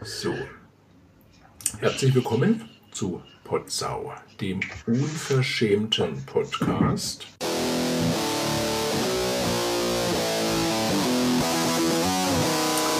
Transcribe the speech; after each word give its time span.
So. 0.00 0.32
Herzlich 1.80 2.14
willkommen 2.14 2.64
zu 2.92 3.20
Potsau, 3.42 4.12
dem 4.40 4.60
unverschämten 4.86 6.24
Podcast. 6.24 7.26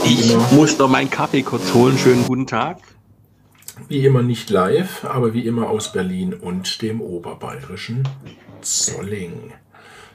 Ich 0.04 0.36
muss 0.50 0.76
noch 0.78 0.88
meinen 0.88 1.08
Kaffee 1.08 1.42
kurz 1.42 1.72
holen. 1.72 1.96
Schönen 1.96 2.24
guten 2.24 2.48
Tag. 2.48 2.78
Wie 3.86 4.04
immer 4.04 4.22
nicht 4.22 4.50
live, 4.50 5.04
aber 5.04 5.34
wie 5.34 5.46
immer 5.46 5.70
aus 5.70 5.92
Berlin 5.92 6.34
und 6.34 6.82
dem 6.82 7.00
oberbayerischen 7.00 8.08
Zolling. 8.60 9.52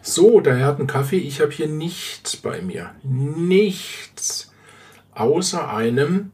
So, 0.02 0.42
der 0.42 0.58
Herr 0.58 0.68
hat 0.68 0.80
einen 0.80 0.88
Kaffee. 0.88 1.20
Ich 1.20 1.40
habe 1.40 1.52
hier 1.52 1.70
nichts 1.70 2.36
bei 2.36 2.62
mir. 2.62 2.94
Nichts. 3.04 4.52
Außer 5.14 5.74
einem 5.74 6.32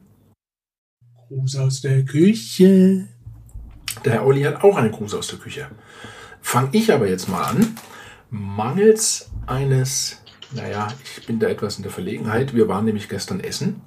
Gruß 1.30 1.56
aus 1.58 1.80
der 1.80 2.04
Küche. 2.04 3.06
Der 4.04 4.12
Herr 4.14 4.26
Olli 4.26 4.42
hat 4.42 4.64
auch 4.64 4.74
einen 4.76 4.90
Gruß 4.90 5.14
aus 5.14 5.28
der 5.28 5.38
Küche. 5.38 5.68
Fange 6.42 6.70
ich 6.72 6.92
aber 6.92 7.08
jetzt 7.08 7.28
mal 7.28 7.44
an. 7.44 7.76
Mangels 8.30 9.30
eines, 9.46 10.16
naja, 10.50 10.88
ich 11.04 11.26
bin 11.26 11.38
da 11.38 11.46
etwas 11.46 11.76
in 11.76 11.84
der 11.84 11.92
Verlegenheit. 11.92 12.52
Wir 12.52 12.66
waren 12.66 12.84
nämlich 12.84 13.08
gestern 13.08 13.38
essen. 13.38 13.80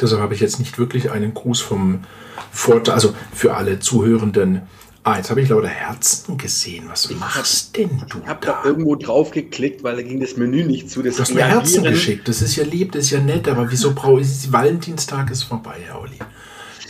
Deshalb 0.00 0.22
habe 0.22 0.32
ich 0.32 0.40
jetzt 0.40 0.58
nicht 0.58 0.78
wirklich 0.78 1.10
einen 1.10 1.34
Gruß 1.34 1.60
vom 1.60 2.04
Vorteil, 2.50 2.94
also 2.94 3.14
für 3.30 3.54
alle 3.54 3.78
Zuhörenden. 3.78 4.62
Ah, 5.02 5.18
jetzt 5.18 5.28
habe 5.28 5.42
ich 5.42 5.50
lauter 5.50 5.68
Herzen 5.68 6.38
gesehen. 6.38 6.84
Was 6.88 7.10
machst 7.10 7.76
denn 7.76 7.90
du 8.08 8.20
Ich 8.20 8.26
habe 8.26 8.46
da 8.46 8.64
irgendwo 8.64 8.94
drauf 8.94 9.32
geklickt, 9.32 9.82
weil 9.82 9.96
da 9.96 10.02
ging 10.02 10.18
das 10.18 10.38
Menü 10.38 10.64
nicht 10.64 10.88
zu. 10.88 11.02
Das 11.02 11.16
Du 11.16 11.22
hast 11.22 11.34
mir 11.34 11.44
Herzen 11.44 11.84
geschickt. 11.84 12.26
Das 12.26 12.40
ist 12.40 12.56
ja 12.56 12.64
lieb, 12.64 12.92
das 12.92 13.04
ist 13.04 13.10
ja 13.10 13.20
nett, 13.20 13.48
aber 13.48 13.70
wieso 13.70 13.92
brauche 13.92 14.22
ich. 14.22 14.50
Valentinstag 14.50 15.30
ist 15.30 15.42
vorbei, 15.42 15.76
Herr 15.84 16.00
Olli. 16.00 16.16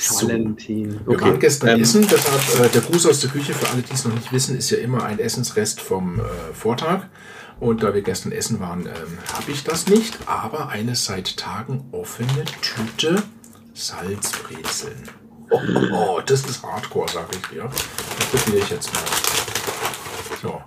So. 0.00 0.28
Valentin. 0.28 1.00
Wir 1.06 1.20
waren 1.20 1.40
gestern 1.40 1.80
essen, 1.80 2.06
deshalb 2.08 2.66
äh, 2.66 2.68
der 2.68 2.82
Gruß 2.82 3.06
aus 3.06 3.18
der 3.18 3.30
Küche, 3.30 3.52
für 3.52 3.68
alle, 3.68 3.82
die 3.82 3.92
es 3.92 4.04
noch 4.04 4.14
nicht 4.14 4.32
wissen, 4.32 4.56
ist 4.56 4.70
ja 4.70 4.78
immer 4.78 5.02
ein 5.02 5.18
Essensrest 5.18 5.80
vom 5.80 6.20
äh, 6.20 6.22
Vortag. 6.54 7.06
Und 7.58 7.82
da 7.82 7.92
wir 7.92 8.02
gestern 8.02 8.30
essen 8.30 8.60
waren, 8.60 8.86
ähm, 8.86 9.18
habe 9.32 9.50
ich 9.50 9.64
das 9.64 9.88
nicht, 9.88 10.16
aber 10.26 10.68
eine 10.68 10.94
seit 10.94 11.36
Tagen 11.36 11.88
offene 11.90 12.44
Tüte 12.62 13.24
Salzbrezeln. 13.74 15.02
Oh, 15.50 15.60
oh, 15.92 16.20
das 16.24 16.44
ist 16.44 16.62
Hardcore, 16.62 17.08
sage 17.08 17.30
ich 17.32 17.48
dir. 17.48 17.64
Das 17.64 18.42
probiere 18.42 18.62
ich 18.62 18.70
jetzt 18.70 18.92
mal. 18.94 19.02
So. 20.40 20.62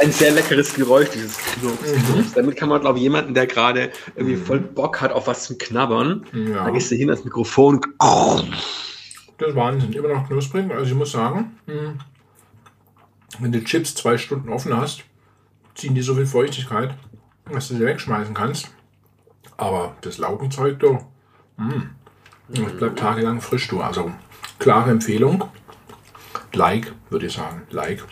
Ein 0.00 0.12
sehr 0.12 0.30
leckeres 0.32 0.74
Geräusch, 0.74 1.08
dieses 1.10 1.36
Knurps. 1.38 1.92
Knurps. 1.92 2.32
Damit 2.34 2.56
kann 2.56 2.68
man, 2.68 2.80
glaube 2.80 2.98
ich, 2.98 3.02
jemanden, 3.02 3.34
der 3.34 3.46
gerade 3.46 3.90
irgendwie 4.14 4.36
voll 4.36 4.60
Bock 4.60 5.00
hat 5.00 5.12
auf 5.12 5.26
was 5.26 5.44
zum 5.44 5.58
Knabbern, 5.58 6.24
Ja. 6.32 6.64
da 6.64 6.70
gehst 6.70 6.90
du 6.90 6.94
hin 6.96 7.10
ans 7.10 7.24
Mikrofon. 7.24 7.80
Das 7.98 9.48
ist 9.48 9.56
Wahnsinn. 9.56 9.92
Immer 9.92 10.08
noch 10.08 10.28
knusprig. 10.28 10.70
Also 10.70 10.84
ich 10.92 10.94
muss 10.94 11.12
sagen, 11.12 11.58
mh, 11.66 11.94
wenn 13.40 13.50
du 13.52 13.64
Chips 13.64 13.94
zwei 13.94 14.16
Stunden 14.18 14.48
offen 14.50 14.76
hast, 14.76 15.02
ziehen 15.74 15.94
die 15.94 16.02
so 16.02 16.14
viel 16.14 16.26
Feuchtigkeit, 16.26 16.94
dass 17.52 17.68
du 17.68 17.74
sie 17.74 17.84
wegschmeißen 17.84 18.34
kannst. 18.34 18.70
Aber 19.56 19.96
das 20.02 20.18
Laugenzeug, 20.18 20.78
du, 20.78 21.00
mh, 21.56 21.82
das 22.48 22.72
bleibt 22.74 22.98
tagelang 23.00 23.40
frisch, 23.40 23.66
du. 23.68 23.80
Also 23.80 24.12
klare 24.60 24.90
Empfehlung. 24.90 25.44
Like, 26.52 26.92
würde 27.10 27.26
ich 27.26 27.32
sagen. 27.32 27.62
Like. 27.70 28.04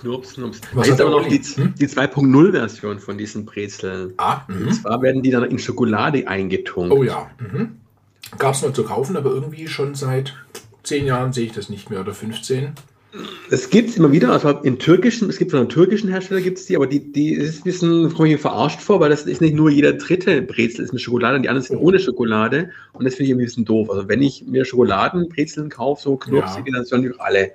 Knurps, 0.00 0.34
Knurps. 0.34 0.60
Was 0.72 0.86
da 0.86 0.94
ist 0.94 1.00
aber 1.00 1.10
noch 1.10 1.28
die? 1.28 1.38
Hm? 1.38 1.74
die 1.78 1.86
2.0-Version 1.86 2.98
von 2.98 3.18
diesen 3.18 3.44
Brezeln. 3.44 4.14
Ah, 4.16 4.42
Und 4.48 4.66
mhm. 4.66 4.72
zwar 4.72 5.02
werden 5.02 5.22
die 5.22 5.30
dann 5.30 5.44
in 5.44 5.58
Schokolade 5.58 6.26
eingetunkt. 6.26 6.92
Oh 6.92 7.02
ja. 7.02 7.30
Mhm. 7.38 7.76
Gab 8.38 8.54
es 8.54 8.62
noch 8.62 8.72
zu 8.72 8.84
kaufen, 8.84 9.16
aber 9.16 9.30
irgendwie 9.30 9.66
schon 9.68 9.94
seit 9.94 10.34
zehn 10.82 11.06
Jahren 11.06 11.32
sehe 11.32 11.46
ich 11.46 11.52
das 11.52 11.68
nicht 11.68 11.90
mehr 11.90 12.00
oder 12.00 12.14
15. 12.14 12.72
Es 13.50 13.70
gibt 13.70 13.96
immer 13.96 14.12
wieder, 14.12 14.30
also 14.30 14.50
in 14.50 14.78
türkischen, 14.78 15.28
es 15.28 15.36
gibt 15.36 15.50
von 15.50 15.60
einem 15.60 15.68
türkischen 15.68 16.08
Hersteller 16.08 16.40
gibt 16.40 16.58
es 16.58 16.66
die, 16.66 16.76
aber 16.76 16.86
die, 16.86 17.10
die 17.10 17.32
ist 17.32 17.60
ein 17.60 17.64
bisschen 17.64 18.14
komme 18.14 18.28
ich 18.28 18.34
mir 18.34 18.38
verarscht 18.38 18.80
vor, 18.80 19.00
weil 19.00 19.10
das 19.10 19.24
ist 19.24 19.40
nicht 19.40 19.54
nur 19.54 19.68
jeder 19.68 19.94
dritte 19.94 20.42
Brezel 20.42 20.84
ist 20.84 20.92
mit 20.92 21.02
Schokolade 21.02 21.36
und 21.36 21.42
die 21.42 21.48
anderen 21.48 21.66
sind 21.66 21.78
ohne 21.78 21.98
Schokolade 21.98 22.70
und 22.92 23.04
das 23.04 23.16
finde 23.16 23.30
ich 23.30 23.34
ein 23.34 23.38
bisschen 23.38 23.64
doof. 23.64 23.90
Also 23.90 24.08
wenn 24.08 24.22
ich 24.22 24.46
mir 24.46 24.64
Schokoladenbrezeln 24.64 25.70
kaufe, 25.70 26.02
so 26.02 26.16
knurpsige, 26.16 26.70
dann 26.70 26.84
sollen 26.84 27.02
die 27.02 27.12
auch 27.12 27.18
alle. 27.18 27.50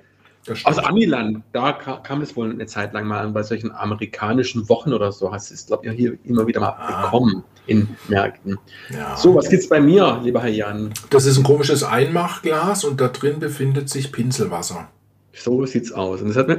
Aus. 0.64 0.78
Amiland, 0.78 1.42
da 1.52 1.72
ka- 1.72 1.96
kam 1.98 2.20
es 2.22 2.36
wohl 2.36 2.50
eine 2.50 2.66
Zeit 2.66 2.92
lang 2.92 3.06
mal 3.06 3.20
an, 3.20 3.32
bei 3.32 3.42
solchen 3.42 3.72
amerikanischen 3.72 4.68
Wochen 4.68 4.92
oder 4.92 5.10
so, 5.10 5.32
hast 5.32 5.50
du 5.50 5.54
es, 5.54 5.66
glaube 5.66 5.86
ich, 5.86 5.92
hier 5.92 6.18
immer 6.24 6.46
wieder 6.46 6.60
mal 6.60 6.74
Ah. 6.78 7.02
bekommen 7.02 7.42
in 7.66 7.88
Märkten. 8.08 8.56
Ja. 8.90 9.16
So, 9.16 9.34
was 9.34 9.48
gibt's 9.48 9.68
bei 9.68 9.80
mir, 9.80 10.20
lieber 10.22 10.40
Herr 10.40 10.50
Jan? 10.50 10.92
Das 11.10 11.26
ist 11.26 11.36
ein 11.36 11.42
komisches 11.42 11.82
Einmachglas 11.82 12.84
und 12.84 13.00
da 13.00 13.08
drin 13.08 13.40
befindet 13.40 13.88
sich 13.90 14.12
Pinselwasser. 14.12 14.88
So 15.32 15.66
sieht's 15.66 15.90
aus. 15.92 16.20
Und 16.22 16.28
das 16.28 16.36
hat 16.36 16.48
mir. 16.48 16.58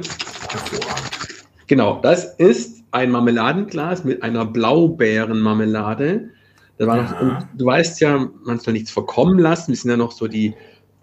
Genau, 1.66 2.00
das 2.02 2.34
ist 2.36 2.84
ein 2.90 3.10
Marmeladenglas 3.10 4.04
mit 4.04 4.22
einer 4.22 4.44
Blaubeerenmarmelade. 4.46 6.30
Da 6.78 6.86
war 6.86 6.96
noch, 7.02 7.10
Ja. 7.12 7.48
du 7.56 7.66
weißt 7.66 8.00
ja, 8.00 8.28
man 8.44 8.58
soll 8.60 8.74
nichts 8.74 8.90
verkommen 8.90 9.38
lassen. 9.38 9.68
Wir 9.72 9.76
sind 9.76 9.90
ja 9.90 9.96
noch 9.96 10.12
so 10.12 10.28
die 10.28 10.54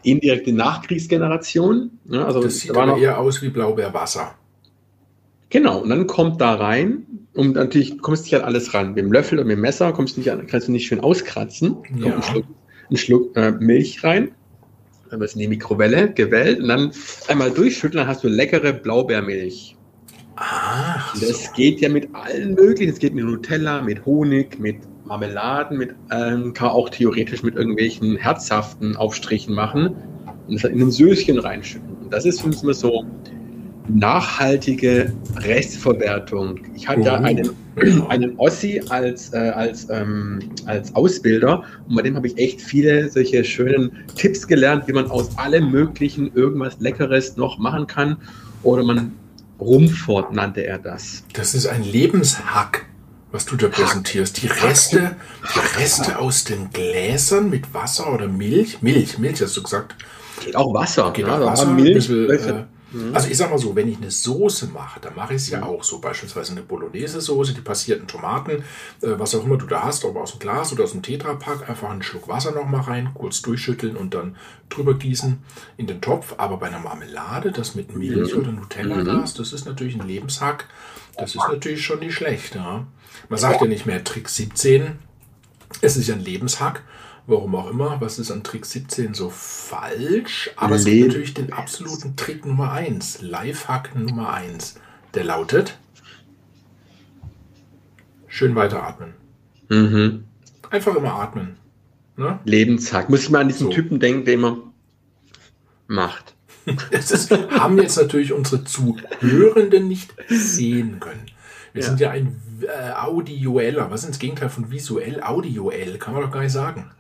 indirekte 0.06 0.52
Nachkriegsgeneration. 0.54 1.92
Ja, 2.10 2.26
also 2.26 2.42
Das 2.42 2.60
sieht 2.60 2.76
da 2.76 2.86
noch, 2.86 2.98
eher 2.98 3.20
aus 3.20 3.42
wie 3.42 3.50
Blaubeerwasser. 3.50 4.36
genau, 5.50 5.80
und 5.80 5.90
dann 5.90 6.08
kommt 6.08 6.40
da 6.42 6.56
rein 6.56 7.06
und 7.34 7.56
natürlich 7.56 7.98
kommst 8.00 8.24
du 8.24 8.26
nicht 8.28 8.36
an 8.42 8.48
alles 8.48 8.74
ran. 8.74 8.90
Mit 8.90 8.98
dem 9.00 9.12
Löffel 9.12 9.40
und 9.40 9.48
mit 9.48 9.58
dem 9.58 9.62
Messer 9.62 9.92
kommst 9.94 10.16
du 10.16 10.22
nicht 10.22 10.32
an, 10.32 10.46
kannst 10.48 10.68
du 10.68 10.72
nicht 10.72 10.88
schön 10.88 11.00
auskratzen. 11.00 11.76
Kommt 11.76 12.00
Ja. 12.06 12.16
ein 12.16 12.24
Schluck, 12.24 12.46
ein 12.92 12.98
Schluck 12.98 13.36
äh, 13.38 13.52
Milch 13.52 14.04
rein. 14.04 14.32
Dann 15.10 15.20
wird 15.20 15.30
es 15.30 15.36
in 15.36 15.42
die 15.42 15.48
Mikrowelle 15.48 16.12
gewellt 16.14 16.60
und 16.62 16.68
dann 16.68 16.92
einmal 17.28 17.52
durchschütteln, 17.52 18.00
dann 18.02 18.08
hast 18.08 18.24
du 18.24 18.28
leckere 18.28 18.74
Blaubeermilch. 18.74 19.76
Ach, 20.38 21.14
Und 21.14 21.22
so. 21.22 21.28
Das 21.28 21.54
geht 21.54 21.80
ja 21.82 21.90
mit 21.90 22.10
allen 22.14 22.56
möglichen. 22.56 22.92
Es 22.92 23.00
geht 23.00 23.14
mit 23.14 23.24
Nutella, 23.24 23.82
mit 23.82 24.06
Honig, 24.06 24.60
mit 24.60 24.78
Marmeladen, 25.06 25.78
mit 25.78 25.96
ähm, 26.12 26.54
kann 26.54 26.68
man 26.68 26.76
auch 26.76 26.90
theoretisch 26.90 27.44
mit 27.44 27.56
irgendwelchen 27.56 28.18
herzhaften 28.18 28.96
Aufstrichen 28.96 29.54
machen 29.54 29.96
und 30.48 30.64
das 30.64 30.72
in 30.72 30.82
ein 30.82 30.92
Söschen 30.92 31.40
reinschütten. 31.40 31.96
Und 32.04 32.14
das 32.14 32.26
ist 32.26 32.42
für 32.42 32.48
uns 32.48 32.64
immer 32.64 32.74
so 32.74 33.06
nachhaltige 33.88 35.14
Restverwertung. 35.38 36.60
Ich 36.76 36.88
hatte 36.88 37.02
ja 37.02 37.20
Oh. 37.20 37.24
einen, 37.24 37.50
einen 38.10 38.36
Ossi 38.38 38.82
als, 38.90 39.32
äh, 39.34 39.38
als, 39.38 39.88
ähm, 39.90 40.40
als 40.66 40.96
Ausbilder 40.96 41.64
und 41.88 41.96
bei 41.96 42.02
dem 42.02 42.16
habe 42.16 42.28
ich 42.28 42.38
echt 42.38 42.62
viele 42.62 43.10
solche 43.10 43.44
schönen 43.44 43.92
Tipps 44.16 44.48
gelernt, 44.48 44.88
wie 44.88 44.94
man 44.94 45.10
aus 45.12 45.38
allem 45.38 45.70
Möglichen 45.72 46.32
irgendwas 46.34 46.80
Leckeres 46.80 47.38
noch 47.38 47.60
machen 47.60 47.86
kann. 47.86 48.18
Oder 48.64 48.84
man 48.84 49.12
Rumfort 49.60 50.34
nannte 50.34 50.66
er 50.66 50.80
das. 50.80 51.24
Das 51.34 51.54
ist 51.54 51.68
ein 51.68 51.84
Lebenshack, 51.84 52.86
was 53.36 53.46
du 53.46 53.58
da 53.58 53.68
präsentierst. 53.68 54.42
Die 54.42 54.48
Reste, 54.48 55.18
die 55.54 55.80
Reste 55.80 56.20
aus 56.20 56.46
den 56.46 56.70
Gläsern 56.72 57.50
mit 57.50 57.74
Wasser 57.74 58.12
oder 58.14 58.30
Milch. 58.30 58.82
Milch, 58.82 59.18
Milch 59.20 59.42
hast 59.42 59.58
du 59.58 59.64
gesagt. 59.64 59.94
Geht 60.44 60.56
auch 60.56 60.74
Wasser. 60.74 61.12
Geht 61.12 61.28
ja, 61.28 61.38
auch 61.38 61.46
Wasser, 61.46 61.66
Milch. 61.66 61.96
bisschen, 61.96 62.30
äh, 62.30 62.64
Also 63.14 63.28
ich 63.28 63.36
sag 63.36 63.50
mal 63.50 63.60
so, 63.60 63.76
wenn 63.76 63.90
ich 63.90 63.98
eine 63.98 64.10
Soße 64.10 64.68
mache, 64.68 65.02
dann 65.02 65.16
mache 65.16 65.34
ich 65.34 65.42
es 65.42 65.50
ja 65.50 65.64
auch 65.64 65.84
so. 65.84 66.00
Beispielsweise 66.00 66.54
eine 66.54 66.62
Bolognese-Soße, 66.62 67.54
die 67.54 67.60
passierten 67.60 68.08
Tomaten, 68.08 68.52
äh, 68.52 68.62
was 69.02 69.36
auch 69.36 69.44
immer 69.44 69.58
du 69.58 69.66
da 69.66 69.84
hast, 69.84 70.06
ob 70.06 70.16
aus 70.16 70.32
dem 70.32 70.40
Glas 70.40 70.72
oder 70.72 70.86
aus 70.86 70.94
dem 70.94 71.02
Tetrapack, 71.02 71.70
einfach 71.70 71.90
einen 71.90 72.04
Schluck 72.04 72.30
Wasser 72.30 72.54
noch 72.54 72.66
mal 72.66 72.82
rein, 72.82 73.10
kurz 73.14 73.42
durchschütteln 73.42 73.98
und 73.98 74.14
dann 74.14 74.38
drüber 74.70 74.94
gießen 74.94 75.40
in 75.76 75.88
den 75.88 76.00
Topf. 76.00 76.36
Aber 76.38 76.56
bei 76.56 76.68
einer 76.68 76.80
Marmelade, 76.80 77.52
das 77.52 77.76
mit 77.76 77.98
Milch 77.98 78.34
oder 78.34 78.54
Nutella-Glas, 78.54 79.34
das 79.34 79.52
ist 79.52 79.66
natürlich 79.66 80.00
ein 80.00 80.08
Lebenshack. 80.08 80.70
Das 81.18 81.36
ist 81.36 81.48
natürlich 81.50 81.84
schon 81.84 82.00
nicht 82.00 82.14
schlecht. 82.14 82.56
Ja. 82.56 82.88
Man 83.30 83.40
sagt 83.40 83.62
ja 83.62 83.68
nicht 83.68 83.86
mehr 83.86 84.04
Trick 84.04 84.30
17, 84.30 85.00
es 85.82 85.98
ist 85.98 86.08
ja 86.08 86.16
ein 86.16 86.22
Lebenshack. 86.24 86.84
Warum 87.28 87.56
auch 87.56 87.72
immer. 87.72 88.00
Was 88.02 88.20
ist 88.20 88.30
an 88.30 88.44
Trick 88.44 88.68
17 88.68 89.16
so 89.16 89.32
falsch? 89.32 90.52
Aber 90.58 90.76
es 90.76 90.86
gibt 90.86 91.08
natürlich 91.08 91.34
den 91.34 91.52
absoluten 91.54 92.16
Trick 92.16 92.46
Nummer 92.46 92.72
1. 92.72 93.22
Lifehack 93.24 93.96
Nummer 93.96 94.32
1. 94.32 94.76
Der 95.16 95.24
lautet: 95.24 95.80
Schön 98.28 98.56
weiteratmen. 98.56 99.14
Mhm. 99.70 100.26
Einfach 100.70 100.96
immer 100.96 101.14
atmen. 101.14 101.56
Ne? 102.18 102.40
Lebenshack. 102.46 103.10
Muss 103.10 103.22
ich 103.24 103.30
mal 103.30 103.42
an 103.42 103.48
diesen 103.48 103.68
So. 103.68 103.74
Typen 103.74 104.00
denken, 104.00 104.26
der 104.26 104.36
immer 104.36 104.58
macht. 105.88 106.36
Das 106.92 107.12
ist, 107.12 107.32
haben 107.32 107.78
jetzt 107.80 107.96
natürlich 107.98 108.34
unsere 108.34 108.64
Zuhörenden 108.64 109.88
nicht 109.88 110.14
sehen 110.28 111.00
können. 111.00 111.26
Wir 111.74 111.82
Ja. 111.84 111.88
sind 111.90 112.00
ja 112.00 112.10
ein 112.12 112.42
äh, 112.62 112.92
audioeller. 112.92 113.90
Was 113.92 114.04
ist 114.04 114.10
das 114.12 114.20
Gegenteil 114.20 114.50
von 114.50 114.70
visuell? 114.72 115.22
Audioell, 115.22 115.98
kann 115.98 116.14
man 116.14 116.24
doch 116.24 116.32
gar 116.32 116.42
nicht 116.42 116.52
sagen. 116.52 116.92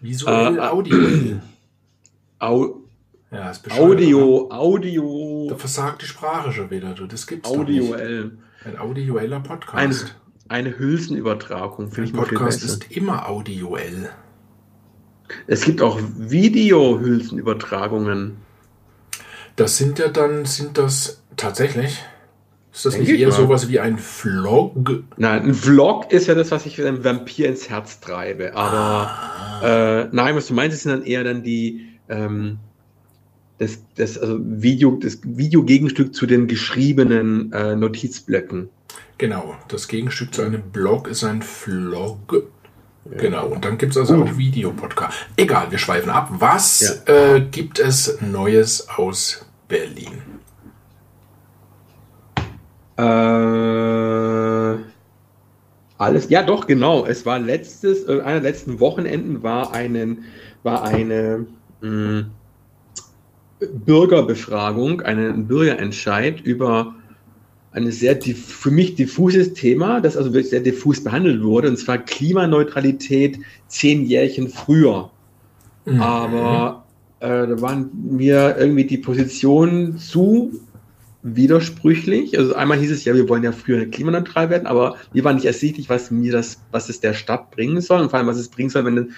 Visuell, 0.00 0.54
Äh, 0.56 0.58
äh, 0.58 0.60
audioell. 0.60 1.40
Au 2.40 2.76
Ja, 3.30 3.50
ist 3.50 3.70
Audio, 3.72 4.46
oder? 4.46 4.58
Audio, 4.58 5.46
Da 5.50 5.56
versagt 5.56 6.00
die 6.02 6.06
Sprache 6.06 6.52
schon 6.52 6.70
wieder, 6.70 6.94
du. 6.94 7.06
Das 7.06 7.26
gibt's 7.26 7.50
doch 7.50 7.58
Audioell. 7.58 8.24
nicht. 8.26 8.36
Ein 8.64 8.78
audioeller 8.78 9.40
Podcast. 9.40 10.14
eine 10.48 10.78
Hülsenübertragung, 10.78 11.90
finde 11.90 12.02
Ein 12.02 12.06
ich 12.06 12.12
mal 12.14 12.26
Podcast 12.26 12.62
ist 12.64 12.90
immer 12.90 13.28
audioell. 13.28 14.08
Es 15.46 15.62
gibt 15.64 15.82
auch 15.82 15.98
Video-Hülsenübertragungen. 16.16 18.36
Das 19.56 19.76
sind 19.76 19.98
ja 19.98 20.08
dann, 20.08 20.46
sind 20.46 20.78
das 20.78 21.22
tatsächlich? 21.36 22.02
Ist 22.78 22.84
das 22.84 22.94
Denke 22.94 23.08
nicht 23.10 23.14
ich 23.16 23.22
eher 23.22 23.30
mal. 23.30 23.36
sowas 23.36 23.68
wie 23.68 23.80
ein 23.80 23.98
Vlog? 23.98 25.02
Nein, 25.16 25.42
ein 25.46 25.54
Vlog 25.54 26.12
ist 26.12 26.28
ja 26.28 26.36
das, 26.36 26.52
was 26.52 26.64
ich 26.64 26.80
einem 26.80 27.02
Vampir 27.02 27.48
ins 27.48 27.68
Herz 27.68 27.98
treibe. 27.98 28.54
Aber 28.54 29.10
Ah. 29.60 30.02
äh, 30.02 30.08
nein, 30.12 30.36
was 30.36 30.46
du 30.46 30.54
meinst, 30.54 30.80
sind 30.80 30.92
dann 30.92 31.02
eher 31.02 31.24
dann 31.24 31.42
die 31.42 31.86
ähm, 32.08 32.58
das, 33.58 33.80
das 33.96 34.16
also 34.16 34.38
Video, 34.40 34.92
das 34.92 35.18
Videogegenstück 35.24 36.14
zu 36.14 36.26
den 36.26 36.46
geschriebenen 36.46 37.52
äh, 37.52 37.74
Notizblöcken. 37.74 38.68
Genau, 39.18 39.56
das 39.66 39.88
Gegenstück 39.88 40.32
zu 40.32 40.42
einem 40.42 40.62
Blog 40.70 41.08
ist 41.08 41.24
ein 41.24 41.42
Vlog. 41.42 42.44
Genau, 43.10 43.48
und 43.48 43.64
dann 43.64 43.76
gibt 43.76 43.90
es 43.92 43.98
also 43.98 44.22
auch 44.22 44.38
Videopodcast. 44.38 45.26
Egal, 45.36 45.72
wir 45.72 45.78
schweifen 45.78 46.10
ab. 46.10 46.28
Was 46.38 47.02
äh, 47.06 47.40
gibt 47.50 47.80
es 47.80 48.18
Neues 48.20 48.88
aus 48.88 49.44
Berlin? 49.66 50.37
Äh, 52.98 53.02
alles, 55.98 56.28
ja 56.28 56.42
doch, 56.42 56.66
genau. 56.66 57.06
Es 57.06 57.24
war 57.24 57.38
letztes, 57.38 58.08
äh, 58.08 58.20
einer 58.20 58.40
der 58.40 58.50
letzten 58.50 58.80
Wochenenden 58.80 59.42
war 59.42 59.72
einen, 59.72 60.24
war 60.64 60.82
eine 60.82 61.46
mh, 61.80 62.26
Bürgerbefragung, 63.60 65.00
einen 65.02 65.46
Bürgerentscheid 65.46 66.40
über 66.40 66.94
ein 67.72 67.90
sehr 67.92 68.20
für 68.20 68.70
mich 68.70 68.96
diffuses 68.96 69.52
Thema, 69.54 70.00
das 70.00 70.16
also 70.16 70.32
wirklich 70.32 70.50
sehr 70.50 70.60
diffus 70.60 71.02
behandelt 71.04 71.42
wurde, 71.42 71.68
und 71.68 71.76
zwar 71.76 71.98
Klimaneutralität 71.98 73.38
zehn 73.68 74.04
Jährchen 74.04 74.48
früher. 74.48 75.10
Mhm. 75.84 76.00
Aber 76.00 76.84
äh, 77.20 77.46
da 77.46 77.60
waren 77.60 77.90
mir 78.10 78.56
irgendwie 78.58 78.84
die 78.84 78.98
Positionen 78.98 79.98
zu 79.98 80.52
widersprüchlich. 81.22 82.38
Also 82.38 82.54
einmal 82.54 82.78
hieß 82.78 82.90
es 82.90 83.04
ja, 83.04 83.14
wir 83.14 83.28
wollen 83.28 83.42
ja 83.42 83.52
früher 83.52 83.86
klimaneutral 83.86 84.50
werden, 84.50 84.66
aber 84.66 84.96
mir 85.12 85.24
war 85.24 85.32
nicht 85.32 85.46
ersichtlich, 85.46 85.88
was 85.88 86.10
mir 86.10 86.32
das, 86.32 86.62
was 86.70 86.88
es 86.88 87.00
der 87.00 87.14
Stadt 87.14 87.50
bringen 87.50 87.80
soll 87.80 88.00
und 88.00 88.10
vor 88.10 88.18
allem, 88.18 88.28
was 88.28 88.38
es 88.38 88.48
bringen 88.48 88.70
soll, 88.70 88.84
wenn 88.84 89.12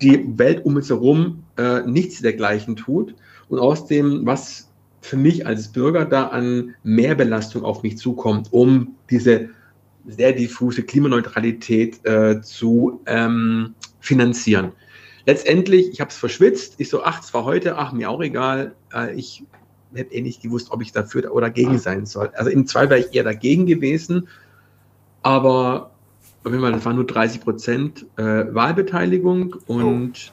die 0.00 0.38
Welt 0.38 0.64
um 0.64 0.76
uns 0.76 0.88
herum 0.88 1.42
äh, 1.56 1.80
nichts 1.82 2.20
dergleichen 2.22 2.76
tut. 2.76 3.14
Und 3.48 3.58
außerdem, 3.58 4.24
was 4.24 4.70
für 5.00 5.16
mich 5.16 5.46
als 5.46 5.68
Bürger 5.68 6.04
da 6.04 6.28
an 6.28 6.74
Mehrbelastung 6.82 7.64
auf 7.64 7.82
mich 7.82 7.98
zukommt, 7.98 8.48
um 8.52 8.96
diese 9.10 9.50
sehr 10.06 10.32
diffuse 10.32 10.82
Klimaneutralität 10.82 12.04
äh, 12.06 12.40
zu 12.42 13.00
ähm, 13.06 13.74
finanzieren. 14.00 14.72
Letztendlich, 15.26 15.90
ich 15.92 16.00
habe 16.00 16.10
es 16.10 16.16
verschwitzt. 16.16 16.74
Ich 16.78 16.88
so, 16.88 17.02
ach, 17.02 17.20
zwar 17.20 17.44
heute, 17.44 17.76
ach, 17.76 17.92
mir 17.92 18.10
auch 18.10 18.22
egal. 18.22 18.74
Äh, 18.94 19.14
ich 19.14 19.44
hätte 19.94 20.14
eh 20.14 20.20
nicht 20.22 20.42
gewusst, 20.42 20.70
ob 20.70 20.82
ich 20.82 20.92
dafür 20.92 21.32
oder 21.32 21.46
dagegen 21.46 21.78
sein 21.78 22.06
soll. 22.06 22.30
Also 22.34 22.50
im 22.50 22.66
Zweifel 22.66 22.90
wäre 22.90 23.00
ich 23.00 23.14
eher 23.14 23.24
dagegen 23.24 23.66
gewesen. 23.66 24.28
Aber 25.22 25.90
auf 26.44 26.50
jeden 26.52 26.62
Fall, 26.62 26.72
das 26.72 26.84
waren 26.84 26.96
nur 26.96 27.06
30 27.06 27.40
Prozent 27.42 28.06
äh, 28.16 28.22
Wahlbeteiligung 28.54 29.56
und 29.66 30.32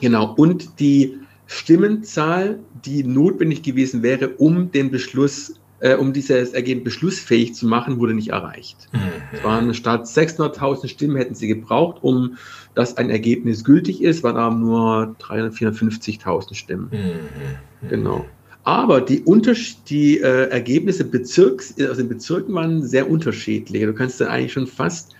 genau, 0.00 0.34
und 0.34 0.80
die 0.80 1.18
Stimmenzahl, 1.46 2.60
die 2.84 3.04
notwendig 3.04 3.62
gewesen 3.62 4.02
wäre, 4.02 4.28
um 4.30 4.70
den 4.72 4.90
Beschluss, 4.90 5.54
äh, 5.80 5.94
um 5.94 6.12
dieses 6.12 6.52
Ergebnis 6.52 6.84
beschlussfähig 6.84 7.54
zu 7.54 7.66
machen, 7.66 7.98
wurde 7.98 8.14
nicht 8.14 8.28
erreicht. 8.28 8.88
Es 9.32 9.40
Mhm. 9.40 9.44
waren 9.44 9.74
statt 9.74 10.06
600.000 10.06 10.88
Stimmen 10.88 11.16
hätten 11.16 11.34
sie 11.34 11.48
gebraucht, 11.48 11.98
um 12.02 12.36
dass 12.74 12.96
ein 12.96 13.10
Ergebnis 13.10 13.64
gültig 13.64 14.00
ist, 14.02 14.22
waren 14.22 14.36
aber 14.36 14.54
nur 14.54 15.16
300.000, 15.18 15.50
450.000 15.50 16.54
Stimmen. 16.54 16.90
Mhm. 16.92 17.88
Genau. 17.88 18.26
Aber 18.70 19.00
die, 19.00 19.22
Unters 19.22 19.82
die 19.82 20.20
äh, 20.20 20.48
Ergebnisse 20.48 21.02
Bezirks, 21.02 21.74
aus 21.90 21.96
den 21.96 22.08
Bezirken 22.08 22.54
waren 22.54 22.86
sehr 22.86 23.10
unterschiedlich. 23.10 23.82
Du 23.82 23.92
kannst 23.92 24.20
dann 24.20 24.28
eigentlich 24.28 24.52
schon 24.52 24.68
fast 24.68 25.12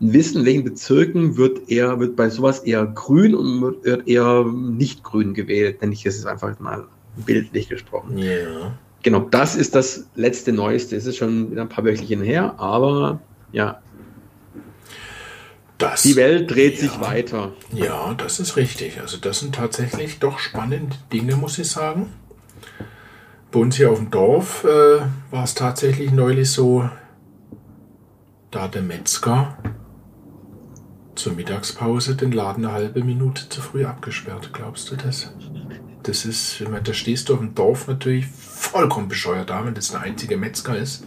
wissen, 0.00 0.40
in 0.40 0.46
welchen 0.46 0.64
Bezirken 0.64 1.36
wird 1.36 1.68
eher, 1.68 2.00
wird 2.00 2.16
bei 2.16 2.30
sowas 2.30 2.60
eher 2.60 2.86
grün 2.86 3.34
und 3.34 3.60
wird, 3.84 4.08
eher 4.08 4.44
nicht 4.44 5.04
grün 5.04 5.34
gewählt. 5.34 5.82
Nenne 5.82 5.92
ich 5.92 6.06
es 6.06 6.16
jetzt 6.16 6.26
einfach 6.26 6.58
mal 6.58 6.84
bildlich 7.16 7.68
gesprochen. 7.68 8.16
Ja. 8.16 8.78
Genau, 9.02 9.20
das 9.30 9.56
ist 9.56 9.74
das 9.74 10.06
letzte 10.14 10.54
Neueste. 10.54 10.96
Es 10.96 11.04
ist 11.04 11.18
schon 11.18 11.50
wieder 11.50 11.60
ein 11.60 11.68
paar 11.68 11.84
Wöchchen 11.84 12.22
her, 12.22 12.54
aber 12.56 13.20
ja, 13.52 13.82
Das, 15.76 16.00
die 16.00 16.16
Welt 16.16 16.50
dreht 16.50 16.76
ja. 16.76 16.88
sich 16.88 16.98
weiter. 16.98 17.52
Ja, 17.74 18.14
das 18.14 18.40
ist 18.40 18.56
richtig. 18.56 19.02
Also 19.02 19.18
das 19.18 19.40
sind 19.40 19.54
tatsächlich 19.54 20.18
doch 20.18 20.38
spannende 20.38 20.96
Dinge, 21.12 21.36
muss 21.36 21.58
ich 21.58 21.68
sagen. 21.68 22.06
Bei 23.50 23.60
uns 23.60 23.76
hier 23.76 23.90
auf 23.90 23.98
dem 23.98 24.10
Dorf 24.10 24.64
äh, 24.64 25.00
war 25.30 25.44
es 25.44 25.54
tatsächlich 25.54 26.10
neulich 26.12 26.50
so, 26.50 26.88
da 28.50 28.62
hat 28.62 28.74
der 28.74 28.82
Metzger 28.82 29.56
zur 31.14 31.32
Mittagspause 31.32 32.16
den 32.16 32.32
Laden 32.32 32.64
eine 32.64 32.74
halbe 32.74 33.02
Minute 33.02 33.48
zu 33.48 33.60
früh 33.62 33.84
abgesperrt. 33.84 34.50
Glaubst 34.52 34.90
du 34.90 34.96
das? 34.96 35.32
Das 36.02 36.24
ist, 36.24 36.60
wenn 36.60 36.70
man, 36.70 36.84
da 36.84 36.92
stehst 36.92 37.28
du 37.28 37.34
auf 37.34 37.40
dem 37.40 37.54
Dorf 37.54 37.88
natürlich 37.88 38.26
vollkommen 38.26 39.08
bescheuert 39.08 39.50
da, 39.50 39.64
wenn 39.64 39.74
das 39.74 39.94
ein 39.94 40.02
einziger 40.02 40.36
Metzger 40.36 40.76
ist 40.76 41.04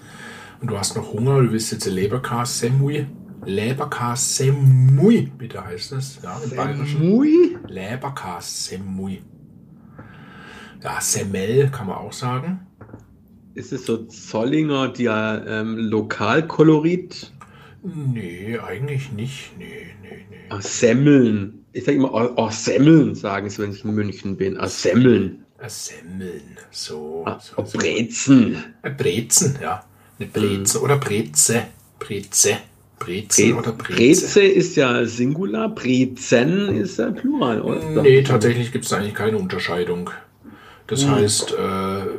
und 0.62 0.72
du 0.72 0.78
hast 0.78 0.96
noch 0.96 1.14
Hunger, 1.14 1.42
du 1.42 1.52
willst 1.52 1.72
jetzt 1.72 1.88
eine 1.88 1.96
Leberkas-Semui. 1.96 3.08
Leberkas-Semui, 3.46 5.32
bitte 5.38 5.64
heißt 5.64 5.94
das. 5.94 6.20
Ja, 6.22 6.38
im 6.44 6.56
Bayerischen. 6.56 7.10
Mui? 7.10 7.58
Leberkas-Semui. 7.68 9.22
Ja, 10.82 11.02
Semmel 11.02 11.70
kann 11.70 11.88
man 11.88 11.98
auch 11.98 12.14
sagen. 12.14 12.60
Ist 13.54 13.74
es 13.74 13.86
so 13.86 14.06
Zollinger, 14.06 14.90
der 14.90 15.44
ähm, 15.48 15.78
Lokalkolorit? 15.78 17.32
Nee, 17.84 18.58
eigentlich 18.60 19.12
nicht. 19.12 19.58
Nee, 19.58 19.88
nee, 20.02 20.26
nee. 20.30 20.38
Ah, 20.50 20.62
Semmeln. 20.62 21.66
Ich 21.74 21.84
sage 21.84 21.98
immer, 21.98 22.14
oh, 22.14 22.30
oh, 22.36 22.50
Semmeln, 22.50 23.16
sagen 23.16 23.50
sie, 23.50 23.62
wenn 23.62 23.72
ich 23.72 23.84
in 23.84 23.94
München 23.94 24.38
bin. 24.38 24.58
Ah, 24.58 24.68
Semmeln. 24.68 25.46
Äh, 25.58 25.70
Semmeln. 25.70 26.58
So. 26.72 27.24
Ah, 27.26 27.40
so, 27.40 27.54
oh, 27.58 27.66
so. 27.66 27.78
Brezen. 27.78 28.64
Äh, 28.82 28.92
Brezen, 28.92 29.58
ja. 29.62 29.84
Eine 30.20 30.30
Breze 30.30 30.82
oder 30.82 30.98
Breze. 30.98 31.64
Breze. 32.00 32.58
Brezen 33.00 33.54
oder 33.54 33.72
Breze. 33.72 33.96
Breze 33.96 34.42
ist 34.42 34.76
ja 34.76 35.06
Singular, 35.06 35.70
Brezen 35.70 36.76
ist 36.76 37.00
ja 37.00 37.12
Plural, 37.12 37.62
oder? 37.62 38.02
Nee, 38.02 38.24
tatsächlich 38.24 38.72
gibt 38.72 38.86
es 38.86 38.94
eigentlich 38.94 39.14
keine 39.14 39.38
Unterscheidung. 39.38 40.10
Das 40.90 41.04
Hm. 41.04 41.12
heißt, 41.12 41.54
äh, 41.54 41.56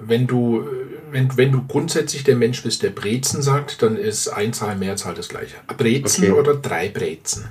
wenn 0.06 0.26
du 0.26 0.64
wenn, 1.12 1.36
wenn 1.36 1.50
du 1.50 1.62
grundsätzlich 1.66 2.22
der 2.22 2.36
Mensch 2.36 2.62
bist, 2.62 2.84
der 2.84 2.90
Brezen 2.90 3.42
sagt, 3.42 3.82
dann 3.82 3.96
ist 3.96 4.28
Einzahl, 4.28 4.76
Mehrzahl 4.76 5.12
das 5.14 5.28
gleiche. 5.28 5.56
Brezen 5.76 6.30
Okay. 6.30 6.32
oder 6.32 6.54
drei 6.54 6.88
Brezen. 6.88 7.46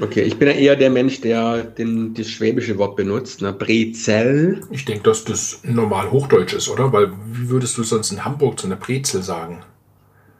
Okay, 0.00 0.22
ich 0.22 0.38
bin 0.38 0.48
ja 0.48 0.54
eher 0.54 0.76
der 0.76 0.90
Mensch, 0.90 1.20
der 1.20 1.62
den, 1.62 2.14
das 2.14 2.28
schwäbische 2.28 2.76
Wort 2.78 2.96
benutzt, 2.96 3.40
ne? 3.42 3.52
Brezel. 3.52 4.60
Ich 4.70 4.84
denke, 4.84 5.04
dass 5.04 5.24
das 5.24 5.60
normal 5.62 6.10
Hochdeutsch 6.10 6.54
ist, 6.54 6.68
oder? 6.68 6.92
Weil 6.92 7.12
wie 7.32 7.48
würdest 7.48 7.76
du 7.78 7.82
sonst 7.82 8.10
in 8.12 8.24
Hamburg 8.24 8.58
zu 8.58 8.66
einer 8.66 8.76
Brezel 8.76 9.22
sagen? 9.22 9.62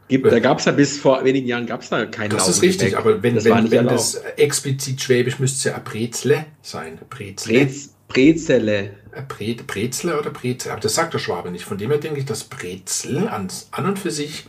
Gibt, 0.08 0.30
da 0.30 0.38
gab 0.38 0.61
es 0.61 0.66
ja 0.66 0.73
bis 0.73 0.99
vor 0.99 1.25
wenigen 1.25 1.49
Jahren 1.49 1.66
gab's 1.66 1.88
da 1.88 2.06
kein 2.06 2.30
Das 2.30 2.49
ist 2.49 2.62
richtig, 2.62 2.96
aber 2.96 3.23
wenn, 3.23 3.35
das 3.35 3.44
wenn, 3.44 3.70
wenn 3.70 3.87
das 3.87 4.14
explizit 4.37 5.00
schwäbisch 5.00 5.40
müsste 5.40 5.56
es 5.68 5.75
ja 5.75 5.80
Brezle 5.85 6.46
sein. 6.62 6.99
Brezle. 7.11 7.52
Brez, 7.64 7.90
Brezele. 8.08 8.92
Ein 9.12 9.28
Bre 9.28 9.54
Brezle 9.66 10.18
oder 10.18 10.30
Brezel. 10.30 10.72
Aber 10.72 10.80
das 10.80 10.94
sagt 10.94 11.14
der 11.14 11.18
Schwabe 11.18 11.50
nicht. 11.50 11.64
Von 11.64 11.78
dem 11.78 11.90
her 11.90 11.98
denke 11.98 12.18
ich, 12.20 12.26
dass 12.26 12.44
Brezel 12.44 13.28
an, 13.28 13.48
an 13.72 13.86
und 13.86 13.98
für 13.98 14.10
sich 14.10 14.46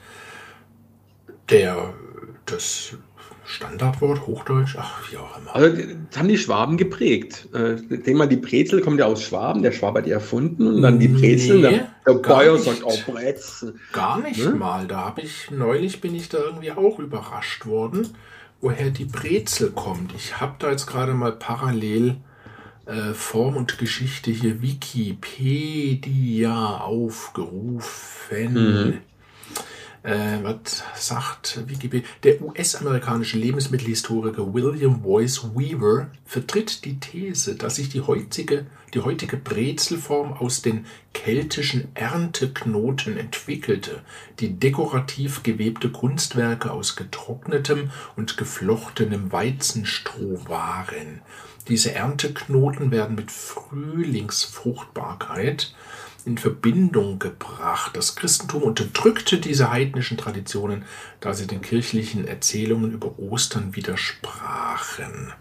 der 1.50 1.94
das 2.46 2.96
Standardwort 3.46 4.28
Hochdeutsch, 4.28 4.76
ach, 4.78 5.10
wie 5.10 5.16
auch 5.18 5.38
immer. 5.38 5.56
Also 5.56 5.78
das 6.10 6.20
haben 6.20 6.28
die 6.28 6.38
Schwaben 6.38 6.76
geprägt. 6.76 7.48
Äh, 7.54 7.76
Ich 7.76 7.88
denke 7.88 8.16
mal, 8.16 8.28
die 8.28 8.36
Brezel 8.36 8.82
kommt 8.82 9.00
ja 9.00 9.06
aus 9.06 9.24
Schwaben, 9.24 9.64
der 9.64 9.72
Schwabe 9.72 10.00
hat 10.00 10.06
die 10.06 10.12
erfunden 10.12 10.68
und 10.68 10.82
dann 10.82 11.00
die 11.00 11.08
Brezel. 11.08 11.62
Nee, 11.62 11.82
der 12.06 12.14
Bayer 12.16 12.58
sagt 12.58 12.84
auch 12.84 13.06
Brezel. 13.06 13.76
Gar 13.94 14.20
nicht 14.20 14.44
Ne? 14.44 14.52
mal. 14.52 14.86
Da 14.88 14.98
habe 15.06 15.22
ich 15.22 15.50
neulich 15.50 16.02
bin 16.02 16.14
ich 16.14 16.28
da 16.28 16.40
irgendwie 16.40 16.72
auch 16.74 17.00
überrascht 17.00 17.66
worden, 17.66 18.10
woher 18.60 18.90
die 18.90 19.06
Brezel 19.06 19.72
kommt. 19.72 20.14
Ich 20.14 20.42
habe 20.42 20.56
da 20.60 20.70
jetzt 20.70 20.86
gerade 20.88 21.14
mal 21.14 21.32
parallel 21.32 22.18
äh, 22.88 23.14
Form 23.14 23.58
und 23.58 23.78
Geschichte 23.78 24.32
hier 24.32 24.62
Wikipedia 24.62 26.78
aufgerufen. 26.78 28.54
Mhm. 28.54 29.00
Äh, 30.04 30.42
was 30.42 30.86
sagt 30.96 31.68
Wikipedia? 31.68 32.08
Der 32.24 32.42
US-amerikanische 32.42 33.38
Lebensmittelhistoriker 33.38 34.54
William 34.54 35.02
Boyce 35.02 35.54
Weaver 35.54 36.12
vertritt 36.24 36.86
die 36.86 36.98
These, 36.98 37.56
dass 37.56 37.76
sich 37.76 37.90
die 37.90 38.00
heutige, 38.00 38.68
die 38.94 39.02
heutige 39.02 39.36
Brezelform 39.36 40.32
aus 40.32 40.62
den 40.62 40.86
keltischen 41.14 41.94
Ernteknoten 41.94 43.18
entwickelte, 43.18 44.02
die 44.40 44.54
dekorativ 44.54 45.44
gewebte 45.44 45.90
Kunstwerke 45.90 46.72
aus 46.72 46.96
getrocknetem 46.96 47.92
und 48.16 48.38
geflochtenem 48.38 49.34
Weizenstroh 49.34 50.40
waren. 50.48 51.22
Diese 51.68 51.94
Ernteknoten 51.94 52.92
werden 52.92 53.16
mit 53.16 53.32
Frühlingsfruchtbarkeit 53.32 55.74
in 56.26 56.38
Verbindung 56.38 57.18
gebracht. 57.20 57.96
Das 57.96 58.16
Christentum 58.16 58.64
unterdrückte 58.64 59.40
diese 59.40 59.72
heidnischen 59.72 60.18
Traditionen, 60.18 60.84
da 61.20 61.34
sie 61.34 61.48
den 61.48 61.62
kirchlichen 61.62 62.28
Erzählungen 62.28 62.92
über 62.92 63.18
Ostern 63.20 63.76
widersprachen. 63.76 65.34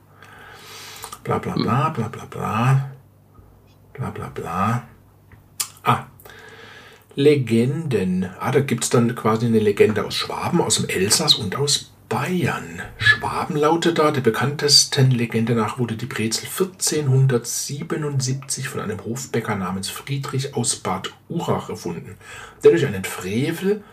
Bla 1.25 1.39
bla 1.39 1.55
bla 1.55 1.89
bla 1.91 2.09
bla 2.09 2.25
bla. 2.27 2.91
Bla 3.93 4.11
bla 4.11 4.29
bla. 4.29 4.89
Ah. 5.83 6.07
Legenden. 7.17 8.29
Ah, 8.39 8.53
da 8.53 8.61
gibt 8.61 8.85
es 8.85 8.91
dann 8.91 9.15
quasi 9.15 9.47
eine 9.47 9.59
Legende 9.59 10.05
aus 10.05 10.15
Schwaben, 10.15 10.61
aus 10.61 10.77
dem 10.77 10.89
Elsass 10.89 11.35
und 11.35 11.57
aus 11.57 11.93
Bayern. 12.19 12.81
Schwaben 12.97 13.57
lautet 13.57 13.99
da, 13.99 14.11
der 14.11 14.23
bekanntesten 14.23 15.11
Legende 15.11 15.55
nach 15.55 15.79
wurde 15.79 15.97
die 15.97 16.07
Brezel 16.07 16.47
1477 16.47 18.71
von 18.71 18.81
einem 18.81 19.05
Hofbäcker 19.05 19.55
namens 19.55 19.91
Friedrich 19.91 20.55
aus 20.55 20.77
Bad 20.77 21.13
Urach 21.29 21.69
erfunden, 21.69 22.17
der 22.65 22.71
durch 22.71 22.87
einen 22.87 23.05
Frevel 23.05 23.85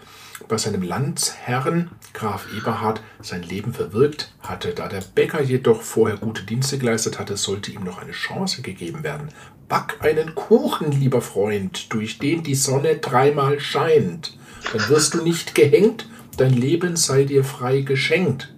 bei 0.48 0.58
seinem 0.58 0.84
Landsherrn 0.84 1.92
Graf 2.13 2.48
Eberhard 2.58 3.01
sein 3.22 3.44
Leben 3.44 3.74
verwirkt 3.74 4.34
hatte. 4.39 4.70
Da 4.70 4.88
der 4.88 5.01
Bäcker 5.01 5.42
jedoch 5.42 5.82
vorher 5.82 6.15
gute 6.15 6.44
Dienste 6.44 6.77
geleistet 6.77 7.20
hatte, 7.20 7.36
sollte 7.36 7.72
ihm 7.72 7.84
noch 7.84 8.01
eine 8.01 8.13
Chance 8.13 8.62
gegeben 8.62 9.03
werden. 9.03 9.27
Back 9.68 9.98
einen 10.00 10.34
Kuchen, 10.34 10.94
lieber 10.94 11.20
Freund, 11.20 11.92
durch 11.92 12.20
den 12.20 12.42
die 12.42 12.56
Sonne 12.56 13.00
dreimal 13.00 13.60
scheint. 13.60 14.38
Dann 14.72 14.88
wirst 14.88 15.13
du 15.13 15.24
nicht 15.24 15.56
gehängt, 15.56 16.08
dein 16.38 16.54
Leben 16.54 16.96
sei 16.96 17.24
dir 17.24 17.44
frei 17.44 17.82
geschenkt. 17.82 18.54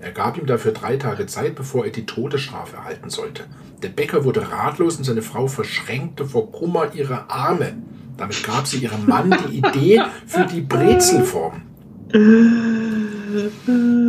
Er 0.00 0.10
gab 0.10 0.36
ihm 0.36 0.46
dafür 0.46 0.72
drei 0.72 0.96
Tage 0.96 1.26
Zeit, 1.26 1.54
bevor 1.54 1.84
er 1.84 1.92
die 1.92 2.06
Todesstrafe 2.06 2.76
erhalten 2.76 3.08
sollte. 3.08 3.44
Der 3.82 3.88
Bäcker 3.88 4.24
wurde 4.24 4.50
ratlos 4.50 4.96
und 4.96 5.04
seine 5.04 5.22
Frau 5.22 5.46
verschränkte 5.46 6.26
vor 6.26 6.50
Kummer 6.50 6.92
ihre 6.94 7.30
Arme. 7.30 7.74
Damit 8.16 8.42
gab 8.44 8.66
sie 8.66 8.78
ihrem 8.78 9.06
Mann 9.06 9.34
die 9.48 9.58
Idee 9.58 10.02
für 10.26 10.44
die 10.44 10.60
Brezelform. 10.60 11.62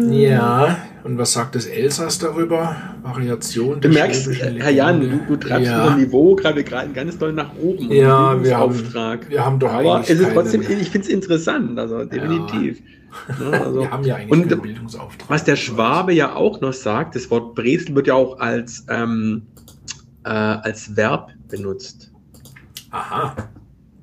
Ja, 0.10 0.77
und 1.03 1.17
was 1.17 1.34
sagt 1.34 1.55
das 1.55 1.65
Elsass 1.65 2.20
darüber? 2.20 2.75
Variation 3.01 3.82
Du 3.82 3.89
merkst, 3.89 4.29
Herr 4.29 4.72
Jan, 4.72 5.01
du, 5.01 5.08
du 5.27 5.36
treibst 5.36 5.67
ja. 5.67 5.84
unser 5.84 5.98
Niveau 5.98 6.36
gerade 6.36 6.63
ganz 6.63 7.17
doll 7.17 7.34
nach 7.34 7.55
oben. 7.55 7.91
Ja, 7.91 8.41
wir 8.41 8.58
haben, 8.58 8.93
wir 9.29 9.46
haben 9.46 9.60
doch 9.60 9.72
Aber 9.72 10.01
es 10.01 10.10
ist 10.10 10.34
trotzdem, 10.34 10.62
ich 10.62 10.89
finde 10.89 11.08
es 11.08 11.10
interessant, 11.10 11.77
also 11.77 12.03
definitiv. 12.05 12.79
Ja. 12.79 12.86
Also, 13.27 13.82
wir 13.82 13.91
haben 13.91 14.03
ja 14.03 14.15
eigentlich 14.15 14.51
und, 14.51 14.62
Bildungsauftrag. 14.62 15.29
Was 15.29 15.43
der 15.43 15.55
Schwabe 15.55 16.13
ja 16.13 16.36
auch 16.36 16.62
noch 16.62 16.74
sagt, 16.74 17.15
das 17.15 17.29
Wort 17.29 17.55
Brezel 17.55 17.96
wird 17.96 18.08
ja 18.08 18.15
auch 18.15 18.39
als, 18.39 18.86
ähm, 18.89 19.43
äh, 20.24 20.29
als 20.29 20.96
Verb 20.96 21.32
benutzt. 21.48 22.12
Aha. 22.91 23.36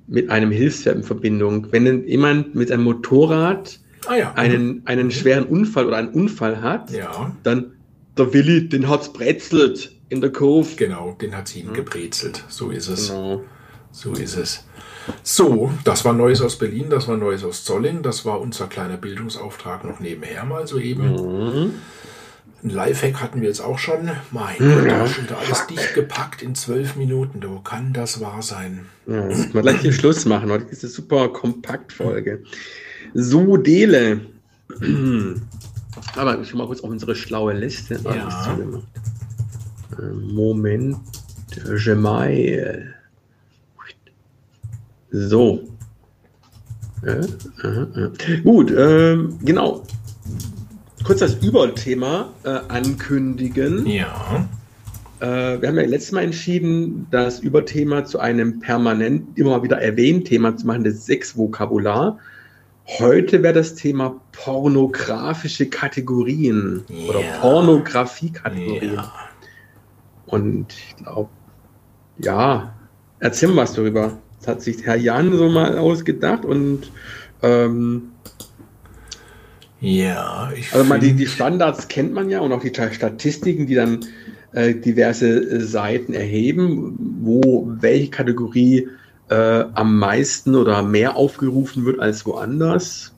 Mit 0.07 0.31
einem 0.31 0.51
Hilfsverb 0.51 0.97
in 0.97 1.03
Verbindung. 1.03 1.67
Wenn 1.71 2.07
jemand 2.07 2.55
mit 2.55 2.73
einem 2.73 2.85
Motorrad 2.85 3.79
ah, 4.07 4.15
ja. 4.15 4.33
einen, 4.35 4.83
einen 4.87 5.11
schweren 5.11 5.45
Unfall 5.45 5.87
oder 5.87 5.99
einen 5.99 6.11
Unfall 6.11 6.61
hat, 6.61 6.91
ja. 6.91 7.35
dann 7.43 7.73
der 8.17 8.33
Willi, 8.33 8.69
den 8.69 8.89
hat's 8.89 9.13
brezelt 9.13 9.93
in 10.09 10.21
der 10.21 10.33
Kurve. 10.33 10.75
Genau, 10.77 11.17
den 11.21 11.37
hat 11.37 11.49
sie 11.49 11.61
ihm 11.61 11.69
hm. 11.69 11.75
gebrezelt. 11.75 12.45
So 12.49 12.71
ist 12.71 12.89
es. 12.89 13.09
Genau. 13.09 13.43
So 13.93 14.13
ist 14.13 14.37
es. 14.37 14.65
So, 15.23 15.71
das 15.85 16.05
war 16.05 16.13
Neues 16.13 16.41
aus 16.41 16.57
Berlin, 16.57 16.91
das 16.91 17.09
war 17.09 17.17
Neues 17.17 17.45
aus 17.45 17.65
Zolling, 17.65 18.03
das 18.03 18.25
war 18.25 18.41
unser 18.41 18.67
kleiner 18.67 18.97
Bildungsauftrag 18.97 19.85
noch 19.85 20.01
nebenher 20.01 20.45
mal 20.45 20.67
soeben. 20.67 21.13
Mhm. 21.13 21.75
Ein 22.63 22.71
Lifehack 22.71 23.23
hatten 23.23 23.41
wir 23.41 23.49
jetzt 23.49 23.63
auch 23.63 23.79
schon. 23.79 24.11
Mein 24.33 24.59
Gott, 24.59 24.87
da 24.87 25.05
ist 25.05 25.15
schon 25.15 25.29
alles 25.31 25.67
dicht 25.67 25.95
gepackt 25.95 26.43
in 26.43 26.55
zwölf 26.55 26.95
Minuten. 26.97 27.41
Wo 27.43 27.61
kann 27.61 27.95
das 27.95 28.21
wahr 28.21 28.43
sein? 28.43 28.87
Ja, 29.07 29.29
mal 29.55 29.63
gleich 29.63 29.81
hier 29.81 29.93
Schluss 29.95 30.27
machen. 30.27 30.51
Heute 30.51 30.67
ist 30.67 30.85
eine 30.85 30.91
super 30.93 31.31
Kompaktfolge. 31.31 32.43
So, 33.15 33.57
Dele. 33.57 34.21
Aber 36.17 36.41
ich 36.41 36.51
schau 36.51 36.59
mal 36.59 36.67
kurz 36.67 36.81
auf 36.81 36.91
unsere 36.91 37.17
schlaue 37.17 37.55
Liste. 37.55 37.99
Ja. 38.05 38.59
Moment. 40.13 40.99
Gemail. 41.85 42.95
So. 45.11 45.65
Aha, 47.03 47.21
aha. 47.63 48.13
Gut, 48.45 48.73
ähm, 48.77 49.39
genau. 49.43 49.85
Kurz 51.05 51.21
das 51.21 51.35
Überthema 51.37 52.29
äh, 52.45 52.61
ankündigen. 52.69 53.87
Ja. 53.87 54.47
Äh, 55.21 55.61
wir 55.61 55.69
haben 55.69 55.77
ja 55.77 55.87
letztes 55.87 56.13
Mal 56.13 56.25
entschieden, 56.25 57.07
das 57.11 57.41
Überthema 57.41 58.05
zu 58.05 58.19
einem 58.19 58.61
permanent 58.61 59.39
immer 59.39 59.63
wieder 59.63 59.81
erwähnt 59.81 60.27
Thema 60.27 60.57
zu 60.57 60.67
machen, 60.67 60.85
das 60.85 61.07
Sexvokabular. 61.07 62.19
Heute 62.99 63.43
wäre 63.43 63.55
das 63.55 63.75
Thema 63.75 64.21
pornografische 64.33 65.67
Kategorien 65.67 66.85
ja. 66.89 67.09
oder 67.09 67.21
Pornografie-Kategorien. 67.41 68.95
Ja. 68.95 69.13
Und 70.27 70.73
ich 70.73 70.97
glaube, 70.97 71.31
ja, 72.19 72.75
erzähl 73.21 73.49
mal 73.49 73.63
was 73.63 73.75
darüber. 73.75 74.19
Das 74.41 74.49
hat 74.49 74.63
sich 74.63 74.85
Herr 74.85 74.97
Jan 74.97 75.37
so 75.37 75.49
mal 75.49 75.79
ausgedacht 75.79 76.45
und 76.45 76.91
ähm, 77.43 78.11
ja, 79.81 80.51
ich 80.55 80.73
also 80.75 80.85
mal 80.85 80.99
die, 80.99 81.15
die 81.15 81.27
Standards 81.27 81.89
kennt 81.89 82.13
man 82.13 82.29
ja 82.29 82.41
und 82.41 82.53
auch 82.53 82.61
die 82.61 82.73
Statistiken, 82.93 83.67
die 83.67 83.75
dann 83.75 84.01
äh, 84.53 84.75
diverse 84.75 85.29
äh, 85.29 85.61
Seiten 85.61 86.13
erheben, 86.13 86.97
wo 87.23 87.67
welche 87.81 88.11
Kategorie 88.11 88.89
äh, 89.31 89.65
am 89.75 89.99
meisten 89.99 90.55
oder 90.55 90.83
mehr 90.83 91.17
aufgerufen 91.17 91.85
wird 91.85 92.01
als 92.01 92.27
woanders. 92.27 93.15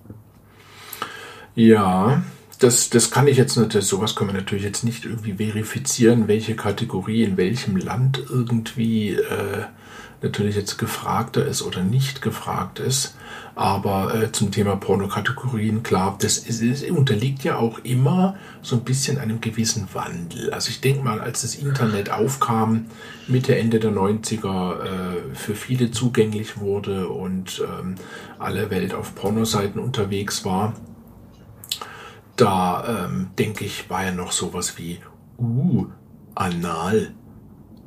Ja, 1.55 2.23
das, 2.61 2.91
das 2.91 3.11
kann 3.11 3.27
ich 3.27 3.37
jetzt 3.37 3.57
natürlich, 3.57 3.89
sowas 3.89 4.15
können 4.15 4.31
wir 4.31 4.39
natürlich 4.39 4.65
jetzt 4.65 4.85
nicht 4.85 5.05
irgendwie 5.05 5.33
verifizieren, 5.33 6.29
welche 6.29 6.55
Kategorie 6.55 7.25
in 7.25 7.37
welchem 7.37 7.77
Land 7.77 8.23
irgendwie 8.31 9.15
äh, 9.15 9.65
natürlich 10.23 10.57
jetzt 10.57 10.79
gefragter 10.79 11.45
ist 11.45 11.63
oder 11.63 11.83
nicht 11.83 12.23
gefragt 12.23 12.79
ist. 12.79 13.17
Aber 13.55 14.15
äh, 14.15 14.33
zum 14.33 14.51
Thema 14.51 14.77
Pornokategorien, 14.77 15.83
klar, 15.83 16.17
das 16.21 16.39
ist, 16.39 16.63
ist, 16.63 16.89
unterliegt 16.91 17.45
ja 17.45 17.57
auch 17.57 17.81
immer 17.81 18.37
so 18.63 18.77
ein 18.77 18.85
bisschen 18.85 19.19
einem 19.19 19.41
gewissen 19.41 19.89
Wandel. 19.93 20.53
Also 20.53 20.71
ich 20.71 20.81
denke 20.81 21.03
mal, 21.03 21.21
als 21.21 21.43
das 21.43 21.57
Internet 21.57 22.11
aufkam, 22.11 22.87
Mitte, 23.29 23.57
Ende 23.57 23.79
der 23.81 23.93
90er, 23.93 24.85
äh, 24.85 25.35
für 25.35 25.55
viele 25.55 25.91
zugänglich 25.91 26.59
wurde 26.59 27.09
und 27.09 27.63
ähm, 27.81 27.97
alle 28.39 28.71
Welt 28.71 28.95
auf 28.95 29.15
Pornoseiten 29.15 29.81
unterwegs 29.81 30.45
war, 30.45 30.75
da 32.37 33.07
ähm, 33.07 33.31
denke 33.39 33.65
ich, 33.65 33.91
war 33.91 34.05
ja 34.05 34.13
noch 34.13 34.33
sowas 34.33 34.79
wie, 34.79 34.99
uh, 35.39 35.87
Anal 36.35 37.13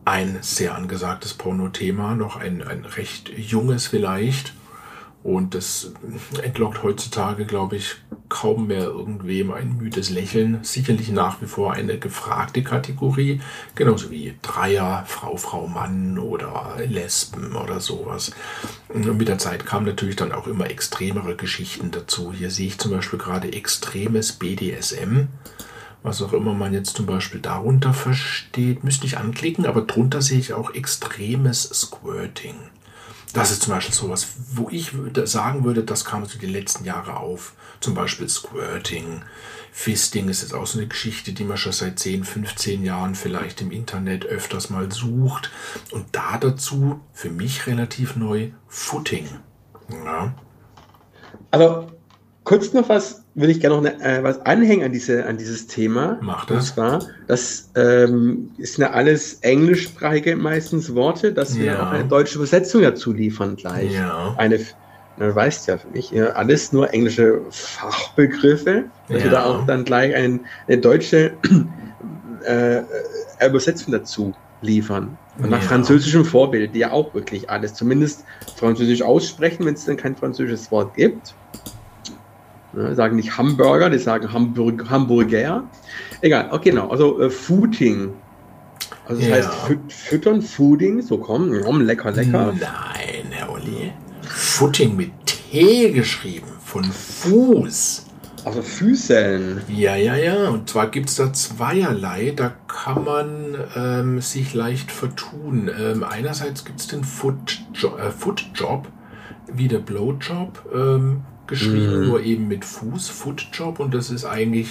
ein 0.05 0.37
sehr 0.41 0.75
angesagtes 0.75 1.33
Porno-Thema, 1.33 2.15
noch 2.15 2.37
ein, 2.37 2.61
ein 2.61 2.85
recht 2.85 3.29
junges 3.35 3.87
vielleicht. 3.87 4.53
Und 5.23 5.55
das 5.55 5.91
entlockt 6.43 6.83
heutzutage, 6.83 7.47
glaube 7.47 7.77
ich, 7.77 7.95
kaum 8.29 8.67
mehr 8.67 8.83
irgendwem 8.83 9.51
ein 9.51 9.75
müdes 9.77 10.11
Lächeln. 10.11 10.59
Sicherlich 10.61 11.09
nach 11.09 11.41
wie 11.41 11.47
vor 11.47 11.73
eine 11.73 11.97
gefragte 11.97 12.61
Kategorie, 12.61 13.41
genauso 13.73 14.11
wie 14.11 14.35
Dreier, 14.43 15.03
Frau, 15.07 15.35
Frau, 15.37 15.65
Mann 15.65 16.19
oder 16.19 16.75
Lesben 16.87 17.55
oder 17.55 17.79
sowas. 17.79 18.33
Und 18.89 19.17
mit 19.17 19.27
der 19.27 19.39
Zeit 19.39 19.65
kamen 19.65 19.87
natürlich 19.87 20.15
dann 20.15 20.31
auch 20.31 20.45
immer 20.45 20.69
extremere 20.69 21.35
Geschichten 21.35 21.89
dazu. 21.89 22.31
Hier 22.31 22.51
sehe 22.51 22.67
ich 22.67 22.77
zum 22.77 22.91
Beispiel 22.91 23.17
gerade 23.17 23.51
extremes 23.51 24.33
BDSM 24.33 25.29
was 26.05 26.21
auch 26.21 26.33
immer 26.33 26.53
man 26.53 26.73
jetzt 26.73 26.95
zum 26.95 27.07
Beispiel 27.07 27.41
darunter 27.41 27.93
versteht, 27.93 28.83
müsste 28.83 29.07
ich 29.07 29.17
anklicken, 29.17 29.65
aber 29.65 29.81
drunter 29.81 30.21
sehe 30.21 30.39
ich 30.39 30.53
auch 30.53 30.73
extremes 30.73 31.63
Squirting. 31.63 32.55
Das 33.33 33.51
ist 33.51 33.63
zum 33.63 33.73
Beispiel 33.73 33.93
sowas, 33.93 34.27
wo 34.53 34.69
ich 34.69 34.91
sagen 35.25 35.65
würde, 35.65 35.83
das 35.83 36.05
kam 36.05 36.25
so 36.25 36.39
die 36.39 36.45
letzten 36.45 36.85
Jahre 36.85 37.17
auf. 37.17 37.53
Zum 37.81 37.93
Beispiel 37.93 38.29
Squirting. 38.29 39.23
Fisting 39.73 40.29
ist 40.29 40.41
jetzt 40.41 40.53
auch 40.53 40.65
so 40.65 40.79
eine 40.79 40.87
Geschichte, 40.87 41.33
die 41.33 41.43
man 41.43 41.57
schon 41.57 41.73
seit 41.73 41.99
10, 41.99 42.23
15 42.23 42.85
Jahren 42.85 43.13
vielleicht 43.13 43.59
im 43.59 43.71
Internet 43.71 44.25
öfters 44.25 44.69
mal 44.69 44.89
sucht. 44.89 45.51
Und 45.91 46.05
da 46.13 46.37
dazu, 46.37 47.01
für 47.11 47.29
mich 47.29 47.67
relativ 47.67 48.15
neu, 48.15 48.51
Footing. 48.67 49.27
Ja. 50.05 50.33
Aber 51.51 51.91
kurz 52.45 52.71
noch 52.71 52.87
was, 52.87 53.24
will 53.35 53.49
ich 53.49 53.59
gerne 53.59 53.75
noch 53.75 53.83
ne, 53.83 54.01
äh, 54.01 54.23
was 54.23 54.39
anhängen 54.45 54.85
an, 54.85 54.91
diese, 54.93 55.25
an 55.25 55.37
dieses 55.37 55.67
Thema. 55.67 56.19
Mach 56.21 56.49
Und 56.49 56.55
das. 56.55 56.73
zwar, 56.73 57.05
das 57.27 57.69
ähm, 57.75 58.53
ist 58.57 58.77
ja 58.77 58.91
alles 58.91 59.35
englischsprachige 59.41 60.35
meistens 60.37 60.95
Worte, 60.95 61.33
dass 61.33 61.57
wir 61.57 61.65
Ja. 61.65 61.83
auch 61.87 61.91
eine 61.91 62.07
deutsche 62.07 62.37
Übersetzung 62.37 62.81
dazu 62.81 63.11
liefern 63.13 63.55
gleich. 63.57 63.93
Ja. 63.93 64.33
Eine, 64.37 64.59
du 65.17 65.35
weißt 65.35 65.67
ja 65.67 65.77
für 65.77 65.89
mich, 65.89 66.11
ja, 66.11 66.27
alles 66.27 66.71
nur 66.71 66.93
englische 66.93 67.41
Fachbegriffe, 67.49 68.85
dass 69.09 69.17
wir 69.23 69.25
Ja. 69.25 69.31
da 69.31 69.43
auch 69.45 69.65
dann 69.65 69.83
gleich 69.83 70.15
ein, 70.15 70.45
eine 70.67 70.77
deutsche 70.79 71.37
äh, 72.45 72.77
äh, 72.77 72.83
Übersetzung 73.47 73.91
dazu 73.91 74.33
liefern. 74.61 75.17
Und 75.37 75.49
nach 75.49 75.61
Ja. 75.61 75.67
französischem 75.67 76.23
Vorbild, 76.23 76.73
die 76.73 76.79
ja 76.79 76.91
auch 76.91 77.13
wirklich 77.13 77.49
alles 77.49 77.73
zumindest 77.73 78.23
französisch 78.55 79.01
aussprechen, 79.01 79.65
wenn 79.65 79.73
es 79.73 79.83
dann 79.83 79.97
kein 79.97 80.15
französisches 80.15 80.71
Wort 80.71 80.93
gibt. 80.95 81.35
Ja, 82.75 82.95
sagen 82.95 83.15
nicht 83.15 83.37
Hamburger, 83.37 83.89
die 83.89 83.97
sagen 83.99 84.31
Hamburg, 84.31 84.89
Hamburger. 84.89 85.63
Egal, 86.21 86.49
okay, 86.51 86.71
genau. 86.71 86.89
Also 86.89 87.21
äh, 87.21 87.29
Footing. 87.29 88.13
Also 89.07 89.21
das 89.21 89.29
Ja. 89.29 89.35
heißt 89.35 89.53
füt 89.67 89.93
füttern, 89.93 90.41
Fooding, 90.41 91.01
so 91.01 91.17
kommen, 91.17 91.49
mm, 91.51 91.81
lecker, 91.81 92.11
lecker. 92.11 92.53
Nein, 92.59 93.31
Herr 93.31 93.51
Olli. 93.51 93.93
Footing 94.23 94.95
mit 94.95 95.11
T 95.25 95.91
geschrieben. 95.91 96.47
Von 96.63 96.83
Fuß. 96.83 98.05
Also 98.43 98.61
Füßeln. 98.61 99.61
Ja, 99.69 99.95
ja, 99.95 100.15
ja. 100.15 100.49
Und 100.49 100.69
zwar 100.69 100.87
gibt 100.87 101.09
es 101.09 101.15
da 101.15 101.33
zweierlei. 101.33 102.33
Da 102.35 102.53
kann 102.67 103.03
man 103.03 103.55
ähm, 103.75 104.21
sich 104.21 104.53
leicht 104.53 104.91
vertun. 104.91 105.69
Ähm, 105.79 106.03
einerseits 106.03 106.63
gibt 106.65 106.79
es 106.79 106.87
den 106.87 107.03
Foot 107.03 107.61
-Jo 107.73 107.97
äh, 107.97 108.11
Foot 108.11 108.45
Job, 108.53 108.87
wie 109.51 109.67
der 109.67 109.79
Blowjob, 109.79 110.63
ähm, 110.75 111.21
geschrieben, 111.47 112.01
Mhm. 112.01 112.07
nur 112.07 112.21
eben 112.23 112.47
mit 112.47 112.65
Fuß, 112.65 113.09
Foot 113.09 113.47
Job. 113.53 113.79
Und 113.79 113.93
das 113.93 114.09
ist 114.09 114.25
eigentlich 114.25 114.67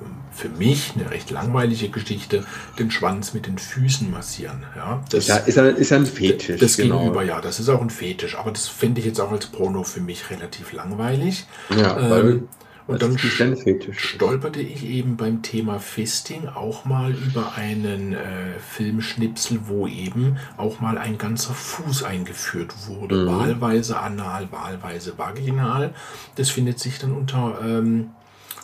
ähm, 0.00 0.06
für 0.30 0.48
mich 0.48 0.92
eine 0.96 1.10
recht 1.10 1.30
langweilige 1.30 1.88
Geschichte, 1.90 2.44
den 2.78 2.90
Schwanz 2.90 3.34
mit 3.34 3.46
den 3.46 3.58
Füßen 3.58 4.10
massieren. 4.10 4.64
Ja, 4.76 5.02
das, 5.10 5.26
Ja, 5.28 5.36
ist 5.36 5.56
ja, 5.56 5.66
ist 5.66 5.92
ein 5.92 6.06
Fetisch. 6.06 6.60
das 6.60 6.76
genau. 6.76 6.98
gegenüber, 7.00 7.22
ja, 7.22 7.40
das 7.40 7.60
ist 7.60 7.68
auch 7.68 7.80
ein 7.82 7.90
Fetisch. 7.90 8.36
Aber 8.36 8.50
das 8.50 8.68
finde 8.68 9.00
ich 9.00 9.06
jetzt 9.06 9.20
auch 9.20 9.30
als 9.32 9.46
Porno 9.46 9.82
für 9.84 10.00
mich 10.00 10.30
relativ 10.30 10.72
langweilig. 10.72 11.46
Ja, 11.76 11.96
weil 12.10 12.28
Ähm, 12.30 12.48
und 12.86 13.00
dann 13.02 13.16
stolperte 13.18 14.60
ich 14.60 14.84
eben 14.84 15.16
beim 15.16 15.42
Thema 15.42 15.78
Fisting 15.78 16.48
auch 16.48 16.84
mal 16.84 17.12
über 17.12 17.54
einen 17.54 18.12
äh, 18.12 18.58
Filmschnipsel, 18.70 19.60
wo 19.66 19.86
eben 19.86 20.36
auch 20.56 20.80
mal 20.80 20.98
ein 20.98 21.18
ganzer 21.18 21.54
Fuß 21.54 22.02
eingeführt 22.02 22.72
wurde. 22.88 23.22
Mhm. 23.24 23.26
Wahlweise 23.28 23.98
anal, 24.00 24.48
wahlweise 24.50 25.16
vaginal. 25.16 25.94
Das 26.36 26.50
findet 26.50 26.78
sich 26.80 26.98
dann 26.98 27.12
unter 27.12 27.58
ähm, 27.64 28.10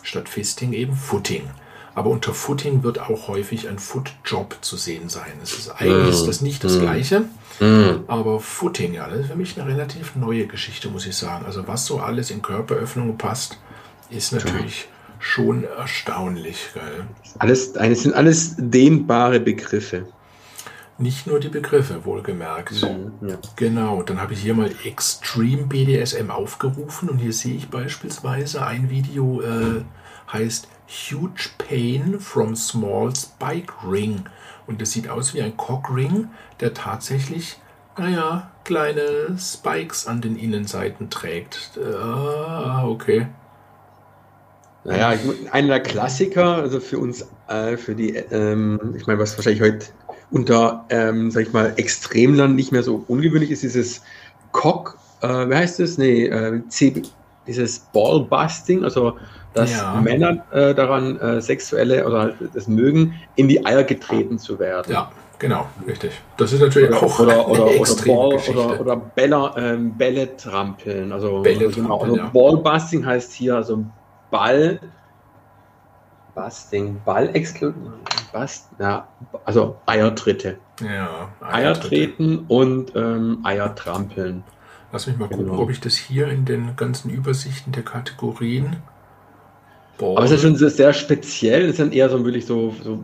statt 0.03 0.29
Fisting 0.29 0.73
eben 0.73 0.93
Footing. 0.95 1.43
Aber 1.95 2.11
unter 2.11 2.33
Footing 2.33 2.83
wird 2.83 2.99
auch 2.99 3.27
häufig 3.27 3.67
ein 3.67 3.79
Footjob 3.79 4.57
zu 4.61 4.77
sehen 4.77 5.09
sein. 5.09 5.33
Es 5.43 5.53
ist 5.57 5.69
eigentlich 5.69 6.21
Mhm. 6.21 6.27
das 6.27 6.41
nicht 6.41 6.63
das 6.63 6.75
Mhm. 6.77 6.81
Gleiche. 6.81 7.21
Mhm. 7.59 8.03
Aber 8.07 8.39
Footing, 8.39 8.93
ja, 8.93 9.09
das 9.09 9.21
ist 9.21 9.27
für 9.27 9.35
mich 9.35 9.59
eine 9.59 9.69
relativ 9.69 10.15
neue 10.15 10.45
Geschichte, 10.47 10.89
muss 10.89 11.05
ich 11.05 11.15
sagen. 11.17 11.45
Also 11.45 11.67
was 11.67 11.85
so 11.85 11.99
alles 11.99 12.31
in 12.31 12.41
Körperöffnungen 12.41 13.17
passt, 13.17 13.57
ist 14.09 14.33
natürlich 14.33 14.87
schon 15.19 15.63
erstaunlich. 15.63 16.69
Gell? 16.73 17.05
Alles, 17.39 17.73
das 17.73 18.01
sind 18.03 18.13
alles 18.13 18.55
dehnbare 18.57 19.39
Begriffe. 19.39 20.07
Nicht 20.97 21.27
nur 21.27 21.39
die 21.39 21.49
Begriffe, 21.49 22.03
wohlgemerkt. 22.03 22.81
Ja. 22.81 23.37
Genau, 23.55 24.03
dann 24.03 24.19
habe 24.19 24.33
ich 24.33 24.41
hier 24.41 24.53
mal 24.53 24.69
Extreme 24.83 25.63
BDSM 25.63 26.29
aufgerufen 26.29 27.07
und 27.07 27.19
hier 27.19 27.31
sehe 27.31 27.55
ich 27.55 27.69
beispielsweise 27.69 28.65
ein 28.65 28.89
Video, 28.89 29.41
äh, 29.41 29.83
heißt 30.31 30.67
Huge 30.87 31.51
Pain 31.57 32.19
from 32.19 32.55
Small 32.55 33.15
Spike 33.15 33.73
Ring. 33.89 34.25
Und 34.67 34.81
das 34.81 34.91
sieht 34.91 35.07
aus 35.07 35.33
wie 35.33 35.41
ein 35.41 35.55
Cockring, 35.55 36.27
der 36.59 36.73
tatsächlich, 36.73 37.57
naja, 37.97 38.51
kleine 38.65 39.37
Spikes 39.37 40.05
an 40.05 40.19
den 40.19 40.35
Innenseiten 40.35 41.09
trägt. 41.09 41.79
Ah, 41.81 42.85
okay. 42.85 43.27
Naja, 44.89 45.13
einer 45.51 45.67
der 45.67 45.79
Klassiker, 45.81 46.55
also 46.55 46.79
für 46.79 46.97
uns, 46.97 47.27
äh, 47.47 47.77
für 47.77 47.93
die, 47.95 48.15
ähm, 48.31 48.95
ich 48.97 49.05
meine, 49.07 49.19
was 49.19 49.37
wahrscheinlich 49.37 49.61
heute 49.61 49.85
unter, 50.31 50.85
ähm, 50.89 51.31
sag 51.31 51.43
ich 51.43 51.53
mal, 51.53 51.73
Extremland 51.77 52.55
nicht 52.55 52.71
mehr 52.71 52.83
so 52.83 53.03
ungewöhnlich 53.07 53.51
ist, 53.51 53.63
dieses 53.63 54.01
Cock, 54.51 54.97
äh, 55.21 55.27
wie 55.27 55.55
heißt 55.55 55.79
das? 55.79 55.97
Nee, 55.97 56.25
äh, 56.25 56.61
C, 56.69 57.01
dieses 57.45 57.79
Ballbusting, 57.79 58.83
also 58.83 59.15
dass 59.53 59.71
Ja. 59.71 59.99
Männer 60.01 60.45
äh, 60.51 60.73
daran 60.75 61.19
äh, 61.19 61.41
sexuelle 61.41 62.05
oder 62.05 62.33
das 62.53 62.67
mögen, 62.67 63.15
in 63.35 63.47
die 63.47 63.65
Eier 63.65 63.83
getreten 63.83 64.37
zu 64.37 64.59
werden. 64.59 64.91
Ja, 64.91 65.11
genau, 65.39 65.67
richtig. 65.87 66.11
Das 66.37 66.53
ist 66.53 66.61
natürlich 66.61 66.89
Oder, 66.89 67.03
auch 67.03 67.19
oder, 67.19 67.33
eine 67.33 67.45
oder, 67.45 67.63
oder, 67.65 67.75
extreme 67.75 68.15
Ball, 68.17 68.31
Geschichte. 68.33 68.59
oder, 68.59 68.79
oder 68.79 68.95
Bälle, 68.95 69.51
ähm, 69.57 69.97
Bälle 69.97 70.37
trampeln. 70.37 71.11
Also, 71.11 71.41
Bälle 71.41 71.65
also, 71.65 71.81
genau, 71.81 71.97
trampeln, 71.97 72.21
also 72.21 72.23
ja. 72.23 72.29
Ballbusting 72.31 73.05
heißt 73.05 73.33
hier 73.33 73.55
also 73.55 73.83
Ball. 74.31 74.79
Busting, 76.35 77.01
Ball 77.03 77.33
Bust, 78.31 78.69
ja, 78.79 79.07
also 79.43 79.75
Eiertritte. 79.87 80.57
ja, 80.81 81.29
Eier 81.41 81.73
treten 81.73 82.45
und 82.47 82.95
ähm, 82.95 83.39
Eier 83.43 83.73
trampeln. 83.75 84.43
Lass 84.91 85.07
mich 85.07 85.17
mal 85.17 85.27
gucken, 85.27 85.47
Genau. 85.47 85.59
ob 85.59 85.69
ich 85.69 85.79
das 85.81 85.95
hier 85.95 86.27
in 86.27 86.45
den 86.45 86.75
ganzen 86.75 87.09
Übersichten 87.09 87.71
der 87.73 87.83
Kategorien. 87.83 88.77
Boah. 89.97 90.17
Aber 90.17 90.25
es 90.25 90.31
ist 90.31 90.41
schon 90.43 90.55
sehr 90.55 90.93
speziell, 90.93 91.63
es 91.63 91.71
ist 91.71 91.79
dann 91.79 91.91
eher 91.91 92.09
so 92.09 92.23
wirklich 92.23 92.45
so, 92.45 92.73
so 92.83 92.99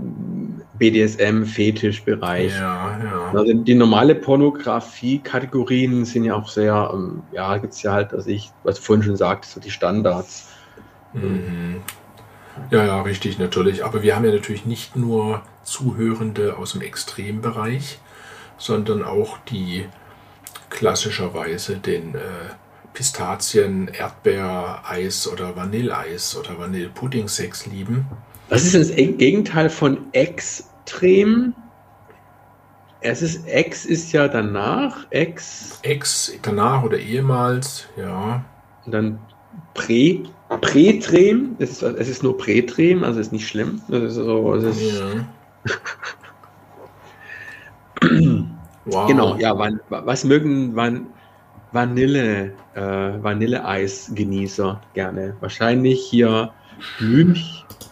BDSM-Fetischbereich. 0.79 2.53
Ja, 2.57 2.97
ja. 3.03 3.31
Also 3.33 3.53
die 3.53 3.75
normale 3.75 4.15
Pornografie-Kategorien 4.15 6.05
sind 6.05 6.23
ja 6.23 6.35
auch 6.35 6.47
sehr, 6.47 6.89
ähm, 6.93 7.21
ja, 7.33 7.57
gibt 7.57 7.73
es 7.73 7.81
ja 7.83 7.91
halt, 7.91 8.13
also 8.13 8.29
ich, 8.29 8.51
was 8.63 8.75
du 8.77 8.81
vorhin 8.81 9.03
schon 9.03 9.17
sagte, 9.17 9.47
so 9.47 9.59
die 9.59 9.71
Standards. 9.71 10.47
Mhm. 11.23 11.81
Ja, 12.71 12.85
ja, 12.85 13.01
richtig, 13.01 13.37
natürlich. 13.37 13.83
Aber 13.83 14.01
wir 14.03 14.15
haben 14.15 14.25
ja 14.25 14.31
natürlich 14.31 14.65
nicht 14.65 14.95
nur 14.95 15.41
Zuhörende 15.63 16.57
aus 16.57 16.71
dem 16.73 16.81
Extrembereich, 16.81 17.99
sondern 18.57 19.03
auch 19.03 19.37
die 19.49 19.85
klassischerweise 20.69 21.77
den 21.77 22.15
äh, 22.15 22.19
Pistazien, 22.93 23.89
Erdbeereis 23.89 25.27
oder 25.27 25.55
Vanilleeis 25.55 26.37
oder 26.37 26.57
Vanillepudding-Sex 26.57 27.65
lieben. 27.65 28.05
Was 28.49 28.63
ist 28.63 28.75
das 28.75 28.89
Eg- 28.91 29.17
Gegenteil 29.17 29.69
von 29.69 29.97
extrem? 30.13 31.53
Es 33.01 33.21
ist, 33.21 33.45
ex 33.47 33.85
ist 33.85 34.11
ja 34.13 34.27
danach, 34.27 35.05
ex, 35.11 35.79
Ex, 35.83 36.33
danach 36.41 36.83
oder 36.83 36.97
ehemals, 36.97 37.87
ja. 37.97 38.43
und 38.85 38.91
dann 38.91 39.19
prä, 39.73 40.23
prätrem, 40.61 41.55
es 41.59 41.71
ist, 41.71 41.83
es 41.83 42.09
ist 42.09 42.23
nur 42.23 42.37
prätrem, 42.37 43.03
also 43.03 43.19
ist 43.19 43.31
nicht 43.31 43.47
schlimm. 43.47 43.81
Das 43.87 44.03
ist 44.03 44.15
so, 44.15 44.53
es 44.55 44.63
ist, 44.63 44.99
ja. 44.99 45.25
wow. 48.85 49.07
Genau, 49.07 49.35
ja, 49.37 49.57
Van, 49.57 49.79
was 49.89 50.23
mögen 50.23 50.75
Van, 50.75 51.07
Vanille, 51.71 52.53
äh, 52.75 52.79
Vanilleeis-Genießer 53.21 54.81
gerne? 54.93 55.35
Wahrscheinlich 55.39 56.01
hier 56.09 56.51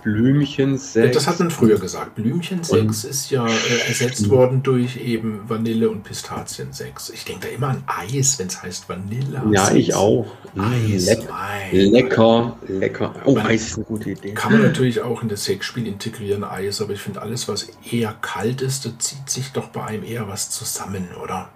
Blümch, 0.03 0.57
Blümchensex. 0.57 1.15
Das 1.15 1.27
hat 1.27 1.39
man 1.39 1.49
früher 1.51 1.79
gesagt. 1.79 2.15
Blümchensex 2.15 3.03
ist 3.03 3.29
ja 3.29 3.47
äh, 3.47 3.87
ersetzt 3.87 4.29
worden 4.29 4.61
durch 4.63 4.97
eben 4.97 5.41
Vanille- 5.47 5.89
und 5.89 6.03
Pistaziensex. 6.03 7.09
Ich 7.09 7.25
denke 7.25 7.47
da 7.47 7.53
immer 7.53 7.67
an 7.69 7.83
Eis, 7.87 8.37
wenn 8.39 8.47
es 8.47 8.61
heißt 8.61 8.89
Vanille. 8.89 9.41
Ja, 9.51 9.71
ich 9.73 9.93
auch. 9.93 10.25
Eis. 10.57 11.05
Leck, 11.05 11.29
mein 11.29 11.75
lecker, 11.91 12.57
lecker. 12.67 13.15
Oh, 13.25 13.35
Man- 13.35 13.45
Eis 13.47 13.67
ist 13.67 13.75
eine 13.75 13.85
gute 13.85 14.11
Idee. 14.11 14.33
Kann 14.33 14.51
man 14.53 14.61
natürlich 14.61 15.01
auch 15.01 15.21
in 15.21 15.29
das 15.29 15.45
Sexspiel 15.45 15.87
integrieren, 15.87 16.43
Eis, 16.43 16.81
aber 16.81 16.93
ich 16.93 16.99
finde 17.01 17.21
alles, 17.21 17.47
was 17.47 17.67
eher 17.89 18.13
kalt 18.21 18.61
ist, 18.61 18.85
da 18.85 18.91
zieht 18.99 19.29
sich 19.29 19.51
doch 19.51 19.69
bei 19.69 19.83
einem 19.85 20.03
eher 20.03 20.27
was 20.27 20.49
zusammen, 20.49 21.07
oder? 21.23 21.49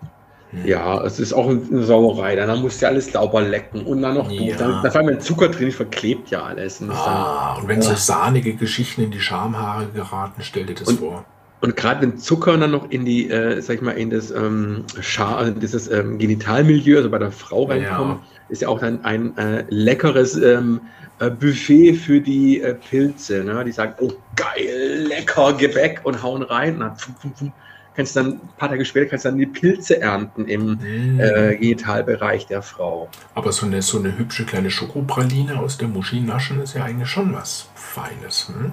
Ja, 0.64 1.04
es 1.04 1.20
ist 1.20 1.34
auch 1.34 1.50
eine 1.50 1.84
Sauerei. 1.84 2.36
Dann 2.36 2.62
musst 2.62 2.82
du 2.82 2.86
ja 2.86 2.92
alles 2.92 3.12
sauber 3.12 3.42
lecken 3.42 3.82
und 3.86 4.02
dann 4.02 4.16
noch 4.16 4.32
Ja. 4.32 4.56
Dann, 4.56 4.82
da 4.82 4.90
fallen 4.92 5.20
Zucker 5.20 5.50
drin, 5.50 5.72
verklebt 5.72 6.30
ja 6.30 6.44
alles. 6.44 6.80
Und, 6.82 6.90
ist 6.92 6.98
dann, 6.98 7.06
Ah, 7.06 7.58
und 7.62 7.68
wenn 7.68 7.82
so 7.82 7.92
Ja. 7.92 7.96
sahnige 7.98 8.54
Geschichten 8.54 9.04
in 9.04 9.12
die 9.12 9.20
Schamhaare 9.20 9.88
geraten, 9.94 10.42
stell 10.42 10.66
dir 10.66 10.76
das 10.76 10.88
Und- 10.88 11.00
vor. 11.00 11.26
und 11.62 11.76
gerade 11.76 12.02
wenn 12.02 12.18
Zucker 12.18 12.58
dann 12.58 12.72
noch 12.72 12.90
in 12.92 13.04
die, 13.04 13.30
äh, 13.30 13.60
sag 13.62 13.76
ich 13.76 13.82
mal, 13.82 13.92
in 13.92 14.10
das 14.10 14.32
ähm, 14.32 14.86
Schar, 15.02 15.38
also 15.38 15.52
dieses 15.52 15.90
ähm, 15.92 16.18
Genitalmilieu, 16.18 16.98
also 16.98 17.10
bei 17.10 17.20
der 17.20 17.32
Frau 17.34 17.64
reinkommt, 17.66 18.22
ist 18.50 18.62
ja 18.62 18.70
auch 18.70 18.80
dann 18.80 19.04
ein 19.04 19.38
äh, 19.38 19.66
leckeres 19.68 20.38
ähm, 20.38 20.80
äh, 21.20 21.30
Buffet 21.30 21.94
für 21.96 22.22
die 22.22 22.62
äh, 22.62 22.74
Pilze. 22.74 23.44
Ne? 23.44 23.66
Die 23.66 23.72
sagen, 23.74 23.96
oh 24.00 24.14
geil, 24.38 25.06
lecker 25.10 25.52
Gebäck 25.54 26.02
und 26.04 26.24
hauen 26.24 26.44
rein. 26.44 26.78
Na, 26.80 26.92
pfum, 26.92 27.16
pfum, 27.20 27.34
pfum, 27.34 27.54
kannst 27.98 28.16
dann 28.16 28.28
ein 28.34 28.40
paar 28.58 28.70
Tage 28.70 28.86
später 28.86 29.08
kannst 29.08 29.26
dann 29.26 29.38
die 29.38 29.46
Pilze 29.48 30.00
ernten 30.00 30.46
im 30.48 30.76
Mm. 30.80 31.20
äh, 31.20 31.58
Genitalbereich 31.58 32.46
der 32.48 32.62
Frau. 32.62 33.10
Aber 33.36 33.52
so 33.52 33.66
eine, 33.66 33.82
so 33.82 33.98
eine 33.98 34.18
hübsche 34.18 34.46
kleine 34.46 34.70
Schokopraline 34.72 35.60
aus 35.60 35.78
der 35.78 35.88
Muschi 35.90 36.22
naschen 36.22 36.62
ist 36.62 36.76
ja 36.76 36.84
eigentlich 36.86 37.10
schon 37.10 37.34
was 37.34 37.68
Feines. 37.76 38.48
Hm? 38.48 38.72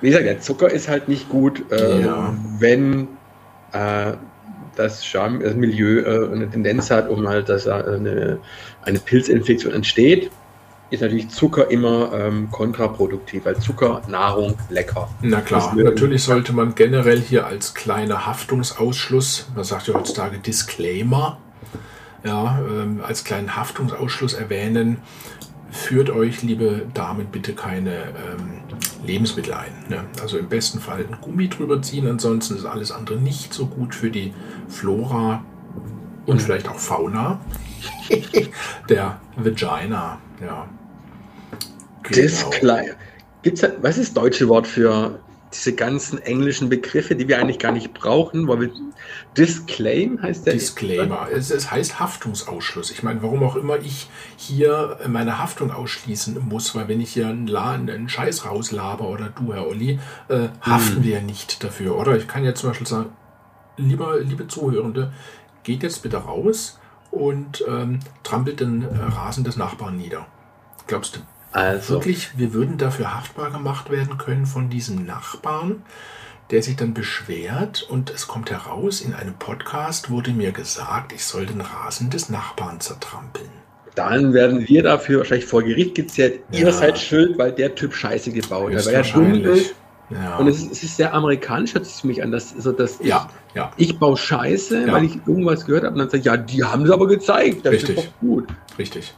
Wie 0.00 0.08
gesagt, 0.08 0.26
der 0.26 0.40
Zucker 0.40 0.70
ist 0.70 0.88
halt 0.88 1.08
nicht 1.08 1.28
gut, 1.28 1.70
äh, 1.70 2.02
Ja. 2.02 2.34
wenn 2.58 3.08
äh, 3.72 4.12
das, 4.74 5.04
Scham 5.06 5.40
das 5.40 5.54
Milieu 5.54 6.00
äh, 6.00 6.32
eine 6.32 6.50
Tendenz 6.50 6.90
hat, 6.90 7.08
um 7.08 7.28
halt, 7.28 7.48
dass 7.48 7.64
da 7.64 7.78
eine, 7.78 8.38
eine 8.82 8.98
Pilzinfektion 8.98 9.72
entsteht, 9.72 10.30
ist 10.90 11.02
natürlich 11.02 11.28
Zucker 11.30 11.70
immer 11.70 12.12
ähm, 12.12 12.50
kontraproduktiv, 12.50 13.44
weil 13.44 13.58
Zucker, 13.58 14.02
Nahrung, 14.08 14.56
lecker. 14.70 15.08
Na 15.20 15.40
klar, 15.40 15.74
natürlich 15.74 16.22
sollte 16.22 16.52
man 16.52 16.74
generell 16.74 17.20
hier 17.20 17.46
als 17.46 17.74
kleiner 17.74 18.26
Haftungsausschluss, 18.26 19.48
man 19.54 19.64
sagt 19.64 19.88
ja 19.88 19.94
heutzutage 19.94 20.38
Disclaimer, 20.38 21.38
ja, 22.24 22.60
ähm, 22.68 23.00
als 23.04 23.24
kleinen 23.24 23.56
Haftungsausschluss 23.56 24.34
erwähnen, 24.34 24.98
führt 25.70 26.10
euch, 26.10 26.42
liebe 26.42 26.86
Damen, 26.94 27.26
bitte 27.26 27.52
keine 27.54 27.92
ähm, 27.92 28.62
Lebensmittel 29.04 29.54
ein. 29.54 29.72
Ne? 29.88 30.04
Also 30.22 30.38
im 30.38 30.48
besten 30.48 30.80
Fall 30.80 31.00
ein 31.00 31.18
Gummi 31.20 31.48
drüber 31.48 31.82
ziehen, 31.82 32.08
ansonsten 32.08 32.56
ist 32.56 32.64
alles 32.64 32.92
andere 32.92 33.18
nicht 33.18 33.52
so 33.52 33.66
gut 33.66 33.94
für 33.94 34.10
die 34.10 34.32
Flora 34.68 35.44
und 36.26 36.40
vielleicht 36.40 36.68
auch 36.68 36.78
Fauna 36.78 37.40
der 38.88 39.20
Vagina. 39.36 40.18
Ja. 40.40 40.68
Genau. 42.02 42.22
Disclaimer. 42.22 42.94
Gibt's 43.42 43.62
was 43.80 43.98
ist 43.98 44.08
das 44.08 44.22
deutsche 44.22 44.48
Wort 44.48 44.66
für 44.66 45.20
diese 45.52 45.74
ganzen 45.74 46.18
englischen 46.18 46.68
Begriffe, 46.68 47.14
die 47.14 47.28
wir 47.28 47.38
eigentlich 47.38 47.58
gar 47.58 47.72
nicht 47.72 47.94
brauchen? 47.94 48.48
Weil 48.48 48.60
wir, 48.62 48.70
Disclaim 49.36 50.20
heißt 50.20 50.46
der. 50.46 50.54
Disclaimer. 50.54 51.28
Es, 51.32 51.50
es 51.50 51.70
heißt 51.70 52.00
Haftungsausschluss. 52.00 52.90
Ich 52.90 53.02
meine, 53.02 53.22
warum 53.22 53.42
auch 53.42 53.56
immer 53.56 53.78
ich 53.78 54.08
hier 54.36 54.98
meine 55.08 55.38
Haftung 55.38 55.70
ausschließen 55.70 56.38
muss, 56.48 56.74
weil 56.74 56.88
wenn 56.88 57.00
ich 57.00 57.12
hier 57.12 57.28
einen, 57.28 57.46
Laden, 57.46 57.88
einen 57.88 58.08
Scheiß 58.08 58.44
rauslaber 58.44 59.08
oder 59.08 59.28
du, 59.28 59.52
Herr 59.52 59.66
Olli, 59.66 59.98
äh, 60.28 60.48
haften 60.60 61.04
wir 61.04 61.14
ja 61.14 61.20
nicht 61.20 61.62
dafür, 61.62 61.96
oder? 61.96 62.16
Ich 62.16 62.28
kann 62.28 62.44
jetzt 62.44 62.60
zum 62.60 62.70
Beispiel 62.70 62.86
sagen, 62.86 63.10
lieber, 63.76 64.20
liebe 64.20 64.48
Zuhörende, 64.48 65.12
geht 65.62 65.82
jetzt 65.82 66.02
bitte 66.02 66.18
raus 66.18 66.78
und 67.16 67.64
ähm, 67.68 68.00
trampelt 68.22 68.60
den 68.60 68.82
äh, 68.82 68.86
Rasen 69.14 69.44
des 69.44 69.56
Nachbarn 69.56 69.96
nieder. 69.96 70.26
Glaubst 70.86 71.16
du 71.16 71.20
Also, 71.52 71.94
wirklich, 71.94 72.36
wir 72.38 72.52
würden 72.52 72.78
dafür 72.78 73.14
haftbar 73.14 73.50
gemacht 73.50 73.90
werden 73.90 74.18
können 74.18 74.46
von 74.46 74.68
diesem 74.70 75.04
Nachbarn, 75.04 75.82
der 76.50 76.62
sich 76.62 76.76
dann 76.76 76.94
beschwert 76.94 77.82
und 77.82 78.10
es 78.10 78.28
kommt 78.28 78.50
heraus, 78.52 79.00
in 79.00 79.14
einem 79.14 79.34
Podcast 79.34 80.10
wurde 80.10 80.30
mir 80.30 80.52
gesagt, 80.52 81.12
ich 81.12 81.24
soll 81.24 81.46
den 81.46 81.60
Rasen 81.60 82.08
des 82.10 82.28
Nachbarn 82.28 82.80
zertrampeln. 82.80 83.50
dann 83.96 84.34
werden 84.34 84.68
wir 84.68 84.82
dafür 84.82 85.18
wahrscheinlich 85.20 85.46
vor 85.46 85.62
Gericht 85.62 85.94
gezerrt. 85.94 86.34
Ihr 86.52 86.66
Ja. 86.66 86.72
seid 86.72 86.98
schuld, 86.98 87.38
weil 87.38 87.52
der 87.52 87.74
Typ 87.74 87.94
Scheiße 87.94 88.30
gebaut 88.30 88.74
hat, 88.74 88.84
weil 88.86 88.94
er 88.94 89.02
dumm 89.02 89.32
Höchstwahrscheinlich. 89.32 89.62
ist. 89.62 89.74
Ja. 90.10 90.36
Und 90.36 90.48
es 90.48 90.58
ist, 90.58 90.70
es 90.72 90.82
ist 90.84 90.96
sehr 90.98 91.14
amerikanisch, 91.14 91.74
hört 91.74 91.86
sich 91.86 91.96
für 92.02 92.06
mich 92.06 92.22
an, 92.22 92.30
dass, 92.30 92.54
also, 92.54 92.72
dass 92.72 92.98
ja, 93.02 93.28
ja, 93.56 93.72
ich, 93.76 93.98
baue 93.98 94.16
Scheiße, 94.16 94.86
Ja. 94.86 94.92
weil 94.92 95.04
ich 95.04 95.16
irgendwas 95.26 95.64
gehört 95.66 95.84
habe 95.84 95.94
und 95.94 95.98
dann 95.98 96.08
sage 96.10 96.18
ich, 96.20 96.24
ja, 96.26 96.36
die 96.36 96.62
haben 96.62 96.84
es 96.84 96.90
aber 96.90 97.06
gezeigt, 97.08 97.64
das 97.64 97.72
Richtig. 97.72 97.96
ist 97.96 98.06
doch 98.06 98.20
gut. 98.20 98.48
richtig. 98.78 99.14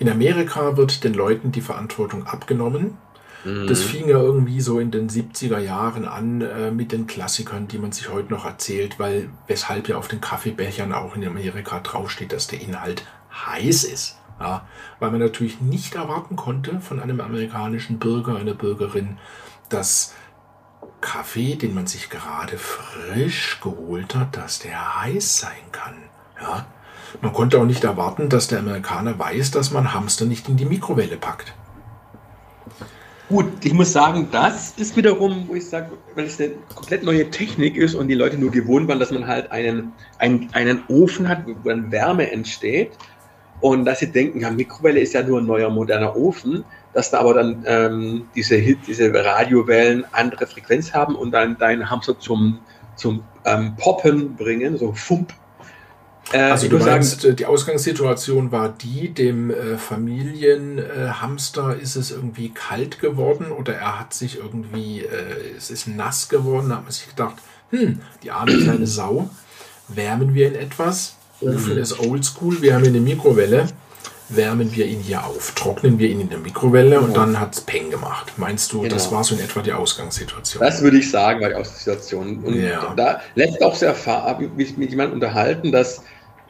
In 0.00 0.08
Amerika 0.08 0.76
wird 0.76 1.02
den 1.04 1.14
Leuten 1.14 1.50
die 1.52 1.60
Verantwortung 1.60 2.26
abgenommen. 2.26 2.98
Mhm. 3.44 3.66
Das 3.68 3.82
fing 3.82 4.08
ja 4.08 4.18
irgendwie 4.20 4.60
so 4.60 4.78
in 4.80 4.90
den 4.90 5.08
70er 5.08 5.58
Jahren 5.58 6.04
an 6.06 6.40
äh, 6.40 6.70
mit 6.70 6.92
den 6.92 7.06
Klassikern, 7.06 7.68
die 7.68 7.78
man 7.78 7.92
sich 7.92 8.08
heute 8.10 8.32
noch 8.32 8.44
erzählt, 8.44 8.98
weil 8.98 9.28
weshalb 9.46 9.88
ja 9.88 9.96
auf 9.96 10.08
den 10.08 10.20
Kaffeebechern 10.20 10.92
auch 10.92 11.16
in 11.16 11.26
Amerika 11.26 11.80
draufsteht, 11.80 12.32
dass 12.32 12.46
der 12.48 12.60
Inhalt 12.60 13.04
heiß 13.32 13.84
ist. 13.84 14.16
Ja, 14.40 14.66
weil 15.00 15.10
man 15.10 15.18
natürlich 15.20 15.60
nicht 15.60 15.96
erwarten 15.96 16.36
konnte 16.36 16.80
von 16.80 17.00
einem 17.00 17.20
amerikanischen 17.20 17.98
Bürger, 17.98 18.36
einer 18.36 18.54
Bürgerin, 18.54 19.18
dass 19.68 20.14
Kaffee, 21.08 21.54
den 21.54 21.74
man 21.74 21.86
sich 21.86 22.10
gerade 22.10 22.58
frisch 22.58 23.60
geholt 23.62 24.14
hat, 24.14 24.36
dass 24.36 24.58
der 24.58 25.02
heiß 25.02 25.38
sein 25.38 25.72
kann. 25.72 25.94
Ja, 26.38 26.66
man 27.22 27.32
konnte 27.32 27.58
auch 27.58 27.64
nicht 27.64 27.82
erwarten, 27.82 28.28
dass 28.28 28.48
der 28.48 28.58
Amerikaner 28.58 29.18
weiß, 29.18 29.50
dass 29.52 29.70
man 29.70 29.94
Hamster 29.94 30.26
nicht 30.26 30.50
in 30.50 30.58
die 30.58 30.66
Mikrowelle 30.66 31.16
packt. 31.16 31.54
Gut, 33.30 33.46
ich 33.64 33.72
muss 33.72 33.90
sagen, 33.90 34.28
das 34.30 34.74
ist 34.76 34.96
wiederum, 34.96 35.48
wo 35.48 35.54
ich 35.54 35.66
sage, 35.66 35.92
weil 36.14 36.26
es 36.26 36.38
eine 36.38 36.50
komplett 36.74 37.02
neue 37.02 37.30
Technik 37.30 37.76
ist 37.76 37.94
und 37.94 38.08
die 38.08 38.14
Leute 38.14 38.36
nur 38.36 38.50
gewohnt 38.50 38.86
waren, 38.88 39.00
dass 39.00 39.10
man 39.10 39.26
halt 39.26 39.50
einen, 39.50 39.92
einen, 40.18 40.50
einen 40.52 40.82
Ofen 40.88 41.26
hat, 41.26 41.46
wo 41.46 41.68
dann 41.70 41.90
Wärme 41.90 42.30
entsteht 42.30 42.92
und 43.62 43.86
dass 43.86 44.00
sie 44.00 44.12
denken, 44.12 44.40
ja, 44.40 44.50
Mikrowelle 44.50 45.00
ist 45.00 45.14
ja 45.14 45.22
nur 45.22 45.40
ein 45.40 45.46
neuer, 45.46 45.70
moderner 45.70 46.14
Ofen, 46.16 46.64
dass 46.92 47.10
da 47.10 47.20
aber 47.20 47.34
dann 47.34 47.64
ähm, 47.66 48.28
diese, 48.34 48.56
Hit, 48.56 48.78
diese 48.86 49.12
Radiowellen 49.12 50.04
andere 50.12 50.46
Frequenz 50.46 50.92
haben 50.94 51.14
und 51.14 51.32
dann 51.32 51.58
deinen 51.58 51.90
Hamster 51.90 52.18
zum, 52.18 52.58
zum 52.96 53.22
ähm, 53.44 53.76
Poppen 53.76 54.36
bringen, 54.36 54.76
so 54.78 54.92
Fump. 54.92 55.32
Äh, 56.32 56.38
Also 56.50 56.68
du 56.68 56.78
sagen, 56.78 56.90
meinst, 56.92 57.24
äh, 57.24 57.34
die 57.34 57.46
Ausgangssituation 57.46 58.52
war 58.52 58.68
die, 58.68 59.08
dem 59.14 59.50
äh, 59.50 59.78
Familienhamster 59.78 61.76
ist 61.76 61.96
es 61.96 62.10
irgendwie 62.10 62.50
kalt 62.50 63.00
geworden 63.00 63.50
oder 63.52 63.74
er 63.74 64.00
hat 64.00 64.14
sich 64.14 64.38
irgendwie, 64.38 65.04
es 65.56 65.70
ist 65.70 65.86
nass 65.88 66.28
geworden, 66.28 66.68
da 66.70 66.76
hat 66.76 66.82
man 66.84 66.92
sich 66.92 67.08
gedacht, 67.08 67.36
hm, 67.70 68.00
die 68.22 68.30
arme 68.30 68.56
kleine 68.58 68.86
Sau, 68.98 69.30
wärmen 69.88 70.34
wir 70.34 70.48
ihn 70.48 70.54
etwas, 70.54 71.16
Ofen 71.40 71.74
Mhm. 71.74 71.78
ist 71.78 72.00
oldschool, 72.00 72.60
wir 72.62 72.74
haben 72.74 72.82
hier 72.82 72.90
eine 72.90 73.00
Mikrowelle, 73.00 73.68
wärmen 74.28 74.74
wir 74.74 74.86
ihn 74.86 75.00
hier 75.00 75.24
auf, 75.24 75.52
trocknen 75.54 75.98
wir 75.98 76.08
ihn 76.08 76.20
in 76.20 76.28
der 76.28 76.38
Mikrowelle 76.38 76.98
und 77.00 77.08
Genau. 77.08 77.20
dann 77.20 77.40
hat 77.40 77.54
es 77.54 77.60
Peng 77.62 77.90
gemacht. 77.90 78.32
Meinst 78.36 78.72
du, 78.72 78.86
das 78.86 79.04
Genau. 79.04 79.16
war 79.16 79.24
so 79.24 79.34
in 79.34 79.40
etwa 79.40 79.60
die 79.62 79.72
Ausgangssituation? 79.72 80.62
Das 80.62 80.82
würde 80.82 80.98
ich 80.98 81.10
sagen, 81.10 81.40
war 81.40 81.48
die 81.48 81.54
Ausgangssituation. 81.54 82.38
Und 82.44 82.54
Ja. 82.62 82.92
da 82.96 83.20
lässt 83.34 83.62
auch 83.62 83.74
sehr 83.74 83.88
erfahren, 83.88 84.50
mich 84.56 84.76
mit 84.76 84.90
jemandem 84.90 85.14
unterhalten, 85.14 85.72
dass 85.72 86.02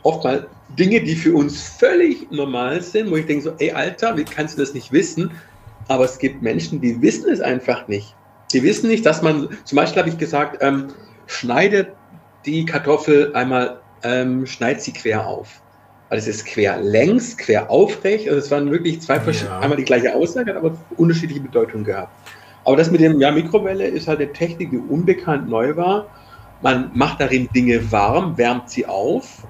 oftmals 0.02 0.44
Dinge, 0.70 1.00
die 1.02 1.14
für 1.14 1.34
uns 1.34 1.62
völlig 1.62 2.30
normal 2.30 2.82
sind, 2.82 3.10
wo 3.10 3.16
ich 3.16 3.26
denke 3.26 3.44
so, 3.44 3.52
ey 3.58 3.70
Alter, 3.72 4.16
wie 4.16 4.24
kannst 4.24 4.56
du 4.58 4.60
das 4.62 4.74
nicht 4.74 4.92
wissen? 4.92 5.30
Aber 5.88 6.04
es 6.04 6.18
gibt 6.18 6.42
Menschen, 6.42 6.80
die 6.80 7.00
wissen 7.00 7.30
es 7.30 7.40
einfach 7.40 7.88
nicht. 7.88 8.14
Die 8.52 8.62
wissen 8.62 8.88
nicht, 8.88 9.06
dass 9.06 9.22
man, 9.22 9.48
zum 9.64 9.76
Beispiel 9.76 10.00
habe 10.00 10.10
ich 10.10 10.18
gesagt, 10.18 10.58
ähm, 10.62 10.88
schneidet 11.26 11.88
die 12.44 12.64
Kartoffel 12.64 13.34
einmal, 13.34 13.80
ähm, 14.02 14.46
schneid 14.46 14.82
sie 14.82 14.92
quer 14.92 15.26
auf. 15.26 15.62
Also 16.10 16.30
es 16.30 16.36
ist 16.36 16.46
quer 16.46 16.80
längs, 16.80 17.36
quer 17.36 17.70
aufrecht. 17.70 18.28
Also 18.28 18.40
es 18.40 18.50
waren 18.50 18.70
wirklich 18.70 19.00
zwei 19.02 19.20
verschiedene, 19.20 19.56
Ja. 19.56 19.60
einmal 19.60 19.76
die 19.76 19.84
gleiche 19.84 20.14
Aussage, 20.14 20.50
hat 20.50 20.56
aber 20.56 20.76
unterschiedliche 20.96 21.40
Bedeutungen 21.40 21.84
gehabt. 21.84 22.10
Aber 22.64 22.76
das 22.76 22.90
mit 22.90 23.00
dem 23.00 23.20
ja, 23.20 23.30
Mikrowelle 23.30 23.86
ist 23.86 24.08
halt 24.08 24.20
eine 24.20 24.32
Technik, 24.32 24.70
die 24.70 24.78
unbekannt 24.78 25.48
neu 25.48 25.76
war. 25.76 26.06
Man 26.62 26.90
macht 26.94 27.20
darin 27.20 27.48
Dinge 27.54 27.92
warm, 27.92 28.36
wärmt 28.36 28.70
sie 28.70 28.86
auf. 28.86 29.46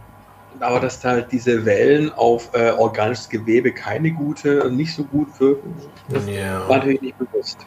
Aber 0.61 0.81
dass 0.81 0.99
da 1.01 1.11
halt 1.11 1.31
diese 1.31 1.65
Wellen 1.65 2.11
auf 2.13 2.51
äh, 2.53 2.71
organisches 2.73 3.29
Gewebe 3.29 3.71
keine 3.71 4.11
gute, 4.11 4.61
also 4.63 4.75
nicht 4.75 4.93
so 4.93 5.05
gut 5.05 5.29
wirken, 5.39 5.73
das 6.09 6.27
war 6.27 6.33
ja. 6.33 6.67
natürlich 6.69 7.01
nicht 7.01 7.17
bewusst. 7.17 7.59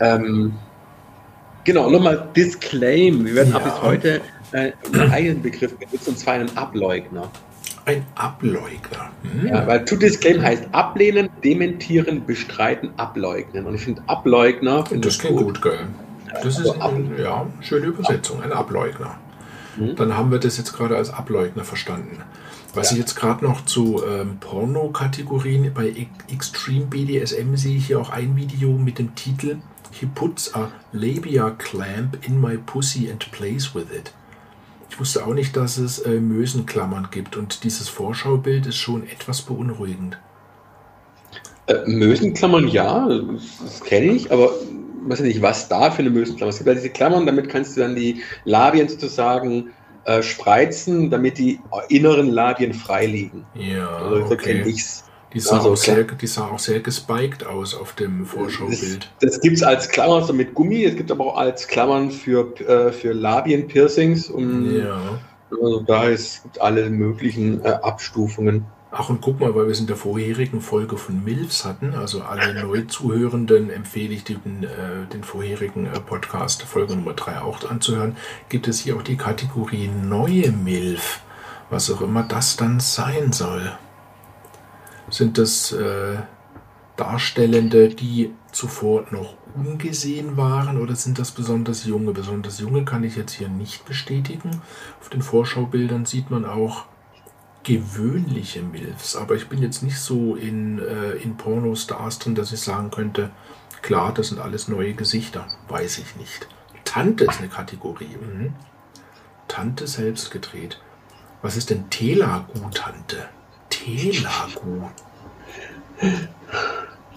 Ähm, 0.00 0.54
genau, 1.64 1.90
nochmal 1.90 2.26
Disclaim. 2.34 3.24
Wir 3.26 3.34
werden 3.34 3.54
ab 3.54 3.62
Ja. 3.66 3.70
bis 3.70 3.82
heute 3.82 4.20
äh, 4.52 4.72
einen 4.92 5.10
eigenen 5.12 5.42
Begriff 5.42 5.76
benutzen, 5.76 6.10
und 6.10 6.18
zwar 6.18 6.34
einen 6.34 6.56
Ableugner. 6.56 7.30
Ein 7.84 8.04
Ableugner. 8.14 9.10
Hm. 9.22 9.46
Ja, 9.48 9.66
weil 9.66 9.84
to 9.84 9.96
disclaim 9.96 10.40
heißt 10.40 10.66
ablehnen, 10.72 11.28
dementieren, 11.42 12.24
bestreiten, 12.24 12.90
ableugnen. 12.96 13.66
Und 13.66 13.74
ich 13.74 13.82
finde 13.84 14.02
Ableugner. 14.06 14.86
Find 14.86 15.04
Das 15.04 15.18
klingt 15.18 15.38
gut, 15.38 15.60
gell? 15.62 15.80
Das 16.32 16.44
ist 16.58 16.58
Also 16.60 16.74
ab- 16.80 16.92
eine 16.94 17.20
ja, 17.22 17.46
schöne 17.60 17.86
Übersetzung, 17.86 18.40
ein 18.42 18.52
Ableugner. 18.52 19.16
Mhm. 19.76 19.96
Dann 19.96 20.16
haben 20.16 20.30
wir 20.30 20.38
das 20.38 20.58
jetzt 20.58 20.72
gerade 20.74 20.96
als 20.96 21.10
Ableugner 21.10 21.64
verstanden. 21.64 22.18
Was 22.74 22.90
Ja. 22.90 22.94
ich 22.94 23.00
jetzt 23.02 23.16
gerade 23.16 23.44
noch 23.44 23.64
zu 23.64 24.02
ähm, 24.08 24.38
Porno-Kategorien 24.40 25.72
bei 25.74 25.88
E- 25.88 26.06
Extreme 26.32 26.86
BDSM 26.86 27.56
sehe 27.56 27.76
ich 27.76 27.86
hier 27.88 28.00
auch 28.00 28.10
ein 28.10 28.36
Video 28.36 28.70
mit 28.72 28.98
dem 28.98 29.14
Titel 29.14 29.56
He 29.90 30.06
puts 30.06 30.54
a 30.54 30.70
labia 30.92 31.50
clamp 31.50 32.16
in 32.26 32.40
my 32.40 32.56
pussy 32.56 33.10
and 33.10 33.30
plays 33.32 33.74
with 33.74 33.86
it. 33.94 34.12
Ich 34.92 35.00
wusste 35.00 35.24
auch 35.26 35.32
nicht, 35.32 35.56
dass 35.56 35.78
es 35.78 36.00
äh, 36.00 36.20
Mösenklammern 36.20 37.08
gibt 37.10 37.38
und 37.38 37.64
dieses 37.64 37.88
Vorschaubild 37.88 38.66
ist 38.66 38.76
schon 38.76 39.08
etwas 39.08 39.40
beunruhigend. 39.40 40.18
Äh, 41.66 41.76
Mösenklammern, 41.86 42.68
ja, 42.68 43.08
das, 43.08 43.80
kenne 43.84 44.12
ich, 44.12 44.30
aber 44.30 44.50
weiß 45.06 45.20
ich 45.20 45.28
nicht, 45.28 45.40
was 45.40 45.66
da 45.70 45.90
für 45.90 46.00
eine 46.00 46.10
Mösenklammer. 46.10 46.50
Es 46.50 46.58
gibt 46.58 46.68
ja 46.68 46.74
diese 46.74 46.90
Klammern, 46.90 47.24
damit 47.24 47.48
kannst 47.48 47.74
du 47.74 47.80
dann 47.80 47.96
die 47.96 48.22
Labien 48.44 48.86
sozusagen 48.86 49.70
äh, 50.04 50.22
spreizen, 50.22 51.08
damit 51.08 51.38
die 51.38 51.58
inneren 51.88 52.28
Labien 52.28 52.74
frei 52.74 53.06
liegen. 53.06 53.46
Ja, 53.54 53.96
Also 53.96 54.28
so 54.28 54.36
kenne 54.36 54.60
okay. 54.60 54.70
ich's. 54.72 55.04
Die 55.34 55.40
sah, 55.40 55.56
Also 55.56 55.72
auch 55.72 55.76
sehr, 55.76 56.04
die 56.04 56.26
sah 56.26 56.48
auch 56.48 56.58
sehr 56.58 56.80
gespiked 56.80 57.46
aus 57.46 57.74
auf 57.74 57.94
dem 57.94 58.26
Vorschaubild. 58.26 59.10
Das, 59.20 59.32
das 59.32 59.40
gibt 59.40 59.56
es 59.56 59.62
als 59.62 59.88
Klammern 59.88 60.24
so 60.24 60.32
mit 60.32 60.54
Gummi, 60.54 60.84
es 60.84 60.96
gibt 60.96 61.10
aber 61.10 61.26
auch 61.26 61.36
als 61.36 61.66
Klammern 61.68 62.10
für, 62.10 62.54
äh, 62.60 62.92
für 62.92 63.12
Labien-Piercings. 63.12 64.28
Und 64.28 64.76
Ja. 64.78 65.18
also 65.50 65.80
da 65.80 66.04
ist 66.04 66.42
alle 66.60 66.90
möglichen 66.90 67.64
äh, 67.64 67.68
Abstufungen. 67.68 68.66
Ach, 68.94 69.08
und 69.08 69.22
guck 69.22 69.40
mal, 69.40 69.54
weil 69.54 69.64
wir 69.64 69.72
es 69.72 69.80
in 69.80 69.86
der 69.86 69.96
vorherigen 69.96 70.60
Folge 70.60 70.98
von 70.98 71.24
MILFs 71.24 71.64
hatten, 71.64 71.94
also 71.94 72.20
alle 72.20 72.52
Neuzuhörenden 72.62 73.70
empfehle 73.70 74.12
ich 74.12 74.24
den, 74.24 74.36
äh, 74.64 75.06
den 75.10 75.24
vorherigen 75.24 75.86
äh, 75.86 75.98
Podcast, 75.98 76.62
Folge 76.64 76.94
Nummer 76.94 77.14
3 77.14 77.40
auch 77.40 77.70
anzuhören, 77.70 78.16
gibt 78.50 78.68
es 78.68 78.80
hier 78.80 78.96
auch 78.96 79.02
die 79.02 79.16
Kategorie 79.16 79.88
Neue 79.88 80.52
MILF, 80.52 81.20
was 81.70 81.90
auch 81.90 82.02
immer 82.02 82.22
das 82.22 82.56
dann 82.58 82.80
sein 82.80 83.32
soll. 83.32 83.72
Sind 85.10 85.38
das 85.38 85.72
äh, 85.72 86.16
Darstellende, 86.96 87.88
die 87.88 88.32
zuvor 88.52 89.06
noch 89.10 89.34
ungesehen 89.54 90.36
waren 90.36 90.80
oder 90.80 90.94
sind 90.94 91.18
das 91.18 91.30
besonders 91.30 91.84
junge? 91.84 92.12
Besonders 92.12 92.60
junge 92.60 92.84
kann 92.84 93.04
ich 93.04 93.16
jetzt 93.16 93.32
hier 93.32 93.48
nicht 93.48 93.84
bestätigen. 93.84 94.62
Auf 95.00 95.08
den 95.08 95.22
Vorschaubildern 95.22 96.04
sieht 96.04 96.30
man 96.30 96.44
auch 96.44 96.86
gewöhnliche 97.62 98.62
Milfs, 98.62 99.16
aber 99.16 99.34
ich 99.34 99.48
bin 99.48 99.62
jetzt 99.62 99.82
nicht 99.82 99.98
so 99.98 100.34
in, 100.34 100.78
äh, 100.80 101.12
in 101.12 101.36
Pornostars 101.36 102.18
drin, 102.18 102.34
dass 102.34 102.52
ich 102.52 102.60
sagen 102.60 102.90
könnte, 102.90 103.30
klar, 103.82 104.12
das 104.12 104.28
sind 104.28 104.40
alles 104.40 104.68
neue 104.68 104.94
Gesichter. 104.94 105.46
Weiß 105.68 105.98
ich 105.98 106.16
nicht. 106.16 106.48
Tante 106.84 107.24
ist 107.24 107.38
eine 107.38 107.48
Kategorie. 107.48 108.16
Mhm. 108.20 108.54
Tante 109.48 109.86
selbst 109.86 110.30
gedreht. 110.30 110.80
Was 111.40 111.56
ist 111.56 111.70
denn 111.70 111.88
Telagu-Tante? 111.90 113.28
Telagu. 113.82 114.88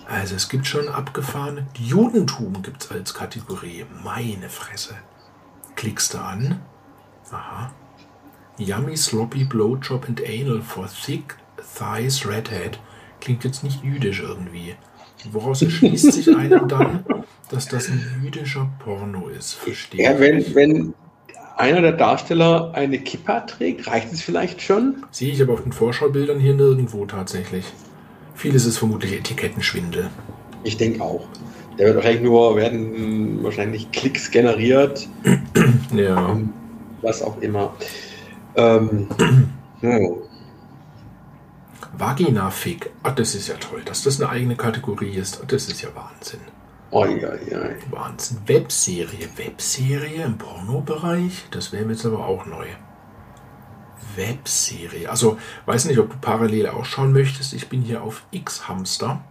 Also 0.08 0.36
es 0.36 0.50
gibt 0.50 0.66
schon 0.68 0.88
abgefahrene. 0.88 1.68
Judentum 1.78 2.62
gibt 2.62 2.84
es 2.84 2.92
als 2.92 3.14
Kategorie. 3.14 3.86
Meine 4.04 4.50
Fresse. 4.50 4.96
Klickst 5.76 6.14
du 6.14 6.20
an. 6.20 6.62
Aha. 7.32 7.72
Yummy 8.58 8.96
sloppy 8.96 9.44
blowjob 9.44 10.08
and 10.08 10.22
anal 10.26 10.62
for 10.62 10.88
thick 10.88 11.36
thighs 11.78 12.26
redhead. 12.26 12.80
Klingt 13.20 13.44
jetzt 13.44 13.64
nicht 13.64 13.84
jüdisch 13.84 14.22
irgendwie. 14.22 14.76
Woraus 15.32 15.62
erschließt 15.64 16.14
sich 16.14 16.36
einem 16.36 16.68
dann, 16.68 17.04
dass 17.50 17.68
das 17.68 17.90
ein 17.90 18.22
jüdischer 18.24 18.70
Porno 18.80 19.28
ist? 19.28 19.54
Verstehe 19.54 20.04
Ja, 20.04 20.14
ich 20.14 20.20
wenn, 20.20 20.56
wenn 20.56 20.94
einer 21.58 21.82
der 21.82 21.94
Darsteller 21.94 22.72
eine 22.74 23.00
Kippa 23.00 23.42
trägt, 23.42 23.88
reicht 23.88 24.12
es 24.12 24.22
vielleicht 24.22 24.62
schon? 24.62 25.04
Sehe 25.12 25.32
ich 25.32 25.42
aber 25.42 25.54
auf 25.54 25.64
den 25.64 25.72
Vorschaubildern 25.72 26.40
hier 26.40 26.54
nirgendwo 26.54 27.06
tatsächlich. 27.06 27.66
Vieles 28.36 28.66
ist 28.66 28.78
vermutlich 28.78 29.14
Etikettenschwindel. 29.14 30.10
Ich 30.64 30.78
denke 30.78 31.02
auch. 31.02 31.28
Der 31.78 31.88
wird 31.88 31.96
wahrscheinlich 31.98 32.24
nur, 32.24 32.56
werden 32.56 33.44
wahrscheinlich 33.44 33.92
Klicks 33.92 34.32
generiert, 34.32 35.08
Ja. 35.96 36.38
was 37.02 37.22
auch 37.22 37.40
immer. 37.42 37.74
Ähm. 38.56 39.08
Vagina-Fick. 41.98 42.90
Ah, 43.04 43.12
das 43.12 43.36
ist 43.36 43.48
ja 43.48 43.56
toll, 43.56 43.82
dass 43.86 44.04
das 44.04 44.20
eine 44.22 44.30
eigene 44.30 44.56
Kategorie 44.56 45.12
ist. 45.16 45.40
Ah, 45.42 45.46
Das 45.48 45.68
ist 45.68 45.82
ja 45.82 45.90
Wahnsinn. 45.96 46.42
Oi, 46.96 47.26
oi, 47.26 47.54
oi. 47.54 47.76
Wahnsinn. 47.92 48.38
Webserie. 48.46 49.28
Webserie 49.36 50.24
im 50.24 50.38
Pornobereich? 50.38 51.44
Das 51.52 51.74
wäre 51.74 51.90
jetzt 51.90 52.06
aber 52.06 52.26
auch 52.26 52.46
neu. 52.46 52.68
Webserie. 54.16 55.10
Also, 55.10 55.38
weiß 55.66 55.86
nicht, 55.86 56.00
ob 56.00 56.10
du 56.10 56.16
parallel 56.22 56.70
auch 56.70 56.86
schauen 56.86 57.12
möchtest. 57.12 57.52
Ich 57.52 57.68
bin 57.68 57.82
hier 57.82 58.02
auf 58.02 58.24
X-Hamster, 58.32 59.22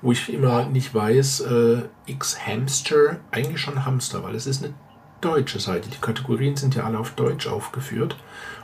wo 0.00 0.12
ich 0.12 0.32
immer 0.32 0.66
nicht 0.66 0.94
weiß, 0.94 1.40
äh, 1.40 1.82
X-Hamster, 2.06 3.16
eigentlich 3.32 3.60
schon 3.60 3.84
Hamster, 3.84 4.22
weil 4.22 4.36
es 4.36 4.46
ist 4.46 4.62
eine 4.62 4.72
deutsche 5.20 5.58
Seite. 5.58 5.88
Die 5.90 6.00
Kategorien 6.00 6.54
sind 6.54 6.76
ja 6.76 6.84
alle 6.84 7.00
auf 7.00 7.10
Deutsch 7.16 7.48
aufgeführt, 7.48 8.16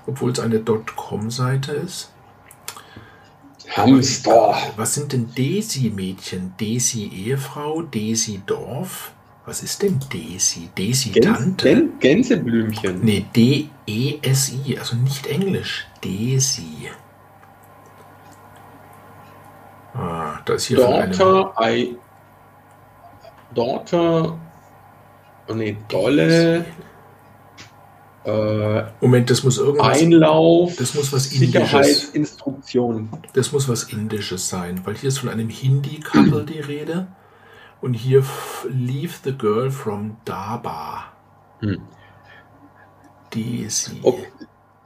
obwohl 0.07 0.31
es 0.31 0.39
eine 0.39 0.61
.com-Seite 0.61 1.73
ist. 1.73 2.13
Hamster. 3.77 4.55
Was 4.77 4.95
sind 4.95 5.13
denn 5.13 5.33
Desi-Mädchen? 5.35 6.55
Desi-Ehefrau? 6.61 7.83
Desi-Dorf? 7.83 9.13
Was 9.45 9.63
ist 9.63 9.83
denn 9.83 9.99
Desi? 10.13 10.69
Desi-Tante? 10.77 11.75
Gän, 11.75 11.99
Gänseblümchen. 11.99 13.01
Nee, 13.03 13.25
D-E-S-I, 13.35 14.79
also 14.79 14.97
nicht 14.97 15.27
Englisch. 15.27 15.87
Desi. 16.05 16.91
Ah, 19.95 20.39
da 20.45 20.55
ist 20.55 20.67
hier 20.67 20.79
von 20.79 20.95
einem... 20.95 21.13
Daughter, 21.13 21.55
I, 21.61 21.97
Daughter, 23.55 24.39
oh 25.49 25.55
nee, 25.55 25.77
Dolle, 25.89 26.65
äh, 28.25 28.85
Moment, 29.01 29.31
das 29.31 29.43
muss 29.43 29.59
irgendwas... 29.59 30.01
Einlauf, 30.01 30.77
Das 30.77 30.95
muss 30.95 31.13
was 31.13 31.33
Indisches. 31.33 32.13
Das 33.35 33.53
muss 33.53 33.69
was 33.69 33.85
Indisches 33.85 34.49
sein, 34.49 34.81
weil 34.85 34.97
hier 34.97 35.09
ist 35.09 35.19
von 35.19 35.29
einem 35.29 35.49
Hindi-Couple 35.49 36.45
die 36.45 36.61
Rede. 36.61 37.09
Und 37.81 37.95
hier 37.95 38.25
Leave 38.69 39.15
the 39.25 39.33
Girl 39.37 39.71
from 39.71 40.17
Daba. 40.25 41.05
Hm. 41.61 41.81
Desi. 43.35 43.99
Oh, 44.03 44.19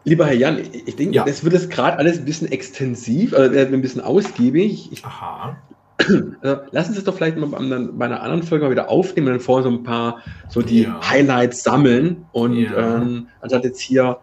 lieber 0.04 0.26
Herr 0.26 0.34
Jan, 0.34 0.58
ich 0.58 0.96
denke, 0.96 1.14
Ja. 1.14 1.24
das 1.24 1.44
wird 1.44 1.52
jetzt 1.52 1.70
gerade 1.70 1.98
alles 1.98 2.18
ein 2.18 2.24
bisschen 2.24 2.50
extensiv, 2.50 3.34
also 3.34 3.54
äh, 3.54 3.66
ein 3.66 3.82
bisschen 3.82 4.00
ausgiebig. 4.00 4.90
Ich, 4.92 5.04
Aha. 5.04 5.58
Äh, 5.98 6.56
lassen 6.72 6.92
Sie 6.92 6.98
es 6.98 7.04
doch 7.04 7.14
vielleicht 7.16 7.36
mal 7.38 7.46
bei, 7.46 7.56
einer 8.04 8.22
anderen 8.22 8.42
Folge 8.42 8.64
mal 8.66 8.70
wieder 8.70 8.90
aufnehmen 8.90 9.28
und 9.28 9.32
dann 9.34 9.40
vorher 9.40 9.64
so 9.64 9.70
ein 9.70 9.82
paar 9.82 10.22
so 10.48 10.60
die 10.62 10.82
Ja. 10.82 11.00
Highlights 11.08 11.62
sammeln 11.62 12.26
und 12.32 12.56
Ja. 12.56 12.96
ähm, 12.98 13.28
anstatt 13.40 13.64
jetzt 13.64 13.80
hier 13.80 14.18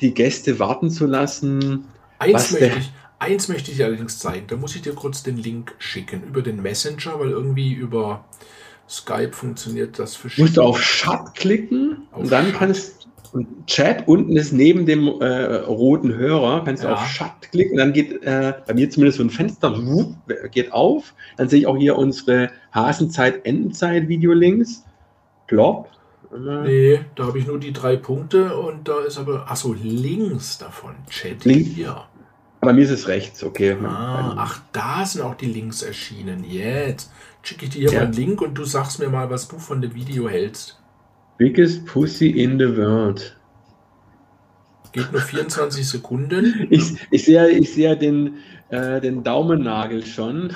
die 0.00 0.14
Gäste 0.14 0.58
warten 0.58 0.90
zu 0.90 1.06
lassen. 1.06 1.86
Eins 2.18 2.50
möchte, 2.52 2.78
ich, 2.78 2.92
eins 3.18 3.48
möchte 3.48 3.70
ich 3.70 3.76
dir 3.76 3.86
allerdings 3.86 4.18
zeigen. 4.18 4.46
Da 4.48 4.56
muss 4.56 4.74
ich 4.74 4.82
dir 4.82 4.94
kurz 4.94 5.22
den 5.22 5.36
Link 5.36 5.74
schicken 5.78 6.22
über 6.24 6.42
den 6.42 6.60
Messenger, 6.60 7.18
weil 7.18 7.30
irgendwie 7.30 7.72
über 7.72 8.24
Skype 8.88 9.32
funktioniert 9.32 9.98
das 9.98 10.16
für 10.16 10.28
Musst 10.40 10.56
du 10.56 10.62
auf 10.62 10.80
Chat 10.80 11.34
klicken 11.34 12.08
Auf 12.10 12.22
und 12.22 12.32
dann 12.32 12.46
Chat. 12.46 12.54
kannst 12.58 13.01
und 13.01 13.01
Chat 13.66 14.06
unten 14.08 14.36
ist 14.36 14.52
neben 14.52 14.84
dem 14.84 15.06
äh, 15.20 15.54
roten 15.64 16.14
Hörer, 16.14 16.64
kannst 16.64 16.82
du 16.84 16.88
Ja. 16.88 16.94
auf 16.94 17.06
Chat 17.10 17.30
klicken 17.50 17.78
dann 17.78 17.92
geht 17.92 18.22
äh, 18.22 18.52
bei 18.66 18.74
mir 18.74 18.90
zumindest 18.90 19.18
so 19.18 19.24
ein 19.24 19.30
Fenster 19.30 19.74
wupp, 19.86 20.14
geht 20.50 20.72
auf. 20.72 21.14
Dann 21.38 21.48
sehe 21.48 21.60
ich 21.60 21.66
auch 21.66 21.76
hier 21.76 21.96
unsere 21.96 22.50
Hasenzeit, 22.72 23.44
Endenzeit 23.46 24.08
Videolinks. 24.08 24.84
Plopp. 25.46 25.88
Äh, 26.32 26.38
Nee, 26.64 27.00
da 27.14 27.26
habe 27.26 27.38
ich 27.38 27.46
nur 27.46 27.58
die 27.58 27.72
drei 27.74 27.96
Punkte 27.96 28.56
und 28.56 28.88
da 28.88 29.00
ist 29.00 29.18
aber, 29.18 29.50
achso, 29.50 29.74
links 29.82 30.56
davon, 30.58 30.94
Chat 31.10 31.44
Link- 31.44 31.66
hier. 31.74 32.04
Bei 32.62 32.72
mir 32.72 32.82
ist 32.82 32.90
es 32.90 33.08
rechts, 33.08 33.42
okay. 33.42 33.76
Ah, 33.84 34.34
ach, 34.38 34.60
da 34.72 35.04
sind 35.04 35.22
auch 35.22 35.34
die 35.34 35.46
Links 35.46 35.82
erschienen. 35.82 36.44
Jetzt 36.44 37.10
schicke 37.42 37.64
ich 37.64 37.70
dir 37.72 37.80
hier 37.80 37.90
Ja. 37.92 37.98
mal 38.00 38.04
einen 38.04 38.12
Link 38.14 38.40
und 38.40 38.54
du 38.54 38.64
sagst 38.64 38.98
mir 39.00 39.08
mal, 39.08 39.28
was 39.30 39.48
du 39.48 39.58
von 39.58 39.82
dem 39.82 39.94
Video 39.94 40.28
hältst. 40.28 40.78
Biggest 41.38 41.86
Pussy 41.86 42.30
in 42.30 42.58
the 42.58 42.76
world. 42.76 43.36
Geht 44.92 45.10
nur 45.10 45.22
24 45.22 45.88
Sekunden. 45.88 46.66
Ich, 46.70 46.94
ich 47.10 47.24
sehe 47.24 47.48
ich 47.48 47.72
sehe 47.72 47.96
den, 47.96 48.36
äh, 48.68 49.00
den 49.00 49.22
Daumennagel 49.24 50.04
schon. 50.04 50.52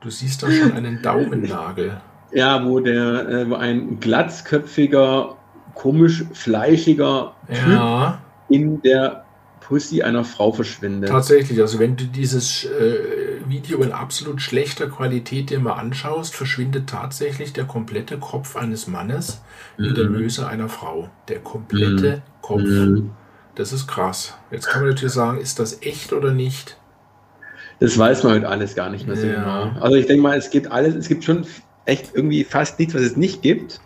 Du 0.00 0.10
siehst 0.10 0.42
da 0.42 0.50
schon 0.50 0.72
einen 0.72 1.02
Daumennagel. 1.02 2.00
Ja, 2.32 2.64
wo 2.64 2.78
der, 2.80 3.28
äh, 3.28 3.50
wo 3.50 3.56
ein 3.56 3.98
glatzköpfiger, 3.98 5.36
komisch 5.74 6.24
fleischiger 6.32 7.34
Typ 7.48 7.68
Ja, 7.68 8.20
in 8.48 8.80
der 8.82 9.25
Pussy 9.66 10.02
einer 10.02 10.24
Frau 10.24 10.52
verschwindet. 10.52 11.10
tatsächlich. 11.10 11.60
Also 11.60 11.78
wenn 11.80 11.96
du 11.96 12.04
dieses 12.04 12.64
äh, 12.64 13.40
Video 13.48 13.80
in 13.82 13.90
absolut 13.90 14.40
schlechter 14.40 14.86
Qualität 14.88 15.50
dir 15.50 15.58
mal 15.58 15.72
anschaust, 15.72 16.34
verschwindet 16.36 16.88
tatsächlich 16.88 17.52
der 17.52 17.64
komplette 17.64 18.18
Kopf 18.18 18.54
eines 18.56 18.86
Mannes 18.86 19.42
in 19.76 19.94
der 19.94 20.04
Mhm. 20.04 20.12
Möse 20.12 20.46
einer 20.46 20.68
Frau. 20.68 21.10
Der 21.28 21.40
komplette 21.40 22.22
Kopf. 22.42 22.60
Mhm. 22.62 23.10
Das 23.56 23.72
ist 23.72 23.88
krass. 23.88 24.34
Jetzt 24.52 24.68
kann 24.68 24.82
man 24.82 24.90
natürlich 24.90 25.14
sagen, 25.14 25.40
ist 25.40 25.58
das 25.58 25.82
echt 25.82 26.12
oder 26.12 26.30
nicht? 26.32 26.76
Das 27.80 27.98
weiß 27.98 28.22
man 28.22 28.34
heute 28.34 28.48
alles 28.48 28.74
gar 28.74 28.88
nicht 28.90 29.06
mehr 29.06 29.16
so 29.16 29.26
Ja. 29.26 29.64
genau. 29.70 29.80
Also 29.80 29.96
ich 29.96 30.06
denke 30.06 30.22
mal, 30.22 30.36
es 30.38 30.50
gibt 30.50 30.70
alles, 30.70 30.94
es 30.94 31.08
gibt 31.08 31.24
schon 31.24 31.44
echt 31.86 32.10
irgendwie 32.14 32.44
fast 32.44 32.78
nichts, 32.78 32.94
was 32.94 33.02
es 33.02 33.16
nicht 33.16 33.42
gibt. 33.42 33.80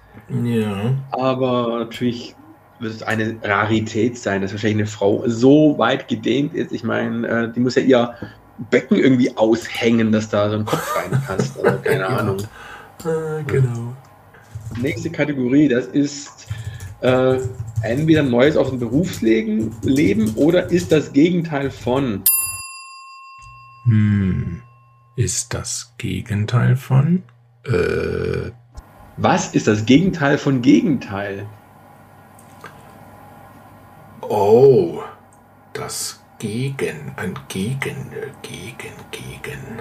Ja. 0.44 0.94
Aber 1.10 1.78
natürlich 1.80 2.34
wird 2.80 2.94
es 2.94 3.02
eine 3.02 3.36
Rarität 3.42 4.18
sein, 4.18 4.42
dass 4.42 4.52
wahrscheinlich 4.52 4.78
eine 4.78 4.86
Frau 4.86 5.22
so 5.26 5.76
weit 5.78 6.08
gedehnt 6.08 6.54
ist. 6.54 6.72
Ich 6.72 6.84
meine, 6.84 7.26
äh, 7.26 7.52
die 7.52 7.60
muss 7.60 7.74
ja 7.74 7.82
ihr 7.82 8.14
Becken 8.70 8.98
irgendwie 8.98 9.36
aushängen, 9.36 10.12
dass 10.12 10.28
da 10.28 10.50
so 10.50 10.56
ein 10.56 10.64
Kopf 10.64 10.96
reinpasst. 10.96 11.64
Also 11.64 11.78
keine. 11.82 12.06
Ahnung. 12.06 12.38
Äh, 13.04 13.42
genau. 13.46 13.96
Nächste 14.80 15.10
Kategorie, 15.10 15.68
das 15.68 15.86
ist 15.86 16.46
äh, 17.00 17.38
entweder 17.82 18.22
Neues 18.22 18.56
aus 18.56 18.70
dem 18.70 18.78
Berufsleben 18.78 19.74
Leben 19.82 20.34
oder 20.34 20.70
ist 20.70 20.92
das 20.92 21.12
Gegenteil 21.12 21.70
von. 21.70 22.22
Hm. 23.84 24.62
Ist 25.16 25.52
das 25.54 25.94
Gegenteil 25.98 26.76
von? 26.76 27.22
Äh. 27.64 28.50
Was 29.16 29.54
ist 29.54 29.66
das 29.66 29.84
Gegenteil 29.84 30.38
von 30.38 30.62
Gegenteil? 30.62 31.46
Oh, 34.32 35.02
das 35.72 36.20
Gegen, 36.38 37.12
ein 37.16 37.34
Gegen, 37.48 38.12
Gegen, 38.42 38.92
Gegen. 39.10 39.80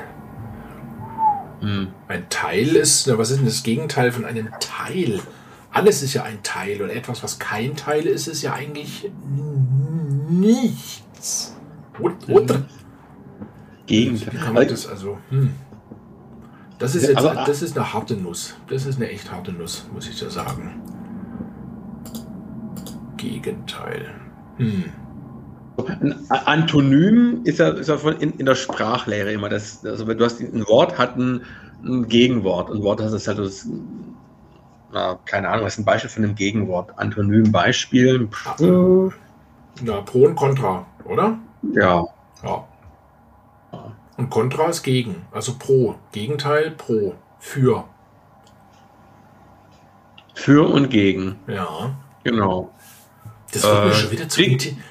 Hm. 1.59 1.89
Ein 2.07 2.27
Teil 2.31 2.75
ist, 2.75 3.15
was 3.15 3.29
ist 3.29 3.38
denn 3.38 3.45
das 3.45 3.62
Gegenteil 3.62 4.12
von 4.12 4.25
einem 4.25 4.49
Teil? 4.59 5.21
Alles 5.69 6.01
ist 6.01 6.15
ja 6.15 6.23
ein 6.23 6.41
Teil 6.41 6.81
und 6.81 6.89
etwas, 6.89 7.21
was 7.21 7.38
kein 7.38 7.75
Teil 7.75 8.07
ist, 8.07 8.27
ist 8.27 8.41
ja 8.41 8.53
eigentlich 8.53 9.12
nichts. 10.29 11.55
Oder? 12.27 12.63
Gegenteil. 13.85 14.33
Wie 14.33 14.38
kann 14.38 14.55
man 14.55 14.67
das 14.67 14.88
also? 14.88 15.19
Hm. 15.29 15.53
Das 16.79 16.95
ist 16.95 17.07
jetzt, 17.07 17.23
das 17.23 17.62
ist 17.62 17.77
eine 17.77 17.93
harte 17.93 18.15
Nuss. 18.15 18.55
Das 18.67 18.88
ist 18.88 18.95
eine 18.95 19.09
echt 19.09 19.31
harte 19.31 19.51
Nuss, 19.51 19.85
muss 19.93 20.09
ich 20.09 20.19
ja 20.19 20.31
sagen. 20.31 20.81
Gegenteil. 23.15 24.15
Ein 24.60 26.30
Antonym 26.30 27.41
ist 27.45 27.60
ja, 27.60 27.69
ist 27.69 27.88
ja 27.88 27.98
von 27.98 28.17
in, 28.17 28.34
in, 28.34 28.45
der 28.45 28.56
Sprachlehre 28.56 29.32
immer. 29.32 29.50
Das, 29.50 29.86
also 29.86 30.06
du 30.06 30.26
hast 30.26 30.41
ein 30.41 30.67
Wort 30.67 30.98
hat 30.98 31.17
ein, 31.17 31.41
ein 31.84 32.08
Gegenwort. 32.08 32.69
Ein 32.69 32.84
Wort 32.84 33.00
das 33.00 33.28
halt 33.28 33.39
das, 33.39 33.67
na, 34.91 35.19
keine 35.26 35.50
Ahnung, 35.50 35.65
was 35.65 35.74
ist 35.74 35.80
ein 35.80 35.86
Beispiel 35.86 36.10
von 36.10 36.24
einem 36.24 36.36
Gegenwort? 36.36 36.91
Antonym 36.98 37.52
Beispiel. 37.52 38.28
Na, 39.82 40.02
Pro 40.02 40.26
und 40.26 40.36
Contra, 40.36 40.86
oder? 41.06 41.38
Ja. 41.74 42.06
Ja. 42.43 42.67
Und 44.17 44.30
Contra 44.30 44.67
ist 44.67 44.84
gegen, 44.84 45.26
also 45.32 45.54
pro. 45.58 45.95
Gegenteil, 46.12 46.72
pro. 46.72 47.15
Für. 47.39 47.86
Für 50.34 50.67
und 50.69 50.89
gegen. 50.89 51.36
Ja. 51.48 51.95
Genau. 52.24 52.72
Das 53.51 53.63
wird, 53.63 53.73
äh, 53.73 53.85
mir, 53.88 53.93
schon 53.93 54.12
wieder 54.12 54.29
zu, 54.29 54.41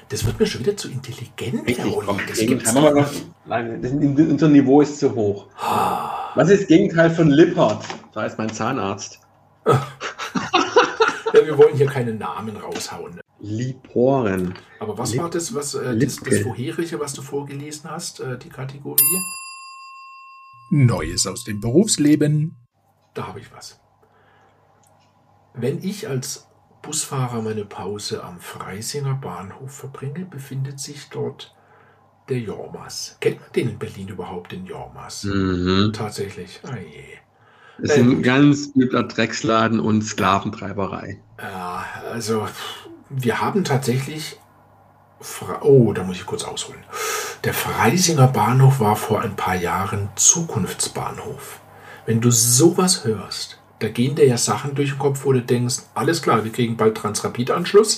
das 0.09 0.25
wird 0.25 0.39
mir 0.39 0.45
schon 0.45 0.61
wieder 0.61 0.75
zu 0.75 0.89
intelligent, 0.89 1.77
Herr 1.77 1.97
Olli. 1.97 2.25
Das 2.27 2.39
gibt's 2.39 2.73
wir 2.73 2.91
noch, 2.91 3.11
nein, 3.45 3.81
das, 3.81 3.91
unser 3.91 4.49
Niveau 4.49 4.81
ist 4.81 4.99
zu 4.99 5.15
hoch. 5.15 5.47
Ah. 5.57 6.31
Was 6.35 6.49
ist 6.49 6.61
das 6.61 6.67
Gegenteil 6.67 7.09
von 7.09 7.29
Lippert? 7.29 7.85
Da 8.13 8.25
ist 8.25 8.37
mein 8.37 8.51
Zahnarzt. 8.51 9.19
ja, 9.65 9.79
wir 11.33 11.57
wollen 11.57 11.75
hier 11.75 11.87
keine 11.87 12.13
Namen 12.13 12.57
raushauen. 12.57 13.15
Ne? 13.15 13.21
Liporen. 13.39 14.53
Aber 14.79 14.97
was 14.97 15.11
Lip 15.11 15.21
war 15.21 15.29
das, 15.29 15.53
was 15.53 15.75
äh, 15.75 15.97
das, 15.97 16.17
das, 16.17 16.39
vorherige, 16.39 16.99
was 16.99 17.13
du 17.13 17.21
vorgelesen 17.21 17.89
hast, 17.89 18.19
äh, 18.19 18.37
die 18.37 18.49
Kategorie? 18.49 19.19
Neues 20.71 21.25
aus 21.25 21.45
dem 21.45 21.61
Berufsleben. 21.61 22.57
Da 23.13 23.27
habe 23.27 23.39
ich 23.39 23.51
was. 23.53 23.79
Wenn 25.53 25.81
ich 25.81 26.07
als 26.07 26.48
Busfahrer 26.81 27.41
meine 27.41 27.65
Pause 27.65 28.23
am 28.23 28.39
Freisinger 28.39 29.15
Bahnhof 29.15 29.71
verbringe, 29.71 30.25
befindet 30.25 30.79
sich 30.79 31.09
dort 31.09 31.53
der 32.29 32.39
Jormas. 32.39 33.17
Kennt 33.19 33.41
man 33.41 33.51
den 33.51 33.69
in 33.69 33.79
Berlin 33.79 34.07
überhaupt, 34.07 34.51
den 34.51 34.65
Jormas? 34.65 35.23
Mhm. 35.23 35.91
Tatsächlich. 35.93 36.61
Ah 36.63 36.77
je. 36.77 37.19
Ist 37.81 37.97
ein 37.97 38.21
ganz 38.23 38.71
übler 38.75 39.03
Drecksladen 39.03 39.79
und 39.79 40.01
Sklaventreiberei. 40.01 41.19
Ja, 41.39 41.85
also 42.11 42.47
wir 43.09 43.41
haben 43.41 43.63
tatsächlich. 43.63 44.37
Oh, 45.61 45.93
da 45.93 46.03
muss 46.03 46.17
ich 46.17 46.25
kurz 46.25 46.43
ausholen. 46.43 46.83
Der 47.43 47.53
Freisinger 47.53 48.27
Bahnhof 48.27 48.79
war 48.79 48.95
vor 48.95 49.21
ein 49.21 49.35
paar 49.35 49.55
Jahren 49.55 50.09
Zukunftsbahnhof. 50.15 51.61
Wenn 52.05 52.21
du 52.21 52.31
sowas 52.31 53.05
hörst, 53.05 53.58
da 53.79 53.87
gehen 53.87 54.15
dir 54.15 54.27
ja 54.27 54.37
Sachen 54.37 54.75
durch 54.75 54.89
den 54.89 54.99
Kopf, 54.99 55.23
wo 55.23 55.31
du 55.31 55.41
denkst, 55.41 55.77
alles 55.95 56.21
klar, 56.21 56.43
wir 56.43 56.51
kriegen 56.51 56.75
bald 56.75 56.95
Transrapid-Anschluss. 56.97 57.97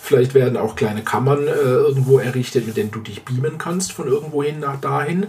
Vielleicht 0.00 0.34
werden 0.34 0.56
auch 0.56 0.74
kleine 0.74 1.04
Kammern 1.04 1.46
äh, 1.46 1.50
irgendwo 1.50 2.18
errichtet, 2.18 2.66
mit 2.66 2.76
denen 2.76 2.90
du 2.90 3.00
dich 3.00 3.24
beamen 3.24 3.58
kannst, 3.58 3.92
von 3.92 4.08
irgendwohin 4.08 4.60
nach 4.60 4.80
dahin. 4.80 5.26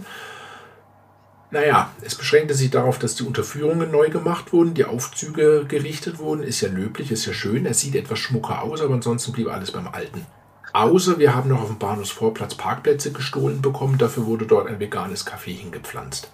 Naja, 1.51 1.91
es 2.01 2.15
beschränkte 2.15 2.53
sich 2.53 2.69
darauf, 2.69 2.99
dass 2.99 3.15
die 3.15 3.23
Unterführungen 3.23 3.91
neu 3.91 4.09
gemacht 4.09 4.53
wurden, 4.53 4.75
die 4.75 4.85
Aufzüge 4.85 5.65
gerichtet 5.67 6.19
wurden. 6.19 6.43
Ist 6.43 6.62
ja 6.62 6.69
löblich, 6.69 7.12
ist 7.12 7.25
ja 7.25 7.33
schön. 7.33 7.65
Er 7.65 7.73
sieht 7.73 7.95
etwas 7.95 8.19
schmucker 8.19 8.62
aus, 8.62 8.81
aber 8.81 8.93
ansonsten 8.93 9.31
blieb 9.31 9.49
alles 9.49 9.71
beim 9.71 9.88
Alten. 9.88 10.25
Außer 10.71 11.17
wir 11.17 11.33
haben 11.35 11.49
noch 11.49 11.62
auf 11.62 11.67
dem 11.67 11.79
Bahnhofsvorplatz 11.79 12.53
Parkplätze 12.55 13.12
gestohlen 13.12 13.62
bekommen. 13.62 13.97
Dafür 13.97 14.27
wurde 14.27 14.45
dort 14.45 14.67
ein 14.67 14.79
veganes 14.79 15.25
Café 15.25 15.51
hingepflanzt. 15.57 16.31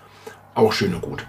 Auch 0.54 0.74
schön 0.74 0.94
und 0.94 1.02
gut. 1.02 1.26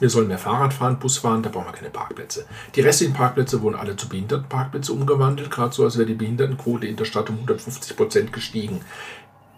Wir 0.00 0.10
sollen 0.10 0.28
mehr 0.28 0.38
Fahrrad 0.38 0.74
fahren, 0.74 0.98
Bus 0.98 1.18
fahren, 1.18 1.42
da 1.42 1.50
brauchen 1.50 1.66
wir 1.66 1.72
keine 1.72 1.90
Parkplätze. 1.90 2.46
Die 2.74 2.80
restlichen 2.80 3.14
Parkplätze 3.14 3.62
wurden 3.62 3.76
alle 3.76 3.96
zu 3.96 4.08
Behindertenparkplätze 4.08 4.92
umgewandelt, 4.92 5.50
gerade 5.50 5.74
so, 5.74 5.84
als 5.84 5.96
wäre 5.96 6.06
die 6.06 6.14
Behindertenquote 6.14 6.86
in 6.86 6.96
der 6.96 7.04
Stadt 7.04 7.30
um 7.30 7.36
150 7.36 7.96
Prozent 7.96 8.32
gestiegen 8.32 8.80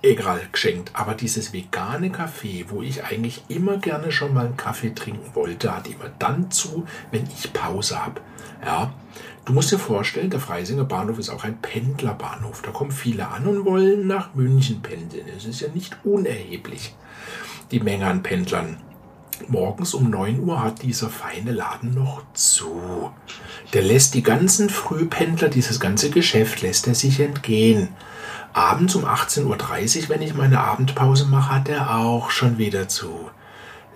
egal 0.02 0.40
geschenkt. 0.52 0.90
Aber 0.94 1.14
dieses 1.14 1.52
vegane 1.52 2.10
Kaffee, 2.10 2.66
wo 2.68 2.82
ich 2.82 3.04
eigentlich 3.04 3.44
immer 3.48 3.78
gerne 3.78 4.12
schon 4.12 4.34
mal 4.34 4.46
einen 4.46 4.56
Kaffee 4.56 4.94
trinken 4.94 5.34
wollte, 5.34 5.74
hat 5.74 5.88
immer 5.88 6.10
dann 6.18 6.50
zu, 6.50 6.86
wenn 7.10 7.24
ich 7.24 7.52
Pause 7.52 8.04
habe. 8.04 8.20
Ja, 8.64 8.92
du 9.44 9.52
musst 9.52 9.70
dir 9.72 9.78
vorstellen, 9.78 10.30
der 10.30 10.40
Freisinger 10.40 10.84
Bahnhof 10.84 11.18
ist 11.18 11.30
auch 11.30 11.44
ein 11.44 11.60
Pendlerbahnhof. 11.60 12.62
Da 12.62 12.70
kommen 12.70 12.90
viele 12.90 13.28
an 13.28 13.46
und 13.46 13.64
wollen 13.64 14.06
nach 14.06 14.34
München 14.34 14.82
pendeln. 14.82 15.26
Es 15.36 15.44
ist 15.44 15.60
ja 15.60 15.68
nicht 15.74 15.96
unerheblich, 16.04 16.94
die 17.70 17.80
Menge 17.80 18.06
an 18.06 18.22
Pendlern. 18.22 18.78
Morgens 19.46 19.94
um 19.94 20.10
9 20.10 20.40
Uhr 20.40 20.62
hat 20.62 20.82
dieser 20.82 21.08
feine 21.08 21.52
Laden 21.52 21.94
noch 21.94 22.22
zu. 22.34 23.10
Der 23.72 23.82
lässt 23.82 24.14
die 24.14 24.22
ganzen 24.22 24.70
Frühpendler, 24.70 25.48
dieses 25.48 25.80
ganze 25.80 26.10
Geschäft 26.10 26.62
lässt 26.62 26.86
er 26.86 26.94
sich 26.94 27.20
entgehen. 27.20 27.88
Abends 28.52 28.94
um 28.94 29.04
18.30 29.04 29.44
Uhr, 30.02 30.08
wenn 30.08 30.22
ich 30.22 30.34
meine 30.34 30.60
Abendpause 30.60 31.26
mache, 31.26 31.54
hat 31.54 31.68
er 31.68 31.96
auch 31.96 32.30
schon 32.30 32.58
wieder 32.58 32.88
zu. 32.88 33.30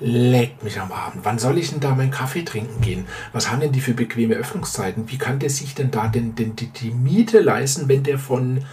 Leckt 0.01 0.63
mich 0.65 0.81
am 0.81 0.93
Abend. 0.93 1.25
Wann 1.25 1.39
soll 1.39 1.59
ich 1.59 1.71
denn 1.71 1.81
da 1.81 1.95
meinen 1.95 2.11
Kaffee 2.11 2.45
trinken 2.45 2.81
gehen? 2.81 3.07
Was 3.33 3.51
haben 3.51 3.61
denn 3.61 3.73
die 3.73 3.81
für 3.81 3.95
bequeme 3.95 4.35
Öffnungszeiten? 4.35 5.11
Wie 5.11 5.19
kann 5.19 5.39
der 5.39 5.51
sich 5.51 5.75
denn 5.75 5.91
da 5.91 6.09
denn, 6.09 6.35
denn 6.35 6.57
die, 6.57 6.69
die 6.69 6.91
Miete 6.91 7.41
leisten, 7.41 7.89
wenn 7.89 8.03
der 8.03 8.19
von 8.19 8.65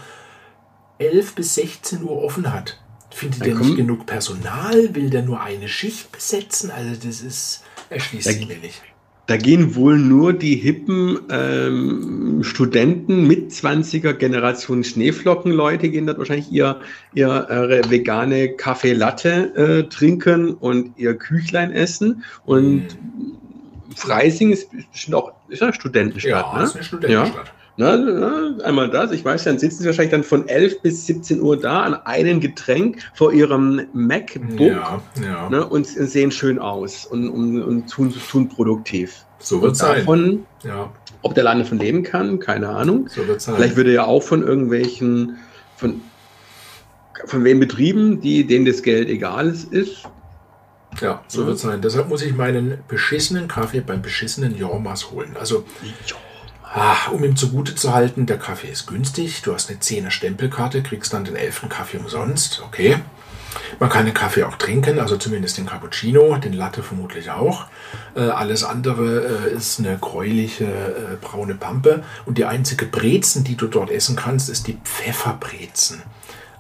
11 0.98 1.36
bis 1.36 1.56
16 1.56 2.04
Uhr 2.04 2.24
offen 2.24 2.52
hat? 2.52 2.80
Findet 3.12 3.46
er 3.46 3.56
nicht 3.56 3.76
genug 3.76 4.06
Personal? 4.06 4.96
Will 4.96 5.10
der 5.10 5.24
nur 5.24 5.42
eine 5.42 5.68
Schicht 5.68 6.12
besetzen? 6.12 6.72
Also 6.72 6.96
das 7.08 7.22
ist, 7.22 7.64
erschließt 7.90 8.28
sich 8.28 8.48
mir 8.48 8.58
nicht. 8.58 8.82
Da 9.30 9.38
gehen 9.38 9.76
wohl 9.76 10.00
nur 10.00 10.34
die 10.34 10.56
hippen 10.56 11.20
ähm, 11.30 12.44
Studenten 12.44 13.28
mit 13.28 13.52
20er 13.52 14.14
Generation 14.14 14.84
Schneeflockenleute, 14.84 15.90
gehen 15.90 16.08
dort 16.08 16.18
wahrscheinlich 16.18 16.52
ihr, 16.52 16.80
ihr 17.14 17.48
äh, 17.48 17.88
vegane 17.92 18.56
Kaffee 18.56 18.94
Latte 18.94 19.54
äh, 19.56 19.84
trinken 19.88 20.56
und 20.56 20.98
ihr 20.98 21.14
Küchlein 21.14 21.72
essen. 21.72 22.24
Und 22.44 22.82
mhm. 22.82 23.38
Freising 23.96 24.52
ist 24.52 24.70
bestimmt 24.92 25.16
auch 25.16 25.34
ist 25.48 25.62
eine 25.62 25.74
Studentenstadt. 25.74 26.32
Ja, 26.32 26.58
ne? 26.58 26.64
ist 26.64 26.76
eine 26.76 26.84
Studentenstadt. 26.84 27.46
Ja. 27.46 27.59
Na, 27.80 27.96
na, 27.96 28.58
einmal 28.66 28.90
das, 28.90 29.14
ich 29.14 29.24
weiß, 29.24 29.46
dann 29.46 29.58
sitzen 29.58 29.84
sie 29.84 29.86
wahrscheinlich 29.86 30.12
dann 30.12 30.26
von 30.26 30.50
11 30.50 30.82
bis 30.82 31.06
17 31.06 31.40
Uhr 31.40 31.56
da 31.58 31.84
an 31.84 31.94
einem 31.94 32.42
Getränk 32.42 32.98
vor 33.14 33.32
ihrem 33.32 33.88
MacBook 33.94 34.60
ja, 34.60 35.02
ja. 35.24 35.50
Ne, 35.50 35.66
und 35.66 35.88
sehen 35.88 36.30
schön 36.30 36.60
aus 36.60 37.06
und, 37.06 37.30
und, 37.30 37.64
und 37.64 37.90
tun, 37.90 38.14
tun 38.30 38.50
produktiv. 38.50 39.24
So 39.40 39.62
wird 39.62 39.72
es 39.72 39.78
sein. 39.78 40.46
Ja. 40.66 40.92
Ob 41.22 41.36
der 41.36 41.46
Lande 41.46 41.64
von 41.64 41.80
leben 41.80 42.04
kann, 42.04 42.40
keine 42.40 42.68
Ahnung. 42.68 43.08
So 43.08 43.26
wird's 43.26 43.46
sein. 43.46 43.56
Vielleicht 43.56 43.78
würde 43.78 43.92
er 43.92 43.96
ja 43.96 44.06
auch 44.08 44.24
von 44.24 44.46
irgendwelchen, 44.46 45.38
von, 45.78 46.02
von 47.28 47.46
wem 47.46 47.62
betrieben, 47.62 48.20
die, 48.20 48.46
denen 48.46 48.66
das 48.66 48.84
Geld 48.84 49.08
egal 49.08 49.56
ist. 49.72 50.04
Ja, 51.00 51.24
so 51.30 51.42
ja. 51.42 51.48
wird 51.48 51.56
es 51.56 51.62
sein. 51.62 51.82
Deshalb 51.82 52.10
muss 52.10 52.24
ich 52.24 52.36
meinen 52.36 52.80
beschissenen 52.90 53.48
Kaffee 53.48 53.80
beim 53.80 54.02
beschissenen 54.02 54.58
Jormas 54.58 55.12
holen. 55.12 55.38
Also, 55.40 55.64
ja. 56.06 56.18
Ah, 56.72 57.10
um 57.12 57.24
ihm 57.24 57.36
zugute 57.36 57.74
zu 57.74 57.94
halten, 57.94 58.28
der 58.28 58.38
Kaffee 58.38 58.68
ist 58.68 58.86
günstig. 58.86 59.42
Du 59.42 59.54
hast 59.54 59.70
eine 59.70 59.80
10er 59.80 60.12
Stempelkarte, 60.12 60.84
kriegst 60.84 61.14
dann 61.14 61.26
den 61.26 61.36
11. 61.36 61.68
Kaffee 61.68 61.98
umsonst. 61.98 62.62
Okay. 62.64 62.98
Man 63.80 63.90
kann 63.90 64.06
den 64.06 64.14
Kaffee 64.14 64.44
auch 64.44 64.56
trinken, 64.56 65.00
also 65.00 65.18
zumindest 65.18 65.58
den 65.58 65.66
Cappuccino, 65.66 66.38
den 66.38 66.54
Latte 66.54 66.84
vermutlich 66.84 67.32
auch. 67.32 67.66
Äh, 68.16 68.22
alles 68.22 68.64
andere 68.64 69.50
äh, 69.50 69.56
ist 69.56 69.80
eine 69.80 69.98
gräuliche 69.98 70.66
äh, 70.66 71.16
braune 71.20 71.56
Pampe. 71.56 72.04
Und 72.26 72.38
die 72.38 72.46
einzige 72.46 72.86
Brezen, 72.86 73.44
die 73.44 73.56
du 73.56 73.66
dort 73.66 73.90
essen 73.90 74.16
kannst, 74.16 74.50
ist 74.50 74.68
die 74.68 74.78
Pfefferbrezen. 74.84 76.04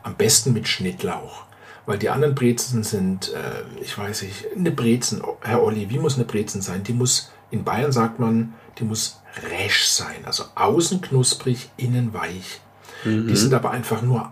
Am 0.01 0.15
besten 0.15 0.53
mit 0.53 0.67
Schnittlauch. 0.67 1.43
Weil 1.85 1.99
die 1.99 2.09
anderen 2.09 2.33
Brezen 2.33 2.83
sind, 2.83 3.31
äh, 3.33 3.81
ich 3.81 3.95
weiß 3.95 4.23
nicht, 4.23 4.47
eine 4.55 4.71
Brezen. 4.71 5.21
Herr 5.41 5.61
Olli, 5.61 5.91
wie 5.91 5.99
muss 5.99 6.15
eine 6.15 6.25
Brezen 6.25 6.61
sein? 6.61 6.81
Die 6.83 6.93
muss, 6.93 7.31
in 7.51 7.63
Bayern 7.63 7.91
sagt 7.91 8.17
man, 8.17 8.55
die 8.79 8.85
muss 8.85 9.18
resch 9.51 9.85
sein. 9.85 10.25
Also 10.25 10.45
außen 10.55 11.01
knusprig, 11.01 11.69
innen 11.77 12.13
weich. 12.13 12.61
Mhm. 13.03 13.27
Die 13.27 13.35
sind 13.35 13.53
aber 13.53 13.71
einfach 13.71 14.01
nur 14.01 14.31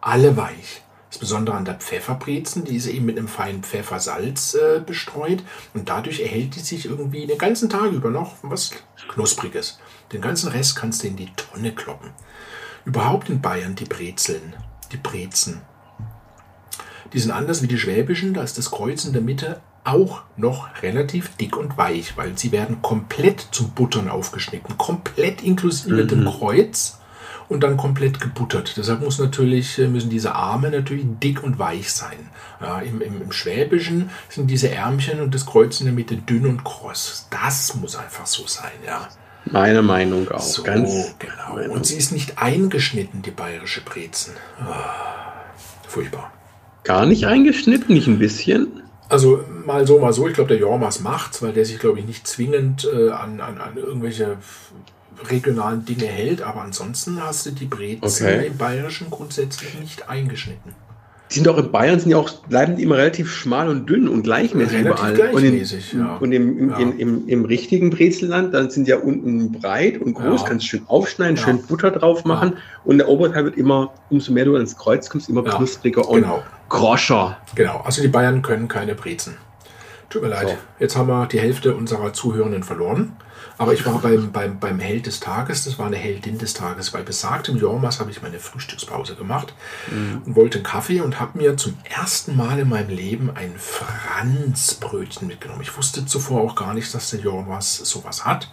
alle 0.00 0.36
weich. 0.36 0.82
Das 1.10 1.18
Besondere 1.18 1.56
an 1.56 1.64
der 1.64 1.74
Pfefferbrezen, 1.74 2.64
die 2.64 2.76
ist 2.76 2.86
eben 2.86 3.06
mit 3.06 3.16
einem 3.16 3.28
feinen 3.28 3.62
Pfeffersalz 3.62 4.54
äh, 4.54 4.80
bestreut 4.80 5.42
und 5.72 5.88
dadurch 5.88 6.20
erhält 6.20 6.56
die 6.56 6.60
sich 6.60 6.84
irgendwie 6.84 7.26
den 7.26 7.38
ganzen 7.38 7.70
Tag 7.70 7.92
über 7.92 8.10
noch 8.10 8.34
was 8.42 8.72
Knuspriges. 9.08 9.78
Den 10.12 10.20
ganzen 10.20 10.48
Rest 10.48 10.76
kannst 10.76 11.02
du 11.02 11.06
in 11.06 11.16
die 11.16 11.32
Tonne 11.36 11.72
kloppen. 11.72 12.10
Überhaupt 12.84 13.30
in 13.30 13.40
Bayern 13.40 13.74
die 13.74 13.84
Brezeln, 13.84 14.54
die 14.92 14.96
Brezen. 14.96 15.62
Die 17.12 17.18
sind 17.18 17.30
anders 17.30 17.62
wie 17.62 17.68
die 17.68 17.78
schwäbischen, 17.78 18.34
da 18.34 18.42
ist 18.42 18.58
das 18.58 18.70
Kreuz 18.70 19.04
in 19.04 19.12
der 19.12 19.22
Mitte 19.22 19.60
auch 19.86 20.22
noch 20.36 20.68
relativ 20.82 21.36
dick 21.36 21.56
und 21.56 21.78
weich, 21.78 22.16
weil 22.16 22.36
sie 22.36 22.52
werden 22.52 22.82
komplett 22.82 23.48
zum 23.52 23.70
Buttern 23.70 24.08
aufgeschnitten, 24.08 24.76
komplett 24.76 25.42
inklusive 25.42 26.02
mhm. 26.02 26.08
dem 26.08 26.24
Kreuz 26.24 26.98
und 27.48 27.62
dann 27.62 27.76
komplett 27.76 28.20
gebuttert. 28.20 28.74
Deshalb 28.76 29.02
muss 29.02 29.18
natürlich, 29.18 29.78
äh, 29.78 29.86
müssen 29.86 30.10
diese 30.10 30.34
Arme 30.34 30.70
natürlich 30.70 31.04
dick 31.22 31.42
und 31.42 31.58
weich 31.58 31.92
sein. 31.92 32.30
Ja, 32.60 32.80
im, 32.80 33.00
im, 33.00 33.22
im, 33.22 33.32
Schwäbischen 33.32 34.10
sind 34.28 34.50
diese 34.50 34.70
Ärmchen 34.70 35.20
und 35.20 35.34
das 35.34 35.46
Kreuz 35.46 35.80
in 35.80 35.86
der 35.86 35.94
Mitte 35.94 36.16
dünn 36.16 36.46
und 36.46 36.64
kross. 36.64 37.28
Das 37.30 37.76
muss 37.76 37.96
einfach 37.96 38.26
so 38.26 38.46
sein, 38.46 38.72
ja. 38.84 39.08
Meine 39.44 39.82
Meinung 39.82 40.28
auch. 40.30 40.40
So, 40.40 40.64
Ganz 40.64 41.14
genau. 41.18 41.54
Meinung. 41.54 41.76
Und 41.76 41.86
sie 41.86 41.96
ist 41.96 42.10
nicht 42.10 42.38
eingeschnitten, 42.38 43.22
die 43.22 43.30
bayerische 43.30 43.80
Brezen. 43.82 44.34
Oh, 44.60 44.72
furchtbar. 45.86 46.32
Gar 46.82 47.06
nicht 47.06 47.26
eingeschnitten, 47.26 47.94
nicht 47.94 48.08
ein 48.08 48.18
bisschen? 48.18 48.75
Also 49.08 49.44
mal 49.64 49.86
so, 49.86 49.98
mal 49.98 50.12
so. 50.12 50.26
Ich 50.28 50.34
glaube, 50.34 50.48
der 50.48 50.58
Jormas 50.58 51.00
macht's, 51.00 51.42
weil 51.42 51.52
der 51.52 51.64
sich, 51.64 51.78
glaube 51.78 52.00
ich, 52.00 52.06
nicht 52.06 52.26
zwingend 52.26 52.88
äh, 52.92 53.10
an, 53.10 53.40
an, 53.40 53.58
an 53.58 53.76
irgendwelche 53.76 54.38
regionalen 55.28 55.84
Dinge 55.84 56.06
hält, 56.06 56.42
aber 56.42 56.62
ansonsten 56.62 57.22
hast 57.22 57.46
du 57.46 57.50
die 57.50 57.66
Brezen 57.66 58.26
okay. 58.26 58.46
im 58.48 58.56
Bayerischen 58.58 59.10
grundsätzlich 59.10 59.78
nicht 59.78 60.08
eingeschnitten. 60.08 60.74
Die 61.30 61.34
sind 61.34 61.48
auch 61.48 61.58
in 61.58 61.72
Bayern 61.72 61.98
sind 61.98 62.10
ja 62.10 62.18
auch, 62.18 62.30
bleiben 62.48 62.76
die 62.76 62.84
immer 62.84 62.96
relativ 62.96 63.32
schmal 63.32 63.68
und 63.68 63.86
dünn 63.86 64.08
und 64.08 64.22
gleichmäßig 64.22 64.84
relativ 64.84 65.10
überall. 65.10 65.14
Gleichmäßig, 65.14 65.94
und, 65.94 66.00
in, 66.00 66.06
ja. 66.06 66.16
und 66.16 66.32
im, 66.32 66.58
im, 66.58 66.70
ja. 66.70 66.76
in, 66.78 66.98
im, 66.98 67.28
im, 67.28 67.44
richtigen 67.44 67.90
Brezelland, 67.90 68.54
dann 68.54 68.70
sind 68.70 68.86
ja 68.86 68.98
unten 68.98 69.50
breit 69.50 70.00
und 70.00 70.14
groß, 70.14 70.42
ja. 70.42 70.48
kannst 70.48 70.66
schön 70.66 70.82
aufschneiden, 70.86 71.36
schön 71.36 71.60
Butter 71.62 71.90
drauf 71.90 72.24
machen 72.24 72.58
und 72.84 72.98
der 72.98 73.08
Oberteil 73.08 73.44
wird 73.44 73.56
immer, 73.56 73.92
umso 74.08 74.32
mehr 74.32 74.44
du 74.44 74.54
ans 74.54 74.76
Kreuz 74.76 75.10
kommst, 75.10 75.28
immer 75.28 75.42
knuspriger 75.42 76.08
und 76.08 76.22
genau. 76.22 76.44
groscher. 76.68 77.38
Genau, 77.56 77.82
also 77.84 78.02
die 78.02 78.08
Bayern 78.08 78.42
können 78.42 78.68
keine 78.68 78.94
Brezen. 78.94 79.34
Tut 80.08 80.22
mir 80.22 80.28
leid, 80.28 80.48
so. 80.48 80.54
jetzt 80.78 80.96
haben 80.96 81.08
wir 81.08 81.26
die 81.26 81.40
Hälfte 81.40 81.74
unserer 81.74 82.12
Zuhörenden 82.12 82.62
verloren. 82.62 83.16
Aber 83.58 83.72
ich 83.72 83.86
war 83.86 83.98
beim, 84.00 84.32
beim, 84.32 84.58
beim 84.58 84.78
Held 84.78 85.06
des 85.06 85.20
Tages, 85.20 85.64
das 85.64 85.78
war 85.78 85.86
eine 85.86 85.96
Heldin 85.96 86.38
des 86.38 86.52
Tages. 86.52 86.90
Bei 86.90 87.02
besagtem 87.02 87.56
Jormas 87.56 88.00
habe 88.00 88.10
ich 88.10 88.20
meine 88.20 88.38
Frühstückspause 88.38 89.14
gemacht 89.14 89.54
mhm. 89.90 90.22
und 90.26 90.36
wollte 90.36 90.58
einen 90.58 90.64
Kaffee 90.64 91.00
und 91.00 91.20
habe 91.20 91.38
mir 91.38 91.56
zum 91.56 91.74
ersten 91.84 92.36
Mal 92.36 92.58
in 92.58 92.68
meinem 92.68 92.90
Leben 92.90 93.30
ein 93.34 93.54
Franzbrötchen 93.56 95.26
mitgenommen. 95.26 95.62
Ich 95.62 95.76
wusste 95.76 96.04
zuvor 96.04 96.42
auch 96.42 96.54
gar 96.54 96.74
nicht, 96.74 96.92
dass 96.94 97.10
der 97.10 97.20
Jormas 97.20 97.76
sowas 97.76 98.26
hat. 98.26 98.50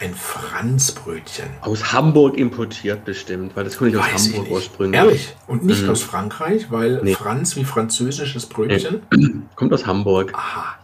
Ein 0.00 0.14
Franzbrötchen. 0.14 1.48
Aus 1.60 1.92
Hamburg 1.92 2.36
importiert 2.36 3.04
bestimmt, 3.04 3.54
weil 3.54 3.64
das 3.64 3.76
kommt 3.76 3.92
nicht 3.92 4.00
aus 4.00 4.12
Weiß 4.12 4.32
Hamburg 4.32 4.50
ursprünglich. 4.50 5.00
Ehrlich. 5.00 5.36
Und 5.46 5.64
nicht 5.64 5.82
mhm. 5.82 5.90
aus 5.90 6.02
Frankreich, 6.02 6.70
weil 6.70 7.00
nee. 7.02 7.14
Franz 7.14 7.54
wie 7.56 7.64
französisches 7.64 8.46
Brötchen. 8.46 9.02
Kommt 9.54 9.72
aus 9.72 9.86
Hamburg. 9.86 10.32
Aha. 10.34 10.76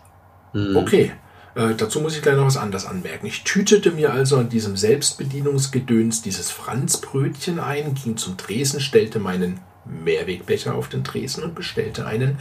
Mhm. 0.52 0.76
Okay. 0.76 1.12
Äh, 1.56 1.74
dazu 1.74 2.00
muss 2.00 2.14
ich 2.14 2.22
gleich 2.22 2.36
noch 2.36 2.46
was 2.46 2.58
anderes 2.58 2.84
anmerken. 2.84 3.26
Ich 3.26 3.42
tütete 3.42 3.90
mir 3.90 4.12
also 4.12 4.36
an 4.36 4.50
diesem 4.50 4.76
Selbstbedienungsgedöns 4.76 6.20
dieses 6.20 6.50
Franzbrötchen 6.50 7.58
ein, 7.58 7.94
ging 7.94 8.18
zum 8.18 8.36
Tresen, 8.36 8.78
stellte 8.78 9.18
meinen 9.18 9.60
Mehrwegbecher 9.86 10.74
auf 10.74 10.88
den 10.88 11.02
Tresen 11.02 11.42
und 11.42 11.54
bestellte 11.54 12.06
einen 12.06 12.38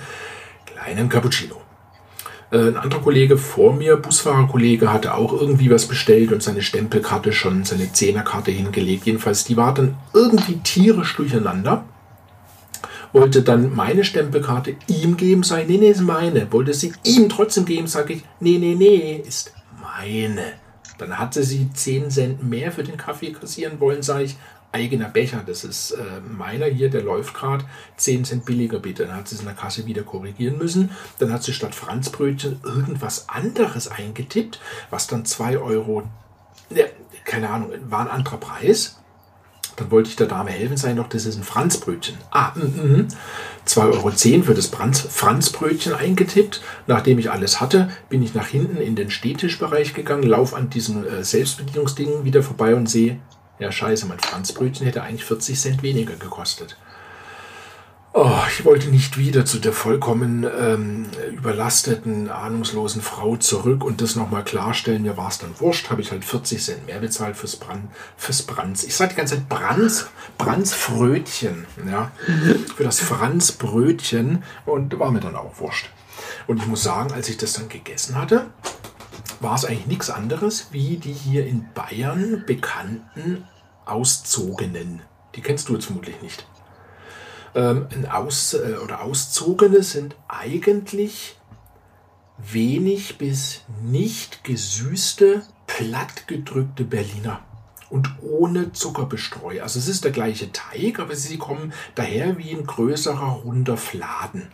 kleinen 0.65 1.07
Cappuccino. 1.07 1.55
Äh, 2.51 2.57
ein 2.57 2.75
anderer 2.75 3.01
Kollege 3.01 3.37
vor 3.37 3.73
mir, 3.73 3.95
Busfahrerkollege, 3.95 4.91
hatte 4.91 5.13
auch 5.13 5.31
irgendwie 5.31 5.71
was 5.71 5.87
bestellt 5.87 6.33
und 6.33 6.43
seine 6.43 6.61
Stempelkarte 6.61 7.31
schon, 7.31 7.63
seine 7.63 7.93
Zehnerkarte 7.93 8.51
hingelegt. 8.51 9.05
Jedenfalls, 9.05 9.45
die 9.45 9.55
war 9.55 9.73
dann 9.73 9.95
irgendwie 10.13 10.57
tierisch 10.57 11.15
durcheinander 11.15 11.85
wollte 13.15 13.41
dann 13.41 13.73
meine 13.73 14.03
Stempelkarte 14.03 14.75
ihm 14.87 15.15
geben, 15.15 15.43
sage 15.43 15.63
ich, 15.63 15.69
nee, 15.69 15.77
nee, 15.77 15.89
ist 15.89 16.01
meine. 16.01 16.51
Wollte 16.51 16.73
sie 16.73 16.93
ihm 17.03 17.29
trotzdem 17.29 17.65
geben, 17.65 17.87
sage 17.87 18.13
ich, 18.13 18.23
nee, 18.41 18.57
nee, 18.57 18.75
nee, 18.75 19.23
ist 19.25 19.53
meine. 19.81 20.53
Dann 20.97 21.17
hatte 21.17 21.43
sie 21.43 21.71
10 21.71 22.11
Cent 22.11 22.43
mehr 22.43 22.71
für 22.71 22.83
den 22.83 22.97
Kaffee 22.97 23.31
kassieren 23.31 23.79
wollen, 23.79 24.03
sage 24.03 24.25
ich, 24.25 24.37
eigener 24.73 25.07
Becher, 25.07 25.41
das 25.45 25.63
ist 25.63 25.91
äh, 25.91 26.19
meiner 26.29 26.65
hier, 26.65 26.89
der 26.89 27.01
läuft 27.01 27.33
gerade, 27.33 27.63
10 27.95 28.25
Cent 28.25 28.45
billiger 28.45 28.79
bitte. 28.79 29.05
Dann 29.05 29.15
hat 29.15 29.29
sie 29.29 29.35
es 29.35 29.41
in 29.41 29.47
der 29.47 29.55
Kasse 29.55 29.85
wieder 29.85 30.03
korrigieren 30.03 30.57
müssen. 30.57 30.91
Dann 31.19 31.31
hat 31.31 31.43
sie 31.43 31.53
statt 31.53 31.73
Franzbrötchen 31.73 32.59
irgendwas 32.63 33.29
anderes 33.29 33.87
eingetippt, 33.87 34.59
was 34.89 35.07
dann 35.07 35.23
2 35.25 35.57
Euro, 35.59 36.03
ne, 36.69 36.87
keine 37.23 37.49
Ahnung, 37.49 37.71
war 37.89 38.01
ein 38.01 38.09
anderer 38.09 38.37
Preis. 38.37 38.99
Dann 39.75 39.91
wollte 39.91 40.09
ich 40.09 40.15
der 40.15 40.27
Dame 40.27 40.51
helfen, 40.51 40.77
sei 40.77 40.93
noch, 40.93 41.09
das 41.09 41.25
ist 41.25 41.37
ein 41.37 41.43
Franzbrötchen. 41.43 42.17
Ah, 42.31 42.51
mm, 42.55 42.59
mm, 42.59 43.07
2,10 43.67 44.33
Euro 44.33 44.43
für 44.43 44.53
das 44.53 44.67
Franzbrötchen 44.67 45.93
eingetippt. 45.93 46.61
Nachdem 46.87 47.19
ich 47.19 47.31
alles 47.31 47.59
hatte, 47.59 47.89
bin 48.09 48.23
ich 48.23 48.33
nach 48.33 48.47
hinten 48.47 48.77
in 48.77 48.95
den 48.95 49.11
Stehtischbereich 49.11 49.93
gegangen, 49.93 50.23
laufe 50.23 50.55
an 50.55 50.69
diesem 50.69 51.05
äh, 51.05 51.23
Selbstbedienungsding 51.23 52.23
wieder 52.23 52.41
vorbei 52.41 52.75
und 52.75 52.89
sehe, 52.89 53.19
ja 53.59 53.71
scheiße, 53.71 54.05
mein 54.05 54.19
Franzbrötchen 54.19 54.85
hätte 54.85 55.03
eigentlich 55.03 55.25
40 55.25 55.59
Cent 55.59 55.83
weniger 55.83 56.15
gekostet. 56.15 56.77
Oh, 58.17 58.39
ich 58.47 58.63
wollte 58.63 58.87
nicht 58.87 59.17
wieder 59.17 59.43
zu 59.43 59.59
der 59.59 59.73
vollkommen 59.73 60.45
ähm, 60.57 61.07
überlasteten, 61.33 62.29
ahnungslosen 62.29 63.01
Frau 63.01 63.35
zurück 63.35 63.83
und 63.83 63.99
das 63.99 64.15
nochmal 64.15 64.45
klarstellen. 64.45 65.01
Mir 65.01 65.17
war 65.17 65.27
es 65.27 65.39
dann 65.39 65.59
wurscht, 65.59 65.89
habe 65.89 65.99
ich 65.99 66.11
halt 66.11 66.23
40 66.23 66.63
Cent 66.63 66.85
mehr 66.85 66.99
bezahlt 66.99 67.35
fürs, 67.35 67.57
Brand, 67.57 67.89
fürs 68.15 68.43
Brands. 68.43 68.85
Ich 68.85 68.95
sage 68.95 69.09
die 69.09 69.17
ganze 69.17 69.35
Zeit 69.35 69.49
Brands, 69.49 70.07
Brandsfrötchen, 70.37 71.65
ja, 71.89 72.13
für 72.77 72.85
das 72.85 73.01
Franzbrötchen 73.01 74.43
und 74.65 74.97
war 74.97 75.11
mir 75.11 75.19
dann 75.19 75.35
auch 75.35 75.59
wurscht. 75.59 75.89
Und 76.47 76.61
ich 76.61 76.67
muss 76.67 76.83
sagen, 76.83 77.11
als 77.11 77.27
ich 77.27 77.35
das 77.35 77.51
dann 77.51 77.67
gegessen 77.67 78.15
hatte, 78.15 78.45
war 79.41 79.55
es 79.55 79.65
eigentlich 79.65 79.87
nichts 79.87 80.09
anderes 80.09 80.69
wie 80.71 80.95
die 80.95 81.11
hier 81.11 81.45
in 81.45 81.65
Bayern 81.73 82.45
bekannten 82.47 83.43
Auszogenen. 83.83 85.01
Die 85.35 85.41
kennst 85.41 85.67
du 85.67 85.73
jetzt 85.73 85.87
vermutlich 85.87 86.21
nicht 86.21 86.47
ähm, 87.55 87.87
ein 87.91 88.05
Aus, 88.07 88.53
äh, 88.53 88.75
oder 88.83 89.01
Auszogene 89.01 89.81
sind 89.81 90.15
eigentlich 90.27 91.37
wenig 92.37 93.17
bis 93.17 93.61
nicht 93.81 94.43
gesüßte, 94.43 95.41
plattgedrückte 95.67 96.83
Berliner 96.83 97.39
und 97.89 98.09
ohne 98.21 98.73
Zuckerbestreu. 98.73 99.61
Also 99.61 99.79
es 99.79 99.87
ist 99.87 100.03
der 100.03 100.11
gleiche 100.11 100.51
Teig, 100.51 100.99
aber 100.99 101.15
sie 101.15 101.37
kommen 101.37 101.73
daher 101.95 102.37
wie 102.37 102.51
ein 102.51 102.65
größerer, 102.65 103.41
runder 103.43 103.77
Fladen. 103.77 104.51